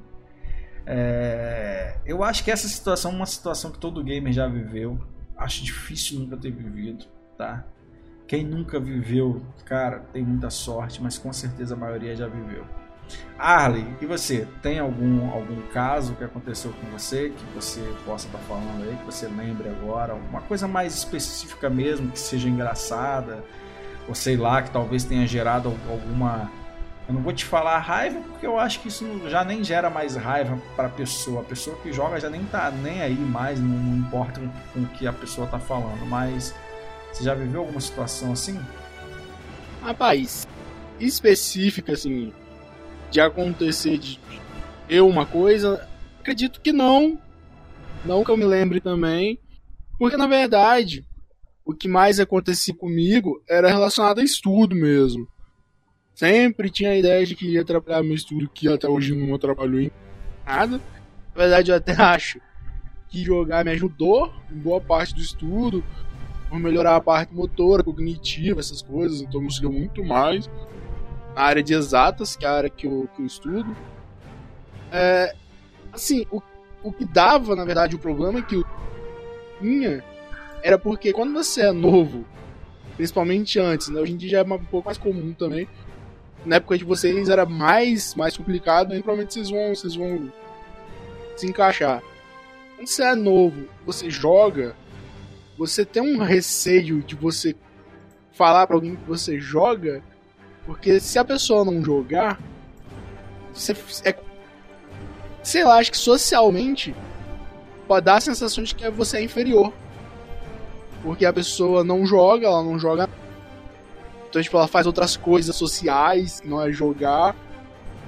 É, 0.86 1.98
eu 2.06 2.24
acho 2.24 2.44
que 2.44 2.52
essa 2.52 2.68
situação 2.68 3.12
é 3.12 3.16
uma 3.16 3.26
situação 3.26 3.72
que 3.72 3.80
todo 3.80 4.04
gamer 4.04 4.34
já 4.34 4.48
viveu. 4.48 5.00
Acho 5.38 5.64
difícil 5.64 6.20
nunca 6.20 6.38
ter 6.38 6.52
vivido, 6.52 7.06
tá? 7.38 7.66
Quem 8.28 8.44
nunca 8.44 8.80
viveu, 8.80 9.42
cara, 9.66 10.00
tem 10.12 10.24
muita 10.24 10.50
sorte, 10.50 11.02
mas 11.02 11.18
com 11.18 11.32
certeza 11.34 11.76
a 11.76 11.78
maioria 11.78 12.16
já 12.16 12.28
viveu. 12.28 12.66
Arley, 13.38 13.86
e 14.02 14.06
você? 14.06 14.48
Tem 14.62 14.80
algum, 14.80 15.30
algum 15.32 15.62
caso 15.74 16.14
que 16.16 16.24
aconteceu 16.24 16.72
com 16.74 16.88
você 16.98 17.30
que 17.30 17.46
você 17.54 17.82
possa 18.06 18.28
estar 18.28 18.40
falando 18.40 18.84
aí, 18.84 18.96
que 18.96 19.06
você 19.06 19.28
lembre 19.28 19.70
agora? 19.70 20.14
Uma 20.14 20.42
coisa 20.42 20.68
mais 20.68 20.96
específica 20.96 21.70
mesmo, 21.70 22.12
que 22.12 22.20
seja 22.20 22.48
engraçada, 22.48 23.44
ou 24.08 24.16
sei 24.16 24.38
lá, 24.38 24.62
que 24.62 24.72
talvez 24.72 25.04
tenha 25.04 25.28
gerado 25.28 25.74
alguma. 25.90 26.50
Eu 27.08 27.16
não 27.16 27.22
vou 27.22 27.34
te 27.34 27.44
falar 27.44 27.80
raiva, 27.80 28.22
porque 28.22 28.46
eu 28.46 28.58
acho 28.58 28.80
que 28.80 28.88
isso 28.88 29.06
já 29.30 29.44
nem 29.44 29.64
gera 29.64 29.90
mais 29.90 30.16
raiva 30.16 30.58
para 30.76 30.88
a 30.88 30.92
pessoa. 30.92 31.42
A 31.42 31.44
pessoa 31.44 31.78
que 31.78 31.92
joga 31.92 32.20
já 32.20 32.30
nem 32.30 32.44
tá 32.46 32.72
nem 32.72 33.02
aí 33.02 33.16
mais, 33.16 33.60
não, 33.60 33.68
não 33.68 33.98
importa 33.98 34.40
com 34.74 34.82
o 34.82 34.88
que 34.88 35.06
a 35.06 35.12
pessoa 35.12 35.46
tá 35.48 35.60
falando. 35.60 36.06
Mas 36.06 36.56
você 37.12 37.24
já 37.24 37.34
viveu 37.34 37.62
alguma 37.62 37.82
situação 37.82 38.32
assim? 38.32 38.58
Rapaz, 39.82 40.48
específica, 40.98 41.92
assim, 41.92 42.34
de 43.12 43.20
acontecer 43.20 43.98
de 43.98 44.20
eu 44.88 45.08
uma 45.08 45.26
coisa, 45.26 45.88
acredito 46.20 46.62
que 46.62 46.72
não. 46.72 47.20
Não 48.06 48.24
que 48.24 48.32
eu 48.32 48.38
me 48.38 48.46
lembre 48.46 48.80
também. 48.80 49.40
Porque, 50.00 50.18
na 50.18 50.28
verdade, 50.28 51.06
o 51.66 51.74
que 51.74 51.88
mais 51.88 52.20
acontecia 52.20 52.74
comigo 52.74 53.42
era 53.48 53.70
relacionado 53.70 54.20
a 54.20 54.24
estudo 54.24 54.76
mesmo. 54.76 55.28
Sempre 56.24 56.70
tinha 56.70 56.92
a 56.92 56.96
ideia 56.96 57.26
de 57.26 57.36
que 57.36 57.46
ia 57.46 57.64
atrapalhar 57.64 58.02
meu 58.02 58.16
estudo, 58.16 58.48
que 58.48 58.70
até 58.70 58.88
hoje 58.88 59.14
não 59.14 59.36
atrapalhou 59.36 59.82
em 59.82 59.92
nada. 60.46 60.78
Na 60.78 61.42
verdade, 61.42 61.70
eu 61.70 61.76
até 61.76 61.92
acho 62.02 62.40
que 63.10 63.22
jogar 63.22 63.66
me 63.66 63.72
ajudou 63.72 64.34
em 64.50 64.58
boa 64.58 64.80
parte 64.80 65.14
do 65.14 65.20
estudo, 65.20 65.84
por 66.48 66.58
melhorar 66.58 66.96
a 66.96 67.02
parte 67.02 67.36
motora, 67.36 67.84
cognitiva, 67.84 68.62
essas 68.62 68.82
coisas, 68.82 69.20
então 69.20 69.42
me 69.42 69.48
auxiliou 69.48 69.74
muito 69.74 70.02
mais. 70.02 70.50
Na 71.36 71.42
área 71.42 71.62
de 71.62 71.74
exatas, 71.74 72.38
que 72.38 72.46
é 72.46 72.48
a 72.48 72.54
área 72.54 72.70
que 72.70 72.88
eu, 72.88 73.10
que 73.14 73.22
eu 73.22 73.26
estudo. 73.26 73.76
É, 74.94 75.36
assim, 75.92 76.26
o, 76.32 76.42
o 76.82 76.94
que 76.94 77.04
dava, 77.04 77.54
na 77.54 77.66
verdade, 77.66 77.98
o 77.98 78.00
problema 78.00 78.42
que 78.42 78.56
eu 78.56 78.66
tinha 79.60 80.02
era 80.62 80.80
porque 80.80 81.12
quando 81.12 81.34
você 81.34 81.64
é 81.64 81.72
novo, 81.74 82.24
principalmente 82.96 83.60
antes, 83.60 83.90
né, 83.90 84.00
hoje 84.00 84.14
em 84.14 84.18
dia 84.18 84.30
já 84.30 84.40
é 84.40 84.44
um 84.44 84.64
pouco 84.64 84.86
mais 84.86 84.98
comum 84.98 85.34
também. 85.34 85.68
Na 86.46 86.58
época 86.58 86.78
de 86.78 86.84
vocês 86.84 87.30
era 87.30 87.46
mais, 87.46 88.16
mais 88.16 88.36
complicado, 88.36 88.94
e 88.94 89.02
provavelmente 89.02 89.34
vocês 89.34 89.50
vão, 89.50 89.76
vocês 89.76 89.96
vão 89.96 90.32
se 91.38 91.48
encaixar. 91.48 92.02
Quando 92.76 92.88
você 92.88 93.04
é 93.04 93.16
novo, 93.16 93.68
você 93.86 94.10
joga, 94.10 94.76
você 95.58 95.86
tem 95.86 96.02
um 96.02 96.22
receio 96.22 97.02
de 97.02 97.16
você 97.16 97.56
falar 98.34 98.68
pra 98.68 98.76
alguém 98.76 98.96
que 98.96 99.08
você 99.08 99.40
joga, 99.40 100.04
porque 100.66 101.00
se 101.00 101.18
a 101.18 101.24
pessoa 101.24 101.64
não 101.64 101.84
jogar, 101.84 102.40
você 103.54 103.74
é, 104.04 104.16
sei 105.44 105.64
lá, 105.64 105.78
acho 105.78 105.92
que 105.92 105.98
socialmente 105.98 106.96
pode 107.88 108.06
dar 108.06 108.16
a 108.16 108.22
sensação 108.22 108.64
de 108.64 108.74
que 108.74 108.90
você 108.90 109.18
é 109.18 109.24
inferior. 109.24 109.72
Porque 111.04 111.26
a 111.26 111.34
pessoa 111.34 111.84
não 111.84 112.06
joga, 112.06 112.48
ela 112.48 112.64
não 112.64 112.80
joga. 112.80 113.10
Então, 114.34 114.42
tipo, 114.42 114.58
ela 114.58 114.68
faz 114.68 114.88
outras 114.88 115.16
coisas 115.16 115.56
sociais, 115.56 116.42
não 116.44 116.60
é 116.60 116.72
jogar. 116.72 117.36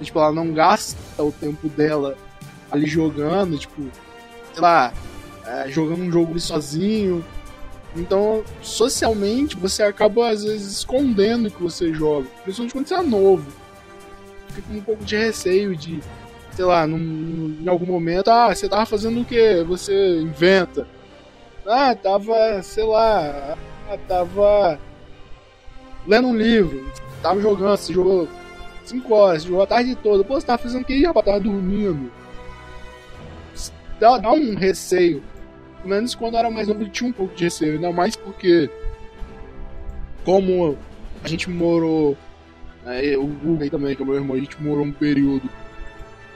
Tipo, 0.01 0.17
ela 0.17 0.31
não 0.31 0.51
gasta 0.51 0.97
o 1.21 1.31
tempo 1.31 1.69
dela 1.69 2.17
ali 2.71 2.87
jogando, 2.87 3.55
tipo, 3.59 3.83
sei 4.51 4.59
lá, 4.59 4.91
é, 5.45 5.69
jogando 5.69 6.01
um 6.01 6.11
jogo 6.11 6.31
ali 6.31 6.39
sozinho. 6.39 7.23
Então, 7.95 8.43
socialmente, 8.59 9.55
você 9.55 9.83
acaba 9.83 10.29
às 10.31 10.43
vezes 10.43 10.79
escondendo 10.79 11.51
que 11.51 11.61
você 11.61 11.93
joga, 11.93 12.27
principalmente 12.41 12.73
quando 12.73 12.87
você 12.87 12.95
é 12.95 13.03
novo. 13.03 13.45
Fica 14.49 14.67
com 14.67 14.73
um 14.79 14.81
pouco 14.81 15.05
de 15.05 15.15
receio 15.15 15.75
de, 15.75 15.99
sei 16.53 16.65
lá, 16.65 16.87
num, 16.87 16.97
num- 16.97 17.63
em 17.63 17.69
algum 17.69 17.85
momento, 17.85 18.29
ah, 18.29 18.47
você 18.53 18.67
tava 18.67 18.87
fazendo 18.87 19.21
o 19.21 19.25
quê? 19.25 19.63
Você 19.67 20.21
inventa. 20.21 20.87
Ah, 21.67 21.93
tava, 21.93 22.63
sei 22.63 22.83
lá, 22.83 23.55
ah, 23.87 23.97
tava 24.07 24.79
lendo 26.07 26.27
um 26.27 26.35
livro, 26.35 26.89
tava 27.21 27.41
jogando, 27.41 27.77
você 27.77 27.93
jogou 27.93 28.27
5 28.85 29.13
horas, 29.13 29.43
você 29.43 29.49
jogou 29.49 29.63
a 29.63 29.67
tarde 29.67 29.95
toda. 29.95 30.23
Pô, 30.23 30.39
você 30.39 30.45
tava 30.45 30.61
fazendo 30.61 30.83
o 30.83 30.85
que? 30.85 31.05
Rapaz, 31.05 31.25
tava 31.25 31.39
dormindo. 31.39 32.11
Dá, 33.99 34.17
dá 34.17 34.31
um 34.31 34.55
receio. 34.55 35.23
Pelo 35.77 35.89
menos 35.89 36.15
quando 36.15 36.33
eu 36.33 36.39
era 36.39 36.51
mais 36.51 36.67
novo 36.67 36.83
eu 36.83 36.89
tinha 36.89 37.09
um 37.09 37.13
pouco 37.13 37.35
de 37.35 37.43
receio, 37.43 37.73
ainda 37.73 37.91
mais 37.91 38.15
porque 38.15 38.69
como 40.23 40.77
a 41.23 41.27
gente 41.27 41.49
morou, 41.49 42.17
né, 42.83 43.15
o 43.17 43.57
aí 43.61 43.69
também, 43.69 43.95
que 43.95 44.01
é 44.01 44.05
meu 44.05 44.15
irmão, 44.15 44.35
a 44.35 44.39
gente 44.39 44.61
morou 44.61 44.83
um 44.83 44.91
período 44.91 45.47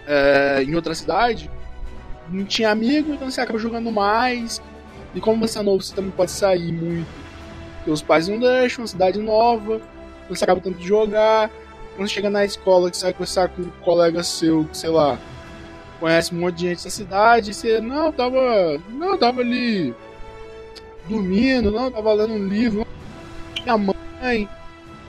é, 0.07 0.63
em 0.63 0.75
outra 0.75 0.93
cidade, 0.93 1.49
não 2.29 2.45
tinha 2.45 2.69
amigo, 2.69 3.13
então 3.13 3.29
você 3.29 3.41
acaba 3.41 3.59
jogando 3.59 3.91
mais. 3.91 4.61
E 5.15 5.19
como 5.19 5.47
você 5.47 5.59
é 5.59 5.63
novo, 5.63 5.81
você 5.81 5.95
também 5.95 6.11
pode 6.11 6.31
sair 6.31 6.71
muito. 6.71 7.07
Porque 7.89 7.93
os 7.93 8.01
pais 8.03 8.27
não 8.27 8.37
deixam, 8.37 8.85
cidade 8.85 9.17
nova, 9.17 9.81
você 10.29 10.43
acaba 10.43 10.61
tendo 10.61 10.77
de 10.77 10.87
jogar. 10.87 11.49
Quando 11.95 12.07
você 12.07 12.13
chega 12.13 12.29
na 12.29 12.45
escola, 12.45 12.91
que 12.91 12.97
você 12.97 13.05
vai 13.05 13.13
conversar 13.13 13.49
com 13.49 13.63
um 13.63 13.69
colega 13.83 14.21
seu, 14.21 14.65
que 14.65 14.77
sei 14.77 14.91
lá, 14.91 15.17
conhece 15.99 16.33
um 16.35 16.39
monte 16.39 16.57
de 16.57 16.67
gente 16.67 16.83
da 16.83 16.89
cidade, 16.91 17.51
você, 17.51 17.81
não, 17.81 18.11
tava. 18.11 18.79
Não, 18.89 19.17
tava 19.17 19.41
ali 19.41 19.95
dormindo, 21.07 21.71
não, 21.71 21.89
tava 21.89 22.13
lendo 22.13 22.33
um 22.33 22.47
livro, 22.47 22.85
minha 23.63 23.75
mãe. 23.75 24.47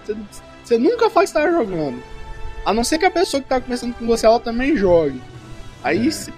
Você, 0.02 0.16
você 0.64 0.78
nunca 0.78 1.10
faz 1.10 1.28
estar 1.28 1.50
jogando. 1.50 2.02
A 2.64 2.72
não 2.72 2.82
ser 2.82 2.96
que 2.96 3.04
a 3.04 3.10
pessoa 3.10 3.42
que 3.42 3.48
tá 3.48 3.60
conversando 3.60 3.92
com 3.94 4.06
você, 4.06 4.24
ela 4.24 4.40
também 4.40 4.74
jogue. 4.74 5.20
Aí 5.84 6.08
É. 6.08 6.32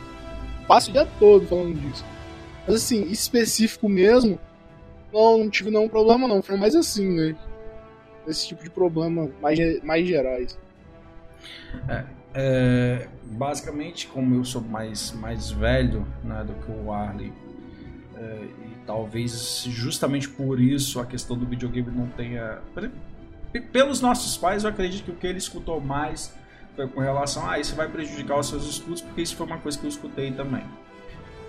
passa 0.66 0.90
o 0.90 0.92
dia 0.92 1.06
todo 1.20 1.46
falando 1.46 1.74
disso. 1.78 2.04
Mas 2.66 2.76
assim, 2.76 3.02
específico 3.04 3.88
mesmo, 3.88 4.40
não, 5.12 5.38
não 5.38 5.50
tive 5.50 5.70
nenhum 5.70 5.88
problema 5.88 6.26
não. 6.26 6.42
Foi 6.42 6.56
mais 6.56 6.74
assim, 6.74 7.08
né? 7.08 7.36
Esse 8.26 8.48
tipo 8.48 8.62
de 8.62 8.70
problema 8.70 9.28
mais, 9.40 9.58
mais 9.82 10.06
gerais. 10.06 10.58
É, 12.34 13.08
basicamente, 13.24 14.06
como 14.06 14.34
eu 14.34 14.44
sou 14.44 14.62
mais, 14.62 15.12
mais 15.12 15.50
velho 15.50 16.06
né, 16.24 16.44
do 16.44 16.54
que 16.64 16.70
o 16.70 16.92
Arley, 16.92 17.32
é, 18.16 18.44
e 18.44 18.86
talvez 18.86 19.64
justamente 19.68 20.28
por 20.28 20.60
isso 20.60 21.00
a 21.00 21.06
questão 21.06 21.36
do 21.36 21.46
videogame 21.46 21.90
não 21.90 22.06
tenha. 22.08 22.60
Pelos 23.70 24.00
nossos 24.00 24.36
pais, 24.36 24.64
eu 24.64 24.70
acredito 24.70 25.04
que 25.04 25.10
o 25.10 25.14
que 25.16 25.26
ele 25.26 25.38
escutou 25.38 25.80
mais 25.80 26.34
foi 26.74 26.88
com 26.88 27.00
relação 27.00 27.44
a 27.44 27.52
ah, 27.52 27.58
isso 27.58 27.74
vai 27.74 27.88
prejudicar 27.88 28.38
os 28.38 28.48
seus 28.48 28.64
estudos, 28.66 29.02
porque 29.02 29.20
isso 29.20 29.36
foi 29.36 29.46
uma 29.46 29.58
coisa 29.58 29.78
que 29.78 29.84
eu 29.84 29.90
escutei 29.90 30.32
também. 30.32 30.64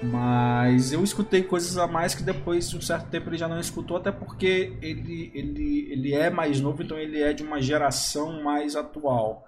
Mas 0.04 0.92
eu 0.92 1.04
escutei 1.04 1.44
coisas 1.44 1.78
a 1.78 1.88
mais 1.88 2.14
que 2.14 2.24
depois 2.24 2.70
de 2.70 2.78
um 2.78 2.82
certo 2.82 3.10
tempo 3.10 3.30
ele 3.30 3.38
já 3.38 3.48
não 3.48 3.60
escutou, 3.60 3.98
até 3.98 4.12
porque 4.12 4.74
ele, 4.82 5.32
ele, 5.34 5.92
ele 5.92 6.14
é 6.14 6.30
mais 6.30 6.60
novo, 6.60 6.84
então 6.84 6.98
ele 6.98 7.22
é 7.22 7.32
de 7.32 7.42
uma 7.44 7.62
geração 7.62 8.44
mais 8.44 8.76
atual. 8.76 9.48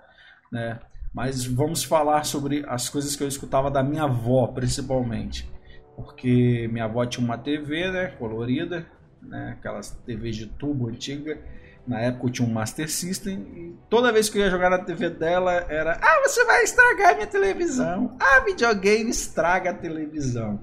né? 0.51 0.79
Mas 1.13 1.45
vamos 1.45 1.83
falar 1.83 2.25
sobre 2.25 2.63
as 2.67 2.89
coisas 2.89 3.15
que 3.15 3.23
eu 3.23 3.27
escutava 3.27 3.69
da 3.69 3.83
minha 3.83 4.03
avó, 4.03 4.47
principalmente. 4.47 5.49
Porque 5.95 6.67
minha 6.71 6.85
avó 6.85 7.05
tinha 7.05 7.23
uma 7.25 7.37
TV, 7.37 7.89
né, 7.89 8.07
colorida, 8.07 8.85
né, 9.21 9.55
aquelas 9.57 9.91
TVs 9.91 10.35
de 10.35 10.45
tubo 10.47 10.89
antiga. 10.89 11.39
Na 11.87 11.99
época 11.99 12.25
eu 12.27 12.31
tinha 12.31 12.47
um 12.47 12.51
Master 12.51 12.89
System 12.89 13.39
e 13.55 13.75
toda 13.89 14.11
vez 14.11 14.27
que 14.27 14.37
eu 14.37 14.41
ia 14.41 14.49
jogar 14.49 14.69
na 14.69 14.79
TV 14.79 15.09
dela 15.09 15.65
era: 15.69 15.99
"Ah, 16.01 16.21
você 16.23 16.43
vai 16.45 16.63
estragar 16.63 17.15
minha 17.15 17.27
televisão. 17.27 18.15
Ah, 18.19 18.39
videogame 18.39 19.09
estraga 19.09 19.69
a 19.69 19.73
televisão". 19.73 20.59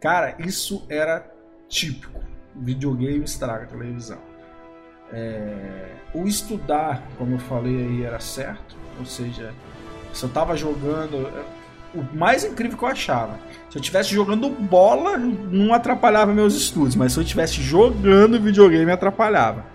Cara, 0.00 0.34
isso 0.38 0.84
era 0.88 1.30
típico. 1.68 2.20
Videogame 2.56 3.24
estraga 3.24 3.64
a 3.64 3.66
televisão. 3.66 4.18
É... 5.12 5.94
O 6.14 6.26
estudar, 6.26 7.02
como 7.18 7.34
eu 7.34 7.38
falei 7.38 7.76
aí, 7.76 8.02
era 8.02 8.18
certo. 8.18 8.76
Ou 8.98 9.04
seja, 9.04 9.54
se 10.12 10.24
eu 10.24 10.30
tava 10.30 10.56
jogando. 10.56 11.30
O 11.94 12.16
mais 12.16 12.42
incrível 12.42 12.78
que 12.78 12.84
eu 12.84 12.88
achava. 12.88 13.38
Se 13.68 13.76
eu 13.76 13.80
estivesse 13.80 14.14
jogando 14.14 14.48
bola, 14.48 15.18
não 15.18 15.74
atrapalhava 15.74 16.32
meus 16.32 16.54
estudos. 16.54 16.96
Mas 16.96 17.12
se 17.12 17.18
eu 17.18 17.22
estivesse 17.22 17.60
jogando 17.60 18.40
videogame, 18.40 18.90
atrapalhava. 18.90 19.66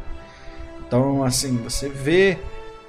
Então, 0.88 1.24
assim, 1.24 1.58
você 1.58 1.90
vê 1.90 2.38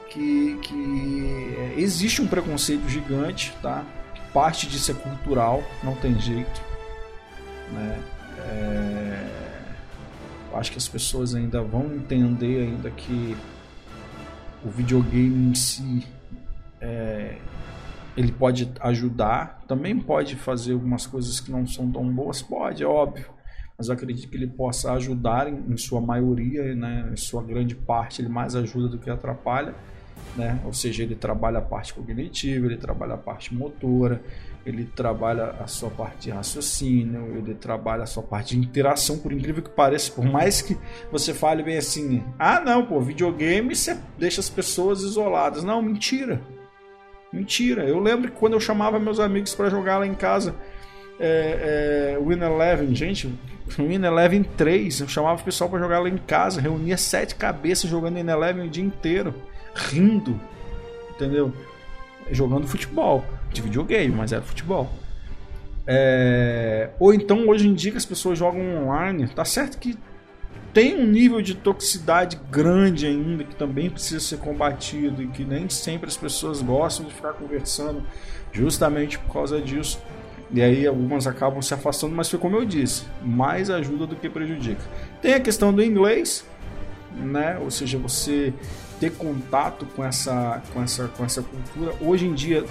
que, 0.08 0.56
que 0.62 1.74
existe 1.76 2.22
um 2.22 2.28
preconceito 2.28 2.88
gigante, 2.88 3.52
tá? 3.60 3.84
Parte 4.32 4.68
disso 4.68 4.92
é 4.92 4.94
cultural, 4.94 5.62
não 5.82 5.94
tem 5.96 6.18
jeito. 6.20 6.62
Né? 7.72 8.02
É... 8.38 9.28
Acho 10.54 10.72
que 10.72 10.78
as 10.78 10.88
pessoas 10.88 11.34
ainda 11.34 11.60
vão 11.62 11.94
entender 11.94 12.62
ainda 12.62 12.90
que 12.90 13.36
o 14.64 14.70
videogame 14.70 15.50
em 15.50 15.54
si 15.54 16.06
é, 16.80 17.36
ele 18.16 18.32
pode 18.32 18.72
ajudar, 18.80 19.62
também 19.68 19.98
pode 19.98 20.34
fazer 20.34 20.72
algumas 20.72 21.06
coisas 21.06 21.38
que 21.38 21.50
não 21.50 21.66
são 21.66 21.90
tão 21.90 22.08
boas, 22.10 22.42
pode, 22.42 22.82
é 22.82 22.86
óbvio, 22.86 23.26
mas 23.78 23.86
eu 23.86 23.94
acredito 23.94 24.28
que 24.28 24.36
ele 24.36 24.48
possa 24.48 24.92
ajudar 24.94 25.48
em, 25.48 25.72
em 25.72 25.76
sua 25.76 26.00
maioria, 26.00 26.74
né, 26.74 27.10
em 27.12 27.16
sua 27.16 27.40
grande 27.44 27.76
parte, 27.76 28.20
ele 28.20 28.28
mais 28.28 28.56
ajuda 28.56 28.88
do 28.88 28.98
que 28.98 29.08
atrapalha, 29.08 29.72
né? 30.36 30.60
ou 30.64 30.72
seja, 30.72 31.04
ele 31.04 31.14
trabalha 31.14 31.58
a 31.58 31.62
parte 31.62 31.94
cognitiva, 31.94 32.66
ele 32.66 32.76
trabalha 32.76 33.14
a 33.14 33.18
parte 33.18 33.54
motora, 33.54 34.20
ele 34.66 34.84
trabalha 34.84 35.54
a 35.60 35.68
sua 35.68 35.90
parte 35.90 36.24
de 36.24 36.30
raciocínio, 36.30 37.36
ele 37.36 37.54
trabalha 37.54 38.02
a 38.02 38.06
sua 38.06 38.22
parte 38.22 38.56
de 38.56 38.66
interação, 38.66 39.18
por 39.18 39.32
incrível 39.32 39.62
que 39.62 39.70
pareça, 39.70 40.10
por 40.10 40.24
mais 40.24 40.60
que 40.60 40.76
você 41.12 41.32
fale 41.32 41.62
bem 41.62 41.78
assim, 41.78 42.22
ah 42.36 42.60
não, 42.60 42.84
pô, 42.84 43.00
videogame 43.00 43.74
você 43.74 43.96
deixa 44.18 44.40
as 44.40 44.50
pessoas 44.50 45.02
isoladas. 45.02 45.62
Não, 45.62 45.80
mentira. 45.80 46.42
Mentira. 47.32 47.84
Eu 47.84 47.98
lembro 47.98 48.30
que 48.30 48.36
quando 48.36 48.54
eu 48.54 48.60
chamava 48.60 48.98
meus 48.98 49.20
amigos 49.20 49.54
para 49.54 49.70
jogar 49.70 49.98
lá 49.98 50.06
em 50.06 50.14
casa, 50.14 50.54
é, 51.20 52.16
é, 52.16 52.18
Win 52.20 52.40
Eleven, 52.42 52.94
gente, 52.94 53.32
Win 53.76 54.04
Eleven 54.04 54.42
3, 54.42 55.00
eu 55.00 55.08
chamava 55.08 55.40
o 55.40 55.44
pessoal 55.44 55.68
para 55.68 55.78
jogar 55.78 56.00
lá 56.00 56.08
em 56.08 56.16
casa, 56.16 56.60
reunia 56.60 56.96
sete 56.96 57.34
cabeças 57.34 57.88
jogando 57.88 58.16
Win 58.16 58.28
Eleven 58.28 58.66
o 58.66 58.70
dia 58.70 58.84
inteiro, 58.84 59.34
rindo, 59.74 60.40
entendeu? 61.10 61.52
Jogando 62.30 62.66
futebol, 62.66 63.24
de 63.52 63.62
videogame, 63.62 64.14
mas 64.14 64.32
era 64.32 64.42
futebol. 64.42 64.90
É... 65.86 66.90
Ou 66.98 67.14
então 67.14 67.48
hoje 67.48 67.66
em 67.66 67.74
dia 67.74 67.92
que 67.92 67.96
as 67.96 68.04
pessoas 68.04 68.38
jogam 68.38 68.84
online, 68.84 69.26
tá 69.28 69.44
certo 69.44 69.78
que 69.78 69.98
tem 70.72 70.94
um 70.96 71.06
nível 71.06 71.40
de 71.40 71.54
toxicidade 71.54 72.38
grande 72.50 73.06
ainda 73.06 73.42
que 73.42 73.56
também 73.56 73.88
precisa 73.88 74.20
ser 74.20 74.38
combatido 74.38 75.22
e 75.22 75.28
que 75.28 75.44
nem 75.44 75.68
sempre 75.68 76.08
as 76.08 76.16
pessoas 76.16 76.60
gostam 76.60 77.06
de 77.06 77.14
ficar 77.14 77.32
conversando 77.32 78.02
justamente 78.52 79.18
por 79.18 79.32
causa 79.32 79.60
disso. 79.60 79.98
E 80.50 80.62
aí 80.62 80.86
algumas 80.86 81.26
acabam 81.26 81.60
se 81.60 81.74
afastando, 81.74 82.14
mas 82.14 82.30
foi 82.30 82.38
como 82.38 82.56
eu 82.56 82.64
disse, 82.64 83.04
mais 83.22 83.68
ajuda 83.68 84.06
do 84.06 84.16
que 84.16 84.30
prejudica. 84.30 84.80
Tem 85.20 85.34
a 85.34 85.40
questão 85.40 85.72
do 85.72 85.82
inglês, 85.82 86.44
né? 87.14 87.58
Ou 87.60 87.70
seja, 87.70 87.98
você 87.98 88.52
ter 88.98 89.12
contato 89.12 89.86
com 89.94 90.04
essa, 90.04 90.62
com 90.72 90.82
essa, 90.82 91.08
com 91.08 91.24
essa 91.24 91.42
cultura. 91.42 91.94
Hoje 92.00 92.26
em 92.26 92.34
dia 92.34 92.64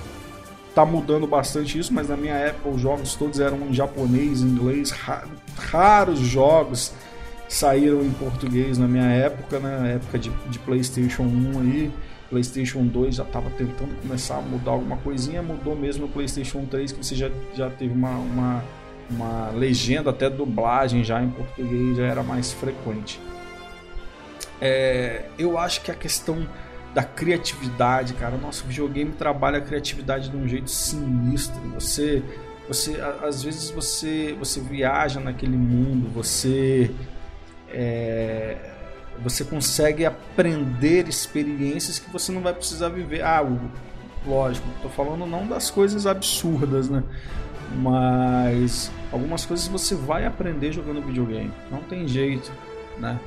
está 0.70 0.86
mudando 0.86 1.26
bastante 1.26 1.78
isso, 1.78 1.94
mas 1.94 2.10
na 2.10 2.18
minha 2.18 2.36
época 2.36 2.70
os 2.70 2.82
jogos 2.82 3.16
todos 3.16 3.40
eram 3.40 3.58
em 3.68 3.74
japonês, 3.74 4.42
inglês, 4.42 4.92
raros 5.56 6.20
jogos 6.20 6.94
saíram 7.48 8.02
em 8.04 8.12
português 8.12 8.78
na 8.78 8.88
minha 8.88 9.06
época, 9.06 9.60
né? 9.60 9.80
Na 9.80 9.88
época 9.88 10.20
de, 10.20 10.30
de 10.50 10.60
PlayStation 10.60 11.24
1 11.24 11.60
aí. 11.62 11.92
PlayStation 12.30 12.86
2 12.86 13.16
já 13.16 13.24
estava 13.24 13.50
tentando 13.52 14.00
começar 14.02 14.38
a 14.38 14.42
mudar 14.42 14.72
alguma 14.72 14.98
coisinha, 14.98 15.42
mudou 15.42 15.76
mesmo 15.76 16.08
no 16.08 16.12
PlayStation 16.12 16.66
3, 16.66 16.92
que 16.92 17.04
você 17.04 17.16
já, 17.16 17.30
já 17.56 17.70
teve 17.70 17.94
uma, 17.94 18.12
uma, 18.18 18.64
uma 19.10 19.50
legenda, 19.50 20.10
até 20.10 20.30
dublagem 20.30 21.04
já 21.04 21.22
em 21.22 21.30
português 21.30 21.98
já 21.98 22.06
era 22.06 22.24
mais 22.24 22.52
frequente. 22.52 23.20
É, 24.60 25.26
eu 25.38 25.58
acho 25.58 25.82
que 25.82 25.92
a 25.92 25.94
questão 25.94 26.48
da 26.94 27.04
criatividade, 27.04 28.14
cara, 28.14 28.36
o 28.36 28.42
nosso 28.42 28.66
videogame 28.66 29.12
trabalha 29.12 29.60
a 29.60 29.62
criatividade 29.62 30.30
de 30.30 30.36
um 30.38 30.48
jeito 30.48 30.72
sinistro. 30.72 31.60
Você, 31.76 32.24
você 32.68 33.00
às 33.22 33.44
vezes 33.44 33.70
você, 33.70 34.36
você 34.40 34.60
viaja 34.60 35.20
naquele 35.20 35.58
mundo, 35.58 36.10
você 36.12 36.90
é, 37.70 38.77
você 39.24 39.44
consegue 39.44 40.06
aprender 40.06 41.08
experiências 41.08 42.00
que 42.00 42.10
você 42.10 42.32
não 42.32 42.42
vai 42.42 42.54
precisar 42.54 42.90
viver. 42.90 43.22
Ah, 43.24 43.46
lógico, 44.26 44.68
estou 44.76 44.92
falando 44.92 45.26
não 45.26 45.48
das 45.48 45.70
coisas 45.70 46.06
absurdas, 46.06 46.90
né? 46.90 47.04
Mas 47.76 48.92
algumas 49.12 49.46
coisas 49.46 49.68
você 49.68 49.96
vai 49.96 50.26
aprender 50.26 50.72
jogando 50.72 51.02
videogame. 51.02 51.52
Não 51.72 51.82
tem 51.82 52.08
jeito, 52.08 52.52
né? 52.98 53.20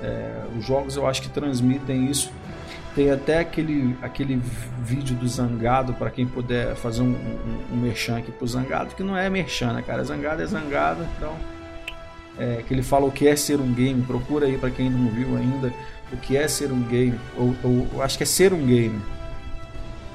É, 0.00 0.44
os 0.56 0.64
jogos 0.64 0.96
eu 0.96 1.06
acho 1.06 1.22
que 1.22 1.28
transmitem 1.28 2.10
isso. 2.10 2.32
Tem 2.94 3.10
até 3.10 3.38
aquele, 3.38 3.96
aquele 4.02 4.40
vídeo 4.82 5.14
do 5.14 5.28
Zangado, 5.28 5.92
para 5.94 6.10
quem 6.10 6.26
puder 6.26 6.74
fazer 6.74 7.02
um, 7.02 7.12
um, 7.12 7.74
um 7.74 7.76
merchan 7.76 8.18
aqui 8.18 8.32
pro 8.32 8.46
Zangado, 8.46 8.94
que 8.94 9.02
não 9.02 9.16
é 9.16 9.28
merchan, 9.30 9.72
né, 9.72 9.82
cara? 9.82 10.02
Zangado 10.02 10.42
é 10.42 10.46
Zangado, 10.46 11.06
então 11.16 11.34
é, 12.38 12.62
que 12.66 12.72
ele 12.72 12.82
fala 12.82 13.06
o 13.06 13.12
que 13.12 13.26
é 13.26 13.34
ser 13.36 13.60
um 13.60 13.72
game. 13.72 14.02
Procura 14.02 14.46
aí 14.46 14.56
para 14.56 14.70
quem 14.70 14.88
não 14.88 15.10
viu 15.10 15.36
ainda 15.36 15.72
o 16.12 16.16
que 16.16 16.36
é 16.36 16.46
ser 16.46 16.72
um 16.72 16.82
game. 16.82 17.18
Ou, 17.36 17.54
ou 17.64 18.02
acho 18.02 18.16
que 18.16 18.22
é 18.22 18.26
ser 18.26 18.52
um 18.52 18.64
game. 18.64 19.00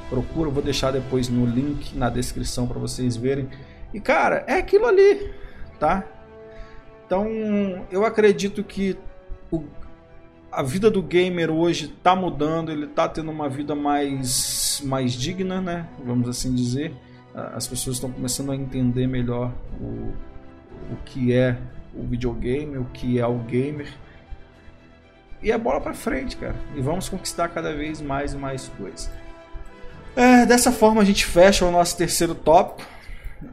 Procura, 0.09 0.49
vou 0.49 0.63
deixar 0.63 0.91
depois 0.91 1.27
no 1.27 1.45
link 1.45 1.97
na 1.97 2.09
descrição 2.09 2.67
para 2.67 2.79
vocês 2.79 3.15
verem. 3.15 3.49
E 3.93 3.99
cara, 3.99 4.43
é 4.47 4.57
aquilo 4.57 4.85
ali, 4.85 5.31
tá? 5.79 6.03
Então 7.05 7.27
eu 7.91 8.05
acredito 8.05 8.63
que 8.63 8.97
o, 9.51 9.63
a 10.51 10.63
vida 10.63 10.89
do 10.89 11.01
gamer 11.01 11.51
hoje 11.51 11.85
está 11.85 12.15
mudando, 12.15 12.71
ele 12.71 12.85
está 12.85 13.07
tendo 13.07 13.29
uma 13.29 13.49
vida 13.49 13.75
mais, 13.75 14.81
mais 14.85 15.13
digna, 15.13 15.61
né? 15.61 15.87
Vamos 16.03 16.29
assim 16.29 16.53
dizer. 16.53 16.93
As 17.33 17.67
pessoas 17.67 17.95
estão 17.95 18.11
começando 18.11 18.51
a 18.51 18.55
entender 18.55 19.07
melhor 19.07 19.51
o, 19.81 20.13
o 20.91 20.95
que 21.03 21.33
é 21.33 21.57
o 21.95 22.03
videogame, 22.03 22.77
o 22.77 22.85
que 22.85 23.19
é 23.19 23.27
o 23.27 23.37
gamer. 23.39 23.91
E 25.41 25.51
é 25.51 25.57
bola 25.57 25.81
para 25.81 25.93
frente, 25.93 26.37
cara. 26.37 26.55
E 26.75 26.81
vamos 26.81 27.09
conquistar 27.09 27.49
cada 27.49 27.73
vez 27.75 28.01
mais 28.01 28.33
e 28.33 28.37
mais 28.37 28.69
coisas. 28.69 29.11
É, 30.15 30.45
dessa 30.45 30.71
forma 30.71 31.01
a 31.01 31.05
gente 31.05 31.25
fecha 31.25 31.65
o 31.65 31.71
nosso 31.71 31.97
terceiro 31.97 32.33
tópico. 32.33 32.87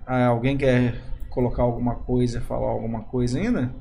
É, 0.06 0.24
alguém 0.24 0.56
quer 0.56 0.94
colocar 1.28 1.62
alguma 1.62 1.96
coisa, 1.96 2.40
falar 2.40 2.68
alguma 2.68 3.02
coisa 3.02 3.38
ainda? 3.38 3.74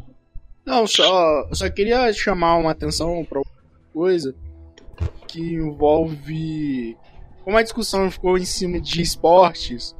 Não, 0.66 0.88
só, 0.88 1.48
só 1.52 1.70
queria 1.70 2.12
chamar 2.14 2.58
uma 2.58 2.72
atenção 2.72 3.26
para 3.26 3.40
uma 3.40 3.46
coisa 3.94 4.36
que 5.28 5.54
envolve 5.56 6.98
como 7.44 7.58
a 7.58 7.64
discussão 7.64 8.12
ficou 8.12 8.38
em 8.38 8.46
cima 8.46 8.80
de 8.80 9.02
esportes 9.02 9.96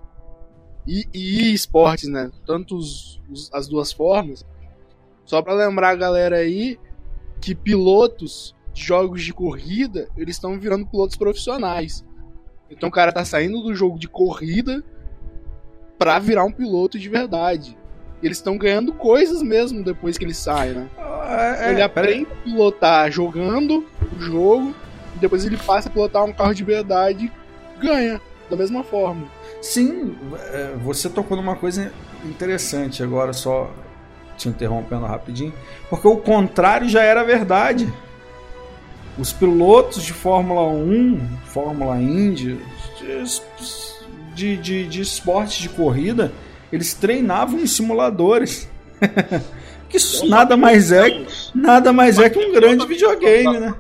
e, 0.88 1.08
e 1.14 1.54
esportes, 1.54 2.08
né? 2.08 2.32
Tanto 2.46 2.76
os, 2.76 3.22
os, 3.30 3.50
as 3.54 3.68
duas 3.68 3.92
formas. 3.92 4.46
Só 5.26 5.42
para 5.42 5.54
lembrar 5.54 5.90
a 5.90 5.96
galera 5.96 6.38
aí 6.38 6.80
que 7.40 7.54
pilotos 7.54 8.56
de 8.74 8.84
jogos 8.84 9.24
de 9.24 9.34
corrida, 9.34 10.10
eles 10.18 10.36
estão 10.36 10.60
virando 10.60 10.88
pilotos 10.88 11.16
profissionais. 11.16 12.04
Então 12.70 12.90
o 12.90 12.92
cara 12.92 13.12
tá 13.12 13.26
saindo 13.26 13.62
do 13.62 13.74
jogo 13.74 13.98
de 13.98 14.08
corrida 14.08 14.84
pra 15.98 16.20
virar 16.20 16.46
um 16.46 16.52
piloto 16.52 16.98
de 16.98 17.10
verdade. 17.10 17.78
Eles 18.22 18.38
estão 18.38 18.58
ganhando 18.58 18.94
coisas 18.94 19.42
mesmo 19.42 19.84
depois 19.84 20.18
que 20.18 20.26
ele 20.26 20.34
sai, 20.34 20.70
né? 20.70 20.90
É, 20.98 21.68
é, 21.68 21.72
ele 21.72 21.82
aprende 21.82 22.28
a 22.32 22.44
pilotar 22.44 23.12
jogando 23.12 23.86
o 24.16 24.20
jogo, 24.20 24.74
e 25.16 25.20
depois 25.20 25.46
ele 25.46 25.58
passa 25.58 25.90
a 25.90 25.92
pilotar 25.92 26.24
um 26.26 26.34
carro 26.34 26.54
de 26.54 26.64
verdade 26.64 27.32
e 27.78 27.80
ganha 27.80 28.20
da 28.50 28.56
mesma 28.56 28.84
forma. 28.84 29.28
Sim, 29.62 30.16
é, 30.54 30.76
você 30.82 31.10
tocou 31.10 31.36
numa 31.36 31.56
coisa 31.56 31.92
interessante 32.24 33.04
agora, 33.04 33.34
só 33.34 33.70
te 34.38 34.48
interrompendo 34.48 35.06
rapidinho, 35.06 35.54
porque 35.90 36.08
o 36.08 36.18
contrário 36.18 36.88
já 36.88 37.04
era 37.04 37.24
verdade. 37.24 37.92
Os 39.18 39.34
pilotos 39.34 40.02
de 40.04 40.14
Fórmula 40.14 40.62
1, 40.70 41.40
Fórmula 41.46 41.98
Indy, 41.98 42.58
de, 44.34 44.56
de, 44.56 44.88
de 44.88 45.02
esportes 45.02 45.58
de 45.58 45.68
corrida, 45.68 46.32
eles 46.72 46.94
treinavam 46.94 47.60
em 47.60 47.68
simuladores. 47.68 48.70
que 49.90 49.98
isso 49.98 50.26
nada 50.28 50.56
mais 50.56 50.92
é, 50.92 51.26
nada 51.54 51.92
mais 51.92 52.20
é 52.20 52.30
que 52.30 52.40
um 52.40 52.54
grande 52.54 52.86
videogame, 52.86 53.60
né? 53.60 53.76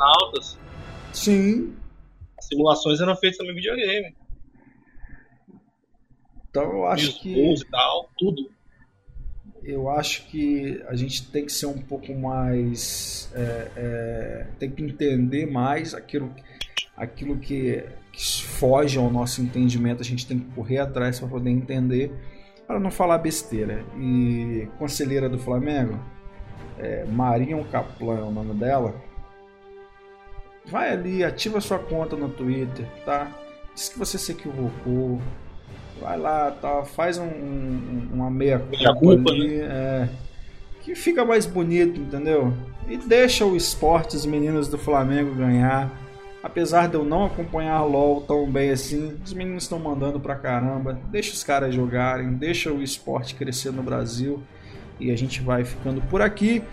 Sim. 1.13 1.73
As 2.37 2.47
simulações 2.47 2.99
eram 2.99 3.15
feitas 3.15 3.37
também 3.37 3.55
videogame. 3.55 4.13
Então 6.49 6.63
eu 6.63 6.85
acho 6.85 7.19
que. 7.19 7.53
E 7.53 7.65
tal, 7.65 8.09
tudo. 8.17 8.49
Eu 9.63 9.89
acho 9.89 10.25
que 10.27 10.81
a 10.87 10.95
gente 10.95 11.27
tem 11.27 11.45
que 11.45 11.51
ser 11.51 11.67
um 11.67 11.77
pouco 11.77 12.13
mais. 12.13 13.31
É, 13.35 13.71
é, 13.75 14.47
tem 14.57 14.71
que 14.71 14.83
entender 14.83 15.45
mais 15.45 15.93
aquilo, 15.93 16.33
aquilo 16.95 17.37
que, 17.37 17.83
que 18.11 18.43
foge 18.43 18.97
ao 18.97 19.11
nosso 19.11 19.41
entendimento. 19.41 20.01
A 20.01 20.05
gente 20.05 20.25
tem 20.25 20.39
que 20.39 20.51
correr 20.51 20.79
atrás 20.79 21.19
para 21.19 21.27
poder 21.27 21.51
entender, 21.51 22.11
para 22.65 22.79
não 22.79 22.89
falar 22.89 23.17
besteira. 23.19 23.83
E 23.97 24.67
conselheira 24.79 25.29
do 25.29 25.37
Flamengo, 25.37 25.99
é, 26.79 27.05
Marion 27.05 27.63
Kaplan 27.65 28.17
é 28.17 28.23
o 28.23 28.31
nome 28.31 28.53
dela. 28.55 28.95
Vai 30.65 30.91
ali, 30.91 31.23
ativa 31.23 31.59
sua 31.59 31.79
conta 31.79 32.15
no 32.15 32.29
Twitter, 32.29 32.87
tá? 33.03 33.31
Diz 33.73 33.89
que 33.89 33.99
você 33.99 34.17
se 34.17 34.31
equivocou 34.31 35.19
vai 35.99 36.17
lá, 36.17 36.51
tá, 36.51 36.83
faz 36.83 37.17
um, 37.17 37.25
um, 37.25 38.09
uma 38.13 38.29
meia 38.29 38.59
culpa, 38.59 38.95
culpa 38.95 39.31
ali, 39.31 39.57
né? 39.57 39.65
é, 39.69 40.09
que 40.81 40.95
fica 40.95 41.25
mais 41.25 41.45
bonito, 41.45 41.99
entendeu? 41.99 42.53
E 42.87 42.97
deixa 42.97 43.45
o 43.45 43.55
esporte, 43.55 44.15
os 44.15 44.25
meninos 44.25 44.67
do 44.67 44.77
Flamengo 44.77 45.35
ganhar. 45.35 45.91
Apesar 46.41 46.87
de 46.87 46.95
eu 46.95 47.03
não 47.03 47.25
acompanhar 47.25 47.83
LOL 47.83 48.21
tão 48.21 48.49
bem 48.49 48.71
assim, 48.71 49.17
os 49.23 49.33
meninos 49.33 49.63
estão 49.63 49.77
mandando 49.77 50.19
pra 50.19 50.35
caramba. 50.35 50.97
Deixa 51.11 51.33
os 51.33 51.43
caras 51.43 51.75
jogarem, 51.75 52.33
deixa 52.33 52.71
o 52.71 52.81
esporte 52.81 53.35
crescer 53.35 53.71
no 53.71 53.83
Brasil. 53.83 54.41
E 54.99 55.11
a 55.11 55.17
gente 55.17 55.41
vai 55.41 55.63
ficando 55.65 56.01
por 56.03 56.21
aqui. 56.21 56.63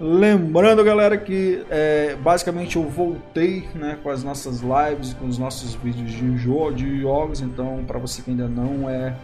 Lembrando, 0.00 0.82
galera, 0.82 1.16
que 1.16 1.64
é, 1.70 2.16
basicamente 2.16 2.76
eu 2.76 2.82
voltei 2.88 3.68
né, 3.74 3.96
com 4.02 4.10
as 4.10 4.24
nossas 4.24 4.60
lives, 4.60 5.14
com 5.14 5.26
os 5.26 5.38
nossos 5.38 5.74
vídeos 5.74 6.10
de, 6.10 6.36
jo 6.36 6.72
de 6.72 7.00
jogos. 7.00 7.40
Então, 7.40 7.84
para 7.86 7.98
você 7.98 8.20
que 8.20 8.30
ainda 8.30 8.48
não 8.48 8.90
é 8.90 9.14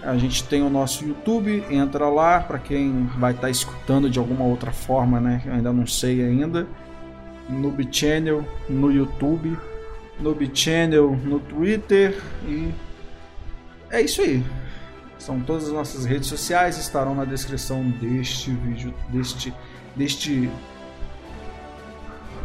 A 0.03 0.19
gente 0.19 0.45
tem 0.45 0.61
o 0.61 0.69
nosso 0.69 1.03
YouTube, 1.03 1.65
entra 1.71 2.11
lá 2.11 2.41
para 2.41 2.59
quem 2.59 3.07
vai 3.19 3.31
estar 3.31 3.45
tá 3.45 3.51
escutando 3.51 4.11
de 4.11 4.19
alguma 4.19 4.45
outra 4.45 4.71
forma, 4.71 5.19
né? 5.19 5.43
Eu 5.47 5.55
ainda 5.55 5.73
não 5.73 5.87
sei 5.87 6.23
ainda. 6.23 6.67
Noob 7.49 7.89
Channel 7.91 8.45
no 8.69 8.93
YouTube, 8.93 9.57
Noob 10.21 10.51
Channel 10.53 11.19
no 11.25 11.41
Twitter 11.41 12.23
e 12.47 12.69
é 13.91 14.03
isso 14.03 14.21
aí. 14.21 14.45
São 15.19 15.41
todas 15.41 15.65
as 15.65 15.73
nossas 15.73 16.05
redes 16.05 16.29
sociais, 16.29 16.79
estarão 16.79 17.15
na 17.15 17.25
descrição 17.25 17.83
deste 17.83 18.51
vídeo, 18.51 18.95
deste, 19.09 19.53
deste 19.97 20.49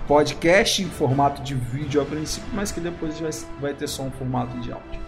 podcast 0.08 0.82
em 0.82 0.90
formato 0.90 1.42
de 1.42 1.54
vídeo 1.54 2.02
a 2.02 2.06
princípio, 2.06 2.50
mas 2.54 2.72
que 2.72 2.80
depois 2.80 3.20
vai, 3.20 3.32
vai 3.60 3.74
ter 3.74 3.88
só 3.88 4.04
um 4.04 4.12
formato 4.12 4.58
de 4.60 4.72
áudio. 4.72 5.00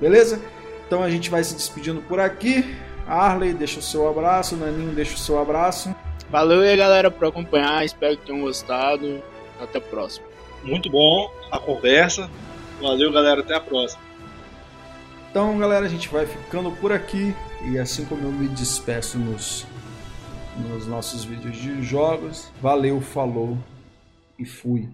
Beleza? 0.00 0.40
Então 0.86 1.02
a 1.02 1.10
gente 1.10 1.30
vai 1.30 1.42
se 1.42 1.54
despedindo 1.54 2.02
por 2.02 2.20
aqui. 2.20 2.76
Arley, 3.06 3.52
deixa 3.52 3.78
o 3.78 3.82
seu 3.82 4.08
abraço. 4.08 4.56
Naninho, 4.56 4.92
deixa 4.92 5.14
o 5.14 5.18
seu 5.18 5.38
abraço. 5.38 5.94
Valeu 6.30 6.60
aí, 6.60 6.76
galera, 6.76 7.10
por 7.10 7.28
acompanhar. 7.28 7.84
Espero 7.84 8.16
que 8.16 8.26
tenham 8.26 8.42
gostado. 8.42 9.22
Até 9.60 9.78
a 9.78 9.80
próxima. 9.80 10.26
Muito 10.62 10.90
bom 10.90 11.30
a 11.50 11.58
conversa. 11.58 12.28
Valeu, 12.80 13.12
galera. 13.12 13.40
Até 13.40 13.54
a 13.54 13.60
próxima. 13.60 14.02
Então, 15.34 15.58
galera, 15.58 15.84
a 15.84 15.88
gente 15.88 16.08
vai 16.10 16.26
ficando 16.26 16.70
por 16.70 16.92
aqui. 16.92 17.34
E 17.68 17.76
assim 17.76 18.04
como 18.04 18.22
eu 18.22 18.30
me 18.30 18.46
despeço 18.46 19.18
nos, 19.18 19.66
nos 20.56 20.86
nossos 20.86 21.24
vídeos 21.24 21.56
de 21.56 21.82
jogos, 21.82 22.52
valeu, 22.62 23.00
falou 23.00 23.58
e 24.38 24.44
fui. 24.44 24.88